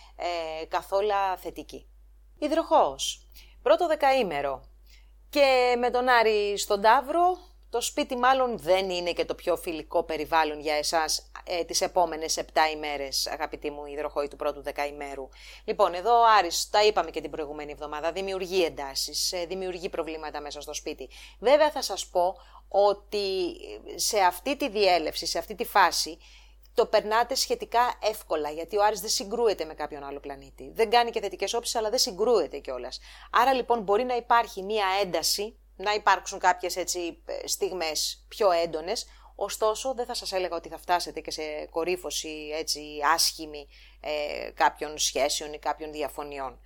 ε, 0.61 0.65
καθόλου 0.65 1.11
θετική. 1.37 1.89
Υδροχόος. 2.39 3.29
Πρώτο 3.65 3.87
δεκαήμερο. 3.87 4.63
Και 5.31 5.77
με 5.79 5.91
τον 5.91 6.09
Άρη 6.09 6.59
στον 6.59 6.81
Ταύρο, 6.81 7.39
το 7.71 7.81
σπίτι 7.81 8.17
μάλλον 8.17 8.59
δεν 8.59 8.91
είναι 8.91 9.13
και 9.13 9.25
το 9.25 9.35
πιο 9.35 9.57
φιλικό 9.57 10.03
περιβάλλον 10.03 10.61
για 10.61 10.75
εσάς 10.75 11.31
ε, 11.45 11.65
τις 11.65 11.81
επόμενες 11.81 12.39
7 12.39 12.43
ημέρες, 12.75 13.27
αγαπητοί 13.27 13.71
μου 13.71 13.87
υδροχόοι 13.87 14.29
του 14.29 14.37
πρώτου 14.37 14.63
δεκαημέρου. 14.63 15.29
Λοιπόν, 15.65 15.95
εδώ 15.95 16.21
ο 16.21 16.25
Άρης, 16.39 16.71
τα 16.71 16.85
είπαμε 16.85 17.11
και 17.11 17.21
την 17.21 17.31
προηγούμενη 17.31 17.73
εβδομάδα, 17.73 18.13
δημιουργεί 18.13 18.65
εντάσεις, 18.65 19.33
ε, 19.33 19.45
δημιουργεί 19.45 19.89
προβλήματα 19.89 20.41
μέσα 20.41 20.61
στο 20.61 20.75
σπίτι. 20.75 21.09
Βέβαια 21.39 21.71
θα 21.71 21.83
σας 21.83 22.07
πω 22.07 22.37
ότι 22.69 23.57
σε 23.95 24.19
αυτή 24.19 24.57
τη 24.57 24.69
διέλευση, 24.69 25.27
σε 25.27 25.39
αυτή 25.39 25.55
τη 25.55 25.65
φάση, 25.65 26.19
το 26.75 26.87
περνάτε 26.87 27.35
σχετικά 27.35 27.99
εύκολα, 28.03 28.51
γιατί 28.51 28.77
ο 28.77 28.85
Άρης 28.85 29.01
δεν 29.01 29.11
συγκρούεται 29.11 29.65
με 29.65 29.75
κάποιον 29.75 30.05
άλλο 30.05 30.21
πλανήτη. 30.21 30.71
Δεν 30.75 30.91
κάνει 30.91 31.11
και 31.11 31.21
θετικές 31.21 31.55
όψεις, 31.55 31.75
αλλά 31.75 31.91
δεν 31.91 31.99
συγκρούεται 31.99 32.59
κιόλας. 32.59 33.01
Άρα 33.31 33.53
λοιπόν 33.53 33.83
μπορεί 33.83 34.05
να 34.05 34.17
υπάρχει 34.17 34.63
μία 34.63 34.87
ένταση, 35.03 35.59
να 35.77 35.93
υπάρξουν 35.93 36.39
κάποιες 36.39 36.77
έτσι 36.77 37.23
ε, 37.27 37.47
στιγμές 37.47 38.25
πιο 38.29 38.51
έντονες, 38.51 39.07
ωστόσο 39.35 39.95
δεν 39.95 40.07
θα 40.07 40.15
σας 40.15 40.33
έλεγα 40.33 40.57
ότι 40.57 40.69
θα 40.69 40.79
φτάσετε 40.79 41.21
και 41.21 41.31
σε 41.31 41.43
κορύφωση 41.71 42.51
έτσι 42.55 42.81
άσχημη 43.15 43.69
ε, 44.01 44.51
κάποιων 44.51 44.99
σχέσεων 44.99 45.53
ή 45.53 45.59
κάποιων 45.59 45.93
διαφωνιών. 45.93 46.61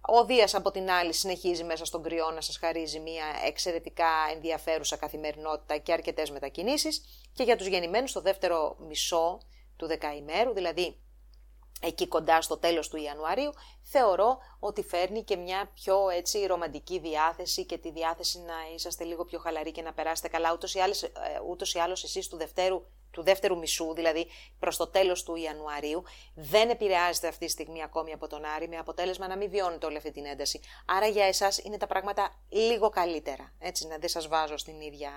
Ο 0.00 0.24
Δίας 0.24 0.54
από 0.54 0.70
την 0.70 0.90
άλλη 0.90 1.12
συνεχίζει 1.12 1.64
μέσα 1.64 1.84
στον 1.84 2.02
κρυό 2.02 2.30
να 2.30 2.40
σας 2.40 2.56
χαρίζει 2.56 2.98
μια 2.98 3.24
εξαιρετικά 3.46 4.10
ενδιαφέρουσα 4.34 4.96
καθημερινότητα 4.96 5.76
και 5.76 5.92
αρκετές 5.92 6.30
μετακινήσεις 6.30 7.04
και 7.32 7.42
για 7.42 7.56
τους 7.56 7.66
γεννημένους 7.66 8.12
το 8.12 8.20
δεύτερο 8.20 8.76
μισό 8.88 9.38
του 9.76 9.86
δεκαημέρου, 9.86 10.52
δηλαδή 10.52 11.00
εκεί 11.80 12.08
κοντά 12.08 12.42
στο 12.42 12.58
τέλος 12.58 12.88
του 12.88 12.96
Ιανουαρίου, 12.96 13.52
θεωρώ 13.82 14.38
ότι 14.58 14.82
φέρνει 14.82 15.22
και 15.22 15.36
μια 15.36 15.70
πιο 15.74 16.08
έτσι 16.08 16.46
ρομαντική 16.46 16.98
διάθεση 16.98 17.64
και 17.64 17.78
τη 17.78 17.90
διάθεση 17.90 18.38
να 18.38 18.54
είσαστε 18.74 19.04
λίγο 19.04 19.24
πιο 19.24 19.38
χαλαροί 19.38 19.72
και 19.72 19.82
να 19.82 19.92
περάσετε 19.92 20.28
καλά. 20.28 20.52
Ούτως 20.52 20.74
ή 20.74 20.78
άλλως, 20.78 21.02
ε, 21.02 21.12
ούτως 21.48 21.74
ή 21.74 21.78
άλλως 21.78 22.04
εσείς 22.04 22.28
του 22.28 22.36
δευτέρου 22.36 22.82
του 23.10 23.22
δεύτερου 23.22 23.58
μισού, 23.58 23.94
δηλαδή 23.94 24.26
προς 24.58 24.76
το 24.76 24.86
τέλος 24.86 25.22
του 25.22 25.36
Ιανουαρίου, 25.36 26.02
δεν 26.34 26.70
επηρεάζεται 26.70 27.28
αυτή 27.28 27.46
τη 27.46 27.50
στιγμή 27.50 27.82
ακόμη 27.82 28.12
από 28.12 28.26
τον 28.26 28.44
Άρη, 28.44 28.68
με 28.68 28.76
αποτέλεσμα 28.76 29.28
να 29.28 29.36
μην 29.36 29.50
βιώνετε 29.50 29.86
όλη 29.86 29.96
αυτή 29.96 30.10
την 30.10 30.24
ένταση. 30.24 30.60
Άρα 30.86 31.06
για 31.06 31.24
εσάς 31.24 31.58
είναι 31.58 31.76
τα 31.76 31.86
πράγματα 31.86 32.42
λίγο 32.48 32.88
καλύτερα, 32.88 33.52
έτσι, 33.58 33.86
να 33.86 33.98
δεν 33.98 34.08
σας 34.08 34.28
βάζω 34.28 34.56
στην 34.56 34.80
ίδια 34.80 35.10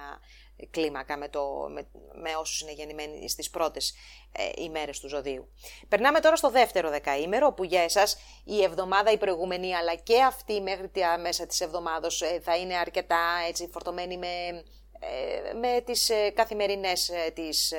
κλίμακα 0.70 1.18
με, 1.18 1.30
το, 1.30 1.68
με, 1.70 1.88
με 2.14 2.36
όσους 2.36 2.62
είναι 2.62 2.72
γεννημένοι 2.72 3.30
στις 3.30 3.50
πρώτες 3.50 3.94
ε, 4.32 4.64
ημέρες 4.64 5.00
του 5.00 5.08
ζωδίου. 5.08 5.52
Περνάμε 5.88 6.20
τώρα 6.20 6.36
στο 6.36 6.50
δεύτερο 6.50 6.90
δεκαήμερο, 6.90 7.52
που 7.52 7.64
για 7.64 7.82
εσάς 7.82 8.18
η 8.44 8.64
εβδομάδα 8.64 9.12
η 9.12 9.18
προηγούμενη, 9.18 9.76
αλλά 9.76 9.96
και 9.96 10.22
αυτή 10.24 10.62
μέχρι 10.62 10.90
τη 10.90 11.02
μέσα 11.22 11.46
της 11.46 11.62
εβδομάδος 11.62 12.22
ε, 12.22 12.40
θα 12.44 12.58
είναι 12.58 12.76
αρκετά 12.76 13.24
έτσι, 13.48 13.70
φορτωμένη 13.72 14.18
με 14.18 14.28
ε, 14.28 14.64
με 15.60 15.82
τις 15.82 16.10
ε, 16.10 16.30
καθημερινές 16.30 17.10
ε, 17.10 17.32
τις 17.32 17.74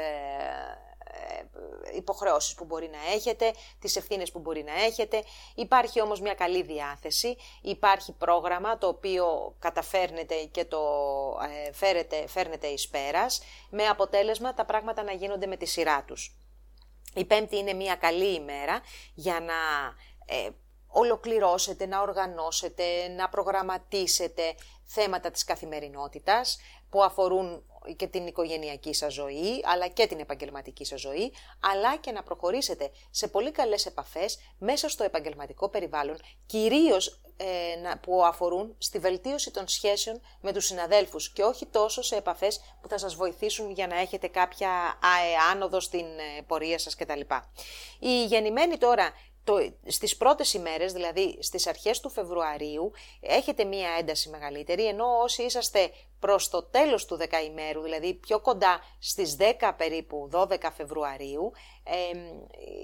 υποχρεώσεις 1.94 2.54
που 2.54 2.64
μπορεί 2.64 2.88
να 2.88 3.12
έχετε, 3.12 3.52
τις 3.78 3.96
ευθύνες 3.96 4.30
που 4.32 4.38
μπορεί 4.38 4.62
να 4.62 4.84
έχετε. 4.84 5.22
Υπάρχει 5.54 6.00
όμως 6.00 6.20
μια 6.20 6.34
καλή 6.34 6.62
διάθεση, 6.62 7.36
υπάρχει 7.62 8.12
πρόγραμμα 8.12 8.78
το 8.78 8.86
οποίο 8.86 9.54
καταφέρνετε 9.58 10.44
και 10.44 10.64
το 10.64 10.80
φέρετε, 11.72 12.26
φέρνετε 12.26 12.66
εις 12.66 12.88
πέρας, 12.88 13.42
με 13.70 13.86
αποτέλεσμα 13.86 14.54
τα 14.54 14.64
πράγματα 14.64 15.02
να 15.02 15.12
γίνονται 15.12 15.46
με 15.46 15.56
τη 15.56 15.66
σειρά 15.66 16.04
τους. 16.04 16.36
Η 17.14 17.24
Πέμπτη 17.24 17.56
είναι 17.56 17.72
μια 17.72 17.94
καλή 17.94 18.34
ημέρα 18.34 18.80
για 19.14 19.40
να 19.40 19.54
ε, 20.26 20.48
ολοκληρώσετε, 20.92 21.86
να 21.86 22.00
οργανώσετε, 22.00 23.08
να 23.08 23.28
προγραμματίσετε 23.28 24.54
θέματα 24.84 25.30
της 25.30 25.44
καθημερινότητας 25.44 26.58
που 26.92 27.02
αφορούν 27.02 27.64
και 27.96 28.06
την 28.06 28.26
οικογενειακή 28.26 28.94
σας 28.94 29.12
ζωή, 29.12 29.60
αλλά 29.64 29.88
και 29.88 30.06
την 30.06 30.18
επαγγελματική 30.18 30.84
σας 30.84 31.00
ζωή, 31.00 31.32
αλλά 31.60 31.96
και 31.96 32.12
να 32.12 32.22
προχωρήσετε 32.22 32.90
σε 33.10 33.28
πολύ 33.28 33.50
καλές 33.50 33.86
επαφές 33.86 34.38
μέσα 34.58 34.88
στο 34.88 35.04
επαγγελματικό 35.04 35.68
περιβάλλον, 35.68 36.16
κυρίως 36.46 37.20
ε, 37.36 37.44
που 38.02 38.24
αφορούν 38.24 38.74
στη 38.78 38.98
βελτίωση 38.98 39.50
των 39.50 39.68
σχέσεων 39.68 40.20
με 40.40 40.52
τους 40.52 40.64
συναδέλφους 40.64 41.32
και 41.32 41.42
όχι 41.42 41.66
τόσο 41.66 42.02
σε 42.02 42.16
επαφές 42.16 42.60
που 42.80 42.88
θα 42.88 42.98
σας 42.98 43.14
βοηθήσουν 43.14 43.70
για 43.70 43.86
να 43.86 43.98
έχετε 43.98 44.26
κάποια 44.26 44.70
άνοδο 45.52 45.80
στην 45.80 46.06
ε, 46.06 46.42
πορεία 46.46 46.78
σας 46.78 46.96
κτλ. 46.96 47.20
Οι 47.98 48.24
γεννημένοι 48.24 48.78
τώρα 48.78 49.12
το, 49.44 49.72
στις 49.86 50.16
πρώτες 50.16 50.54
ημέρες, 50.54 50.92
δηλαδή 50.92 51.38
στις 51.40 51.66
αρχές 51.66 52.00
του 52.00 52.10
Φεβρουαρίου, 52.10 52.92
έχετε 53.20 53.64
μία 53.64 53.88
ένταση 53.98 54.28
μεγαλύτερη, 54.28 54.86
ενώ 54.86 55.04
όσοι 55.22 55.42
είσαστε 55.42 55.90
προς 56.22 56.48
το 56.48 56.62
τέλος 56.62 57.04
του 57.04 57.16
δεκαημέρου, 57.16 57.82
δηλαδή 57.82 58.14
πιο 58.14 58.40
κοντά 58.40 58.80
στις 58.98 59.36
10 59.38 59.72
περίπου 59.76 60.30
12 60.32 60.56
Φεβρουαρίου, 60.76 61.52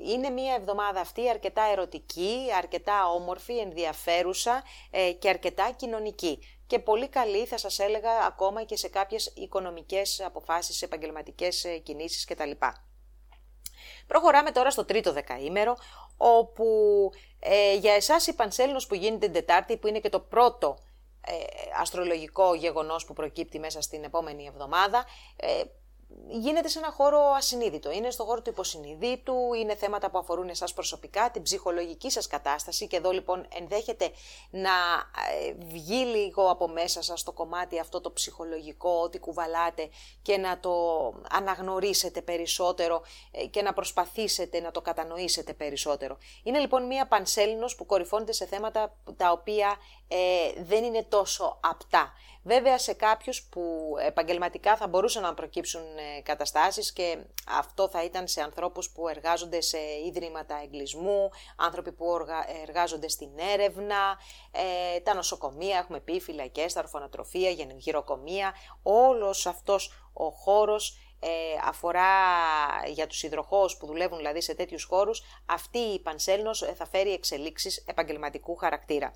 είναι 0.06 0.30
μία 0.30 0.54
εβδομάδα 0.54 1.00
αυτή 1.00 1.28
αρκετά 1.28 1.62
ερωτική, 1.62 2.36
αρκετά 2.56 3.08
όμορφη, 3.08 3.58
ενδιαφέρουσα 3.58 4.62
ε, 4.90 5.12
και 5.12 5.28
αρκετά 5.28 5.70
κοινωνική. 5.76 6.38
Και 6.66 6.78
πολύ 6.78 7.08
καλή 7.08 7.46
θα 7.46 7.58
σας 7.58 7.78
έλεγα 7.78 8.10
ακόμα 8.26 8.64
και 8.64 8.76
σε 8.76 8.88
κάποιες 8.88 9.32
οικονομικές 9.36 10.20
αποφάσεις, 10.20 10.82
επαγγελματικές 10.82 11.64
ε, 11.64 11.78
κινήσεις 11.78 12.24
κτλ. 12.24 12.50
Προχωράμε 14.06 14.50
τώρα 14.50 14.70
στο 14.70 14.84
τρίτο 14.84 15.12
δεκαήμερο, 15.12 15.76
όπου 16.16 16.66
ε, 17.38 17.74
για 17.74 17.92
εσάς 17.92 18.26
η 18.26 18.34
Πανσέλινος 18.34 18.86
που 18.86 18.94
γίνεται 18.94 19.18
την 19.18 19.32
Τετάρτη, 19.32 19.76
που 19.76 19.86
είναι 19.86 19.98
και 19.98 20.08
το 20.08 20.20
πρώτο 20.20 20.78
ε, 20.78 20.87
αστρολογικό 21.80 22.54
γεγονός 22.54 23.04
που 23.04 23.12
προκύπτει 23.12 23.58
μέσα 23.58 23.80
στην 23.80 24.04
επόμενη 24.04 24.46
εβδομάδα, 24.46 25.04
ε, 25.36 25.62
γίνεται 26.28 26.68
σε 26.68 26.78
ένα 26.78 26.90
χώρο 26.90 27.20
ασυνείδητο. 27.36 27.90
Είναι 27.90 28.10
στο 28.10 28.24
χώρο 28.24 28.42
του 28.42 28.50
υποσυνείδητου, 28.50 29.34
είναι 29.60 29.74
θέματα 29.74 30.10
που 30.10 30.18
αφορούν 30.18 30.48
εσάς 30.48 30.72
προσωπικά, 30.72 31.30
την 31.30 31.42
ψυχολογική 31.42 32.10
σας 32.10 32.26
κατάσταση 32.26 32.86
και 32.86 32.96
εδώ 32.96 33.10
λοιπόν 33.10 33.46
ενδέχεται 33.58 34.10
να 34.50 34.70
ε, 35.40 35.52
βγει 35.66 36.04
λίγο 36.04 36.50
από 36.50 36.68
μέσα 36.68 37.02
σας 37.02 37.22
το 37.22 37.32
κομμάτι 37.32 37.78
αυτό 37.78 38.00
το 38.00 38.12
ψυχολογικό, 38.12 39.00
ότι 39.02 39.18
κουβαλάτε 39.18 39.88
και 40.22 40.36
να 40.36 40.60
το 40.60 40.72
αναγνωρίσετε 41.30 42.22
περισσότερο 42.22 43.02
ε, 43.30 43.46
και 43.46 43.62
να 43.62 43.72
προσπαθήσετε 43.72 44.60
να 44.60 44.70
το 44.70 44.80
κατανοήσετε 44.80 45.52
περισσότερο. 45.52 46.18
Είναι 46.42 46.58
λοιπόν 46.58 46.86
μία 46.86 47.06
πανσέλινος 47.06 47.74
που 47.74 47.86
κορυφώνεται 47.86 48.32
σε 48.32 48.46
θέματα 48.46 48.96
τα 49.16 49.30
οποία 49.30 49.76
ε, 50.08 50.62
δεν 50.62 50.84
είναι 50.84 51.02
τόσο 51.02 51.58
απτά. 51.62 52.12
Βέβαια 52.48 52.78
σε 52.78 52.92
κάποιους 52.92 53.42
που 53.42 53.94
επαγγελματικά 54.06 54.76
θα 54.76 54.88
μπορούσαν 54.88 55.22
να 55.22 55.34
προκύψουν 55.34 55.80
ε, 55.80 56.20
καταστάσεις 56.20 56.92
και 56.92 57.18
αυτό 57.48 57.88
θα 57.88 58.04
ήταν 58.04 58.28
σε 58.28 58.42
ανθρώπους 58.42 58.90
που 58.90 59.08
εργάζονται 59.08 59.60
σε 59.60 59.78
ίδρυματα 60.06 60.60
εγκλισμού, 60.62 61.30
άνθρωποι 61.56 61.92
που 61.92 62.06
εργάζονται 62.66 63.08
στην 63.08 63.28
έρευνα, 63.52 64.18
ε, 64.50 65.00
τα 65.00 65.14
νοσοκομεία, 65.14 65.78
έχουμε 65.78 66.00
πει, 66.00 66.20
φυλακές, 66.20 66.72
τα 66.72 66.80
ορφανοτροφία, 66.80 67.50
γυροκομεία, 67.76 68.54
όλος 68.82 69.46
αυτός 69.46 70.10
ο 70.12 70.30
χώρος 70.30 70.98
ε, 71.20 71.28
αφορά 71.64 72.10
για 72.86 73.06
τους 73.06 73.22
υδροχώους 73.22 73.76
που 73.76 73.86
δουλεύουν 73.86 74.16
δηλαδή 74.16 74.40
σε 74.40 74.54
τέτοιους 74.54 74.84
χώρους, 74.84 75.22
αυτή 75.46 75.78
η 75.78 76.00
πανσέλνος 76.00 76.72
θα 76.76 76.86
φέρει 76.86 77.12
εξελίξεις 77.12 77.84
επαγγελματικού 77.86 78.56
χαρακτήρα. 78.56 79.12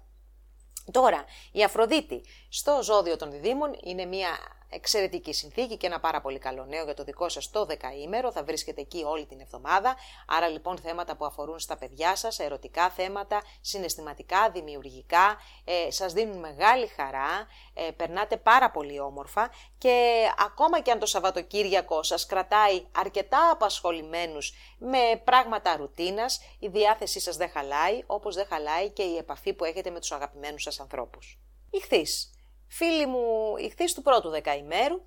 Τώρα, 0.91 1.25
η 1.53 1.65
Αφροδίτη 1.65 2.23
στο 2.49 2.83
ζώδιο 2.83 3.17
των 3.17 3.31
διδήμων 3.31 3.79
είναι 3.83 4.05
μια 4.05 4.29
εξαιρετική 4.73 5.33
συνθήκη 5.33 5.77
και 5.77 5.87
ένα 5.87 6.01
πάρα 6.01 6.21
πολύ 6.21 6.39
καλό 6.39 6.65
νέο 6.65 6.85
για 6.85 6.95
το 6.95 7.05
δικό 7.05 7.29
σας 7.29 7.51
το 7.51 7.65
δεκαήμερο. 7.65 8.33
Θα 8.33 8.45
βρίσκεται 8.45 8.81
εκεί 8.81 9.05
όλη 9.05 9.27
την 9.27 9.41
εβδομάδα. 9.41 9.97
Άρα 10.27 10.49
λοιπόν 10.49 10.79
θέματα 10.79 11.17
που 11.17 11.25
αφορούν 11.25 11.59
στα 11.59 11.77
παιδιά 11.77 12.17
σας, 12.17 12.39
ερωτικά 12.39 12.91
θέματα, 12.91 13.43
συναισθηματικά, 13.61 14.51
δημιουργικά, 14.51 15.37
ε, 15.65 15.91
σας 15.91 16.13
δίνουν 16.13 16.39
μεγάλη 16.39 16.87
χαρά, 16.87 17.47
ε, 17.75 17.91
περνάτε 17.91 18.37
πάρα 18.37 18.71
πολύ 18.71 19.01
όμορφα 19.01 19.51
και 19.79 20.27
ακόμα 20.39 20.81
και 20.81 20.91
αν 20.91 20.99
το 20.99 21.07
Σαββατοκύριακο 21.07 22.03
σας 22.03 22.27
κρατάει 22.27 22.87
αρκετά 22.97 23.51
απασχολημένους 23.51 24.53
με 24.79 25.21
πράγματα 25.25 25.77
ρουτίνας, 25.77 26.41
η 26.59 26.69
διάθεσή 26.69 27.21
σας 27.21 27.37
δεν 27.37 27.51
χαλάει, 27.51 28.03
όπως 28.07 28.35
δεν 28.35 28.47
χαλάει 28.47 28.91
και 28.91 29.03
η 29.03 29.17
επαφή 29.17 29.53
που 29.53 29.65
έχετε 29.65 29.91
με 29.91 30.01
τους 30.01 30.13
αγαπημένους 30.13 30.63
σας 30.63 30.81
ανθρώπους. 30.81 31.39
Ηχθείς. 31.71 32.42
Φίλοι 32.75 33.07
μου, 33.07 33.57
ηχθείς 33.59 33.93
του 33.95 34.03
πρώτου 34.03 34.29
δεκαημέρου, 34.29 35.03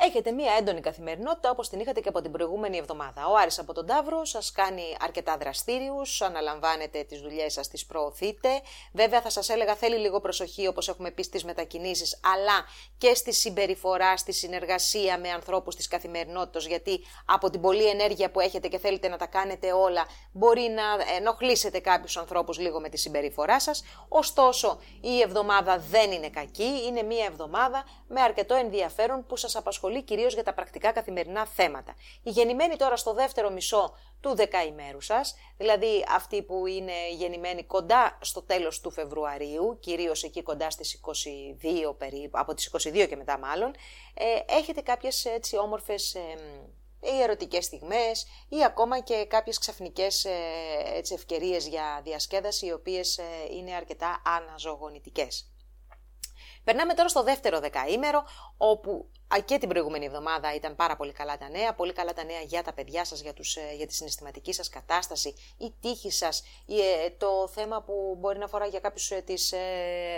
έχετε 0.00 0.30
μία 0.30 0.52
έντονη 0.58 0.80
καθημερινότητα 0.80 1.50
όπως 1.50 1.68
την 1.68 1.80
είχατε 1.80 2.00
και 2.00 2.08
από 2.08 2.20
την 2.20 2.30
προηγούμενη 2.32 2.76
εβδομάδα. 2.76 3.26
Ο 3.26 3.36
Άρης 3.36 3.58
από 3.58 3.72
τον 3.72 3.86
Ταύρο 3.86 4.24
σας 4.24 4.52
κάνει 4.52 4.82
αρκετά 5.00 5.36
δραστήριους, 5.36 6.22
αναλαμβάνετε 6.22 7.02
τις 7.02 7.20
δουλειές 7.20 7.52
σας, 7.52 7.68
τις 7.68 7.86
προωθείτε. 7.86 8.48
Βέβαια 8.92 9.20
θα 9.20 9.30
σας 9.30 9.48
έλεγα 9.48 9.74
θέλει 9.74 9.96
λίγο 9.96 10.20
προσοχή 10.20 10.66
όπως 10.66 10.88
έχουμε 10.88 11.10
πει 11.10 11.22
στις 11.22 11.44
μετακινήσεις, 11.44 12.20
αλλά 12.34 12.64
και 12.98 13.14
στη 13.14 13.32
συμπεριφορά, 13.32 14.16
στη 14.16 14.32
συνεργασία 14.32 15.18
με 15.18 15.30
ανθρώπους 15.30 15.76
της 15.76 15.88
καθημερινότητας, 15.88 16.66
γιατί 16.66 17.00
από 17.24 17.50
την 17.50 17.60
πολλή 17.60 17.88
ενέργεια 17.88 18.30
που 18.30 18.40
έχετε 18.40 18.68
και 18.68 18.78
θέλετε 18.78 19.08
να 19.08 19.16
τα 19.16 19.26
κάνετε 19.26 19.72
όλα, 19.72 20.06
μπορεί 20.32 20.60
να 20.74 21.14
ενοχλήσετε 21.16 21.78
κάποιους 21.78 22.16
ανθρώπους 22.16 22.58
λίγο 22.58 22.80
με 22.80 22.88
τη 22.88 22.96
συμπεριφορά 22.96 23.60
σας. 23.60 23.84
Ωστόσο, 24.08 24.80
η 25.00 25.20
εβδομάδα 25.20 25.78
δεν 25.78 26.12
είναι 26.12 26.28
κακή, 26.28 26.82
είναι 26.86 27.02
μία 27.02 27.24
εβδομάδα 27.24 27.84
με 28.12 28.20
αρκετό 28.20 28.54
ενδιαφέρον 28.54 29.26
που 29.26 29.36
σας 29.36 29.56
απασχολεί 29.56 29.68
απασχολεί 29.80 30.02
κυρίως 30.02 30.34
για 30.34 30.44
τα 30.44 30.54
πρακτικά 30.54 30.92
καθημερινά 30.92 31.46
θέματα. 31.46 31.94
Οι 32.22 32.30
γεννημένοι 32.30 32.76
τώρα 32.76 32.96
στο 32.96 33.12
δεύτερο 33.14 33.50
μισό 33.50 33.94
του 34.20 34.34
δεκαημέρου 34.34 35.00
σας, 35.00 35.34
δηλαδή 35.56 36.04
αυτοί 36.08 36.42
που 36.42 36.66
είναι 36.66 36.92
γεννημένοι 37.12 37.64
κοντά 37.64 38.18
στο 38.20 38.42
τέλος 38.42 38.80
του 38.80 38.90
Φεβρουαρίου, 38.90 39.78
κυρίως 39.80 40.22
εκεί 40.22 40.42
κοντά 40.42 40.70
στις 40.70 41.00
22 41.90 41.94
περίπου, 41.98 42.38
από 42.38 42.54
τις 42.54 42.66
22 42.66 43.06
και 43.08 43.16
μετά 43.16 43.38
μάλλον, 43.38 43.74
ε, 44.14 44.54
έχετε 44.54 44.80
κάποιες 44.80 45.24
έτσι 45.24 45.56
όμορφες... 45.56 46.14
Ε, 46.14 46.20
ή 47.02 47.22
ερωτικές 47.22 47.64
στιγμές 47.64 48.26
ή 48.48 48.64
ακόμα 48.64 49.00
και 49.00 49.24
κάποιες 49.28 49.58
ξαφνικές 49.58 50.24
ε, 50.24 50.30
έτσι, 50.94 51.14
ευκαιρίες 51.14 51.66
για 51.66 52.00
διασκέδαση 52.04 52.66
οι 52.66 52.72
οποίες 52.72 53.18
ε, 53.18 53.24
είναι 53.56 53.74
αρκετά 53.74 54.22
αναζωογονητικές. 54.24 55.49
Περνάμε 56.64 56.94
τώρα 56.94 57.08
στο 57.08 57.22
δεύτερο 57.22 57.60
δεκαήμερο, 57.60 58.24
όπου 58.56 59.10
και 59.44 59.58
την 59.58 59.68
προηγούμενη 59.68 60.04
εβδομάδα 60.04 60.54
ήταν 60.54 60.76
πάρα 60.76 60.96
πολύ 60.96 61.12
καλά 61.12 61.38
τα 61.38 61.48
νέα, 61.48 61.74
πολύ 61.74 61.92
καλά 61.92 62.12
τα 62.12 62.24
νέα 62.24 62.40
για 62.40 62.62
τα 62.62 62.72
παιδιά 62.72 63.04
σας, 63.04 63.20
για, 63.20 63.32
τους, 63.32 63.56
ε, 63.56 63.74
για 63.76 63.86
τη 63.86 63.94
συναισθηματική 63.94 64.52
σας 64.52 64.68
κατάσταση, 64.68 65.34
η 65.58 65.74
τύχη 65.80 66.10
σας, 66.10 66.42
ε, 66.66 67.10
το 67.10 67.48
θέμα 67.48 67.82
που 67.82 68.16
μπορεί 68.18 68.38
να 68.38 68.44
αφορά 68.44 68.66
για 68.66 68.80
κάποιους 68.80 69.10
ε, 69.10 69.20
τις, 69.20 69.48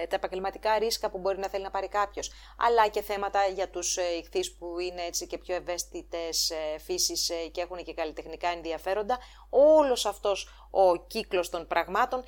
τα 0.09 0.17
επαγγελματικά 0.17 0.79
ρίσκα 0.79 1.11
που 1.11 1.19
μπορεί 1.19 1.39
να 1.39 1.49
θέλει 1.49 1.63
να 1.63 1.71
πάρει 1.71 1.89
κάποιος, 1.89 2.31
αλλά 2.59 2.89
και 2.89 3.03
θέματα 3.03 3.47
για 3.47 3.69
τους 3.69 3.97
ηχθείς 3.97 4.55
που 4.55 4.79
είναι 4.79 5.03
έτσι 5.03 5.27
και 5.27 5.39
πιο 5.39 5.55
ευαίσθητες 5.55 6.53
φύσεις 6.85 7.31
και 7.53 7.61
έχουν 7.61 7.85
και 7.85 7.95
καλλιτεχνικά 7.95 8.49
ενδιαφέροντα. 8.49 9.19
Όλος 9.51 10.07
αυτός 10.07 10.49
ο 10.71 10.97
κύκλος 11.07 11.49
των 11.49 11.67
πραγμάτων 11.67 12.25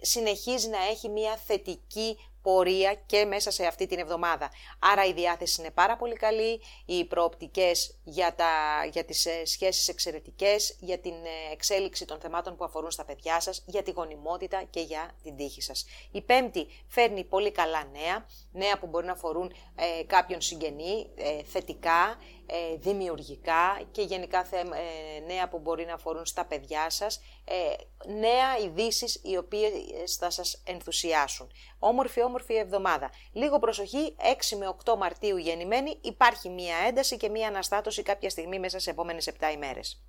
συνεχίζει 0.00 0.68
να 0.68 0.78
έχει 0.90 1.08
μια 1.08 1.36
θετική 1.36 2.18
πορεία 2.46 2.94
και 3.06 3.24
μέσα 3.24 3.50
σε 3.50 3.66
αυτή 3.66 3.86
την 3.86 3.98
εβδομάδα. 3.98 4.50
Άρα 4.78 5.04
η 5.04 5.12
διάθεση 5.12 5.60
είναι 5.60 5.70
πάρα 5.70 5.96
πολύ 5.96 6.14
καλή, 6.14 6.60
οι 6.84 7.04
προοπτικές 7.04 7.98
για, 8.04 8.34
τα, 8.34 8.46
για 8.92 9.04
τις 9.04 9.26
ε, 9.26 9.44
σχέσεις 9.44 9.88
εξαιρετικές, 9.88 10.76
για 10.80 10.98
την 10.98 11.12
ε, 11.12 11.52
εξέλιξη 11.52 12.04
των 12.04 12.20
θεμάτων 12.20 12.56
που 12.56 12.64
αφορούν 12.64 12.90
στα 12.90 13.04
παιδιά 13.04 13.40
σας, 13.40 13.62
για 13.66 13.82
τη 13.82 13.90
γονιμότητα 13.90 14.62
και 14.70 14.80
για 14.80 15.14
την 15.22 15.36
τύχη 15.36 15.60
σας. 15.60 15.86
Η 16.10 16.20
πέμπτη 16.22 16.66
φέρνει 16.88 17.24
πολύ 17.24 17.50
καλά 17.50 17.84
νέα, 17.92 18.26
νέα 18.52 18.78
που 18.78 18.86
μπορεί 18.86 19.06
να 19.06 19.12
αφορούν 19.12 19.52
ε, 19.74 20.04
κάποιον 20.04 20.40
συγγενή, 20.40 21.10
ε, 21.16 21.42
θετικά, 21.42 22.18
ε, 22.46 22.76
δημιουργικά 22.76 23.80
και 23.90 24.02
γενικά 24.02 24.46
ε, 24.50 25.20
νέα 25.26 25.48
που 25.48 25.58
μπορεί 25.58 25.84
να 25.84 25.94
αφορούν 25.94 26.26
στα 26.26 26.44
παιδιά 26.44 26.90
σας, 26.90 27.20
ε, 27.44 27.74
νέα 28.12 28.58
ειδήσεις 28.64 29.20
οι 29.24 29.36
οποίες 29.36 30.16
θα 30.18 30.30
σας 30.30 30.62
ενθουσιάσουν. 30.66 31.50
Όμορφη, 31.78 32.22
όμορφη 32.22 32.54
εβδομάδα. 32.54 33.10
Λίγο 33.32 33.58
προσοχή, 33.58 34.14
6 34.18 34.56
με 34.56 34.66
8 34.84 34.96
Μαρτίου 34.96 35.36
γεννημένη, 35.36 35.98
υπάρχει 36.00 36.48
μία 36.48 36.76
ένταση 36.88 37.16
και 37.16 37.28
μία 37.28 37.48
αναστάτωση 37.48 38.02
κάποια 38.02 38.30
στιγμή 38.30 38.58
μέσα 38.58 38.78
σε 38.78 38.90
επόμενες 38.90 39.26
7 39.26 39.52
ημέρες. 39.52 40.00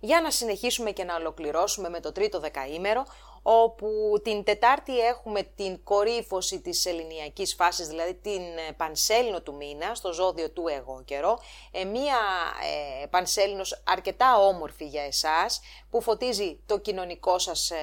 Για 0.00 0.20
να 0.20 0.30
συνεχίσουμε 0.30 0.90
και 0.90 1.04
να 1.04 1.14
ολοκληρώσουμε 1.14 1.88
με 1.88 2.00
το 2.00 2.12
τρίτο 2.12 2.40
δεκαήμερο, 2.40 3.04
όπου 3.42 3.88
την 4.22 4.44
Τετάρτη 4.44 4.98
έχουμε 4.98 5.42
την 5.42 5.82
κορύφωση 5.84 6.60
της 6.60 6.86
ελληνιακής 6.86 7.54
φάσης, 7.54 7.86
δηλαδή 7.86 8.14
την 8.14 8.42
ε, 8.42 8.72
πανσέλινο 8.76 9.40
του 9.40 9.54
μήνα, 9.54 9.94
στο 9.94 10.12
ζώδιο 10.12 10.50
του 10.50 10.68
εγώ 10.68 11.02
καιρό, 11.04 11.38
ε, 11.70 11.84
μία 11.84 12.16
ε, 13.02 13.06
πανσέλινος 13.06 13.82
αρκετά 13.86 14.38
όμορφη 14.38 14.84
για 14.84 15.02
εσάς, 15.02 15.60
που 15.90 16.00
φωτίζει 16.00 16.60
το 16.66 16.78
κοινωνικό 16.78 17.38
σας 17.38 17.70
ε, 17.70 17.76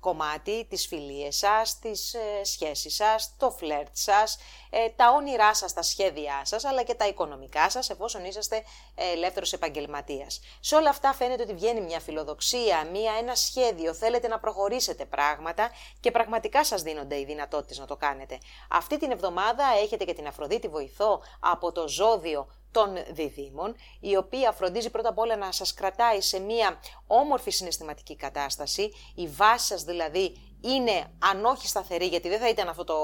κομμάτι, 0.00 0.66
τις 0.68 0.86
φιλίες 0.86 1.36
σας, 1.36 1.78
τις 1.78 2.14
ε, 2.14 2.44
σχέσεις 2.44 2.94
σας, 2.94 3.34
το 3.38 3.50
φλερτ 3.50 3.88
σας, 3.92 4.38
ε, 4.70 4.88
τα 4.88 5.12
όνειρά 5.16 5.54
σας, 5.54 5.72
τα 5.72 5.82
σχέδιά 5.82 6.40
σας, 6.44 6.64
αλλά 6.64 6.82
και 6.82 6.94
τα 6.94 7.06
οικονομικά 7.06 7.70
σας, 7.70 7.90
εφόσον 7.90 8.24
είσαστε 8.24 8.62
ελεύθερος 8.94 9.52
επαγγελματίας. 9.52 10.40
Σε 10.60 10.74
όλα 10.74 10.90
αυτά 10.90 11.12
φαίνεται 11.12 11.42
ότι 11.42 11.54
βγαίνει 11.54 11.80
μια 11.80 12.00
φιλοδοξία, 12.00 12.86
μια, 12.92 13.12
ένα 13.20 13.34
σχέδιο, 13.34 13.94
θέλετε 13.94 14.28
να 14.28 14.38
προχωρήσετε 14.38 14.60
πράγματα 15.08 15.70
και 16.00 16.10
πραγματικά 16.10 16.64
σας 16.64 16.82
δίνονται 16.82 17.18
οι 17.18 17.24
δυνατότητες 17.24 17.78
να 17.78 17.86
το 17.86 17.96
κάνετε. 17.96 18.38
Αυτή 18.70 18.98
την 18.98 19.10
εβδομάδα 19.10 19.64
έχετε 19.82 20.04
και 20.04 20.14
την 20.14 20.26
Αφροδίτη 20.26 20.68
βοηθό 20.68 21.22
από 21.40 21.72
το 21.72 21.88
ζώδιο 21.88 22.48
των 22.72 22.96
διδήμων, 23.10 23.74
η 24.00 24.16
οποία 24.16 24.52
φροντίζει 24.52 24.90
πρώτα 24.90 25.08
απ' 25.08 25.18
όλα 25.18 25.36
να 25.36 25.52
σας 25.52 25.74
κρατάει 25.74 26.20
σε 26.20 26.38
μία 26.38 26.80
όμορφη 27.06 27.50
συναισθηματική 27.50 28.16
κατάσταση, 28.16 28.92
η 29.14 29.28
βάση 29.28 29.66
σας 29.66 29.82
δηλαδή 29.82 30.36
είναι 30.60 31.12
αν 31.18 31.44
όχι 31.44 31.66
σταθερή, 31.68 32.06
γιατί 32.06 32.28
δεν 32.28 32.38
θα 32.38 32.48
ήταν 32.48 32.68
αυτό 32.68 32.84
το 32.84 32.96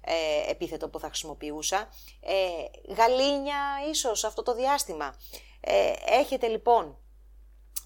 ε, 0.00 0.50
επίθετο 0.50 0.88
που 0.88 0.98
θα 0.98 1.06
χρησιμοποιούσα, 1.06 1.88
ε, 2.20 2.92
γαλήνια 2.94 3.58
ίσως 3.90 4.24
αυτό 4.24 4.42
το 4.42 4.54
διάστημα. 4.54 5.14
Ε, 5.60 5.92
έχετε 6.06 6.46
λοιπόν 6.46 6.98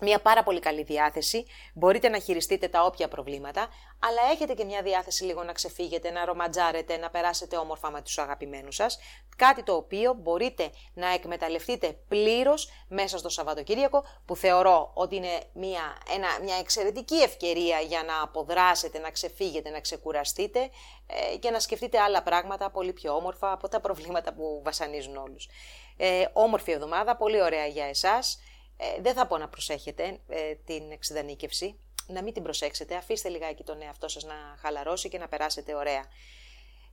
μια 0.04 0.20
πάρα 0.20 0.42
πολύ 0.42 0.60
καλή 0.60 0.82
διάθεση, 0.82 1.44
μπορείτε 1.74 2.08
να 2.08 2.18
χειριστείτε 2.18 2.68
τα 2.68 2.84
όποια 2.84 3.08
προβλήματα, 3.08 3.68
αλλά 3.98 4.32
έχετε 4.32 4.54
και 4.54 4.64
μια 4.64 4.82
διάθεση 4.82 5.24
λίγο 5.24 5.42
να 5.42 5.52
ξεφύγετε, 5.52 6.10
να 6.10 6.24
ρομαντζάρετε, 6.24 6.96
να 6.96 7.10
περάσετε 7.10 7.56
όμορφα 7.56 7.90
με 7.90 8.02
τους 8.02 8.18
αγαπημένους 8.18 8.74
σας, 8.74 8.98
κάτι 9.36 9.62
το 9.62 9.74
οποίο 9.74 10.14
μπορείτε 10.14 10.70
να 10.94 11.08
εκμεταλλευτείτε 11.08 11.96
πλήρως 12.08 12.70
μέσα 12.88 13.18
στο 13.18 13.28
Σαββατοκύριακο, 13.28 14.04
που 14.24 14.36
θεωρώ 14.36 14.90
ότι 14.94 15.16
είναι 15.16 15.40
μια, 15.52 15.96
ένα, 16.14 16.28
μια 16.42 16.56
εξαιρετική 16.56 17.16
ευκαιρία 17.16 17.78
για 17.78 18.02
να 18.02 18.22
αποδράσετε, 18.22 18.98
να 18.98 19.10
ξεφύγετε, 19.10 19.70
να 19.70 19.80
ξεκουραστείτε 19.80 20.70
ε, 21.06 21.36
και 21.36 21.50
να 21.50 21.60
σκεφτείτε 21.60 21.98
άλλα 21.98 22.22
πράγματα 22.22 22.70
πολύ 22.70 22.92
πιο 22.92 23.14
όμορφα 23.14 23.52
από 23.52 23.68
τα 23.68 23.80
προβλήματα 23.80 24.32
που 24.32 24.60
βασανίζουν 24.64 25.16
όλους. 25.16 25.48
Ε, 25.96 26.24
όμορφη 26.32 26.72
εβδομάδα, 26.72 27.16
πολύ 27.16 27.42
ωραία 27.42 27.66
για 27.66 27.84
εσάς. 27.84 28.38
Ε, 28.82 29.00
δεν 29.00 29.14
θα 29.14 29.26
πω 29.26 29.38
να 29.38 29.48
προσέχετε 29.48 30.18
ε, 30.28 30.54
την 30.66 30.90
εξειδανίκευση, 30.90 31.78
να 32.06 32.22
μην 32.22 32.32
την 32.32 32.42
προσέξετε, 32.42 32.94
αφήστε 32.94 33.28
λιγάκι 33.28 33.62
τον 33.62 33.82
εαυτό 33.82 34.08
σας 34.08 34.24
να 34.24 34.34
χαλαρώσει 34.60 35.08
και 35.08 35.18
να 35.18 35.28
περάσετε 35.28 35.74
ωραία. 35.74 36.04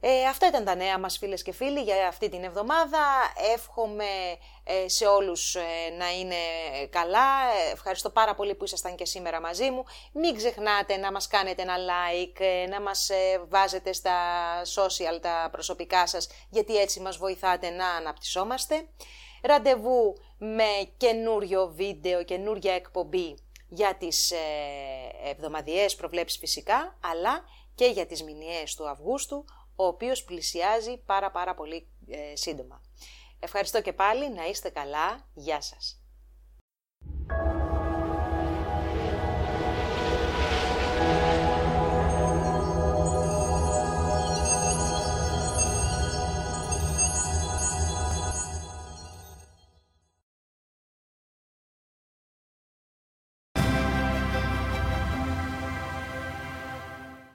Ε, 0.01 0.25
αυτά 0.25 0.47
ήταν 0.47 0.65
τα 0.65 0.75
νέα 0.75 0.99
μας 0.99 1.17
φίλες 1.17 1.41
και 1.41 1.51
φίλοι 1.51 1.81
για 1.81 2.07
αυτή 2.07 2.29
την 2.29 2.43
εβδομάδα. 2.43 2.99
Εύχομαι 3.53 4.05
ε, 4.63 4.87
σε 4.87 5.05
όλους 5.05 5.57
να 5.97 6.11
είναι 6.11 6.35
καλά. 6.89 7.27
Ευχαριστώ 7.71 8.09
πάρα 8.09 8.35
πολύ 8.35 8.55
που 8.55 8.63
ήσασταν 8.63 8.95
και 8.95 9.05
σήμερα 9.05 9.41
μαζί 9.41 9.69
μου. 9.69 9.83
Μην 10.13 10.35
ξεχνάτε 10.35 10.97
να 10.97 11.11
μας 11.11 11.27
κάνετε 11.27 11.61
ένα 11.61 11.75
like, 11.77 12.69
να 12.69 12.81
μας 12.81 13.09
βάζετε 13.49 13.93
στα 13.93 14.15
social 14.75 15.21
τα 15.21 15.49
προσωπικά 15.51 16.07
σας, 16.07 16.29
γιατί 16.49 16.77
έτσι 16.77 16.99
μας 16.99 17.17
βοηθάτε 17.17 17.69
να 17.69 17.89
αναπτυσσόμαστε 17.89 18.87
ραντεβού 19.41 20.15
με 20.39 20.91
καινούριο 20.97 21.67
βίντεο, 21.75 22.23
καινούρια 22.23 22.73
εκπομπή 22.73 23.37
για 23.69 23.95
τις 23.95 24.31
ε, 24.31 24.37
εβδομαδιαίες 25.23 25.95
προβλέψεις 25.95 26.39
φυσικά, 26.39 26.97
αλλά 27.01 27.43
και 27.75 27.85
για 27.85 28.05
τις 28.05 28.23
μηνιαίες 28.23 28.75
του 28.75 28.89
Αυγούστου, 28.89 29.45
ο 29.75 29.85
οποίος 29.85 30.23
πλησιάζει 30.23 30.97
πάρα 31.05 31.31
πάρα 31.31 31.55
πολύ 31.55 31.87
ε, 32.07 32.35
σύντομα. 32.35 32.81
Ευχαριστώ 33.39 33.81
και 33.81 33.93
πάλι, 33.93 34.29
να 34.29 34.47
είστε 34.47 34.69
καλά, 34.69 35.27
γεια 35.33 35.61
σας. 35.61 35.98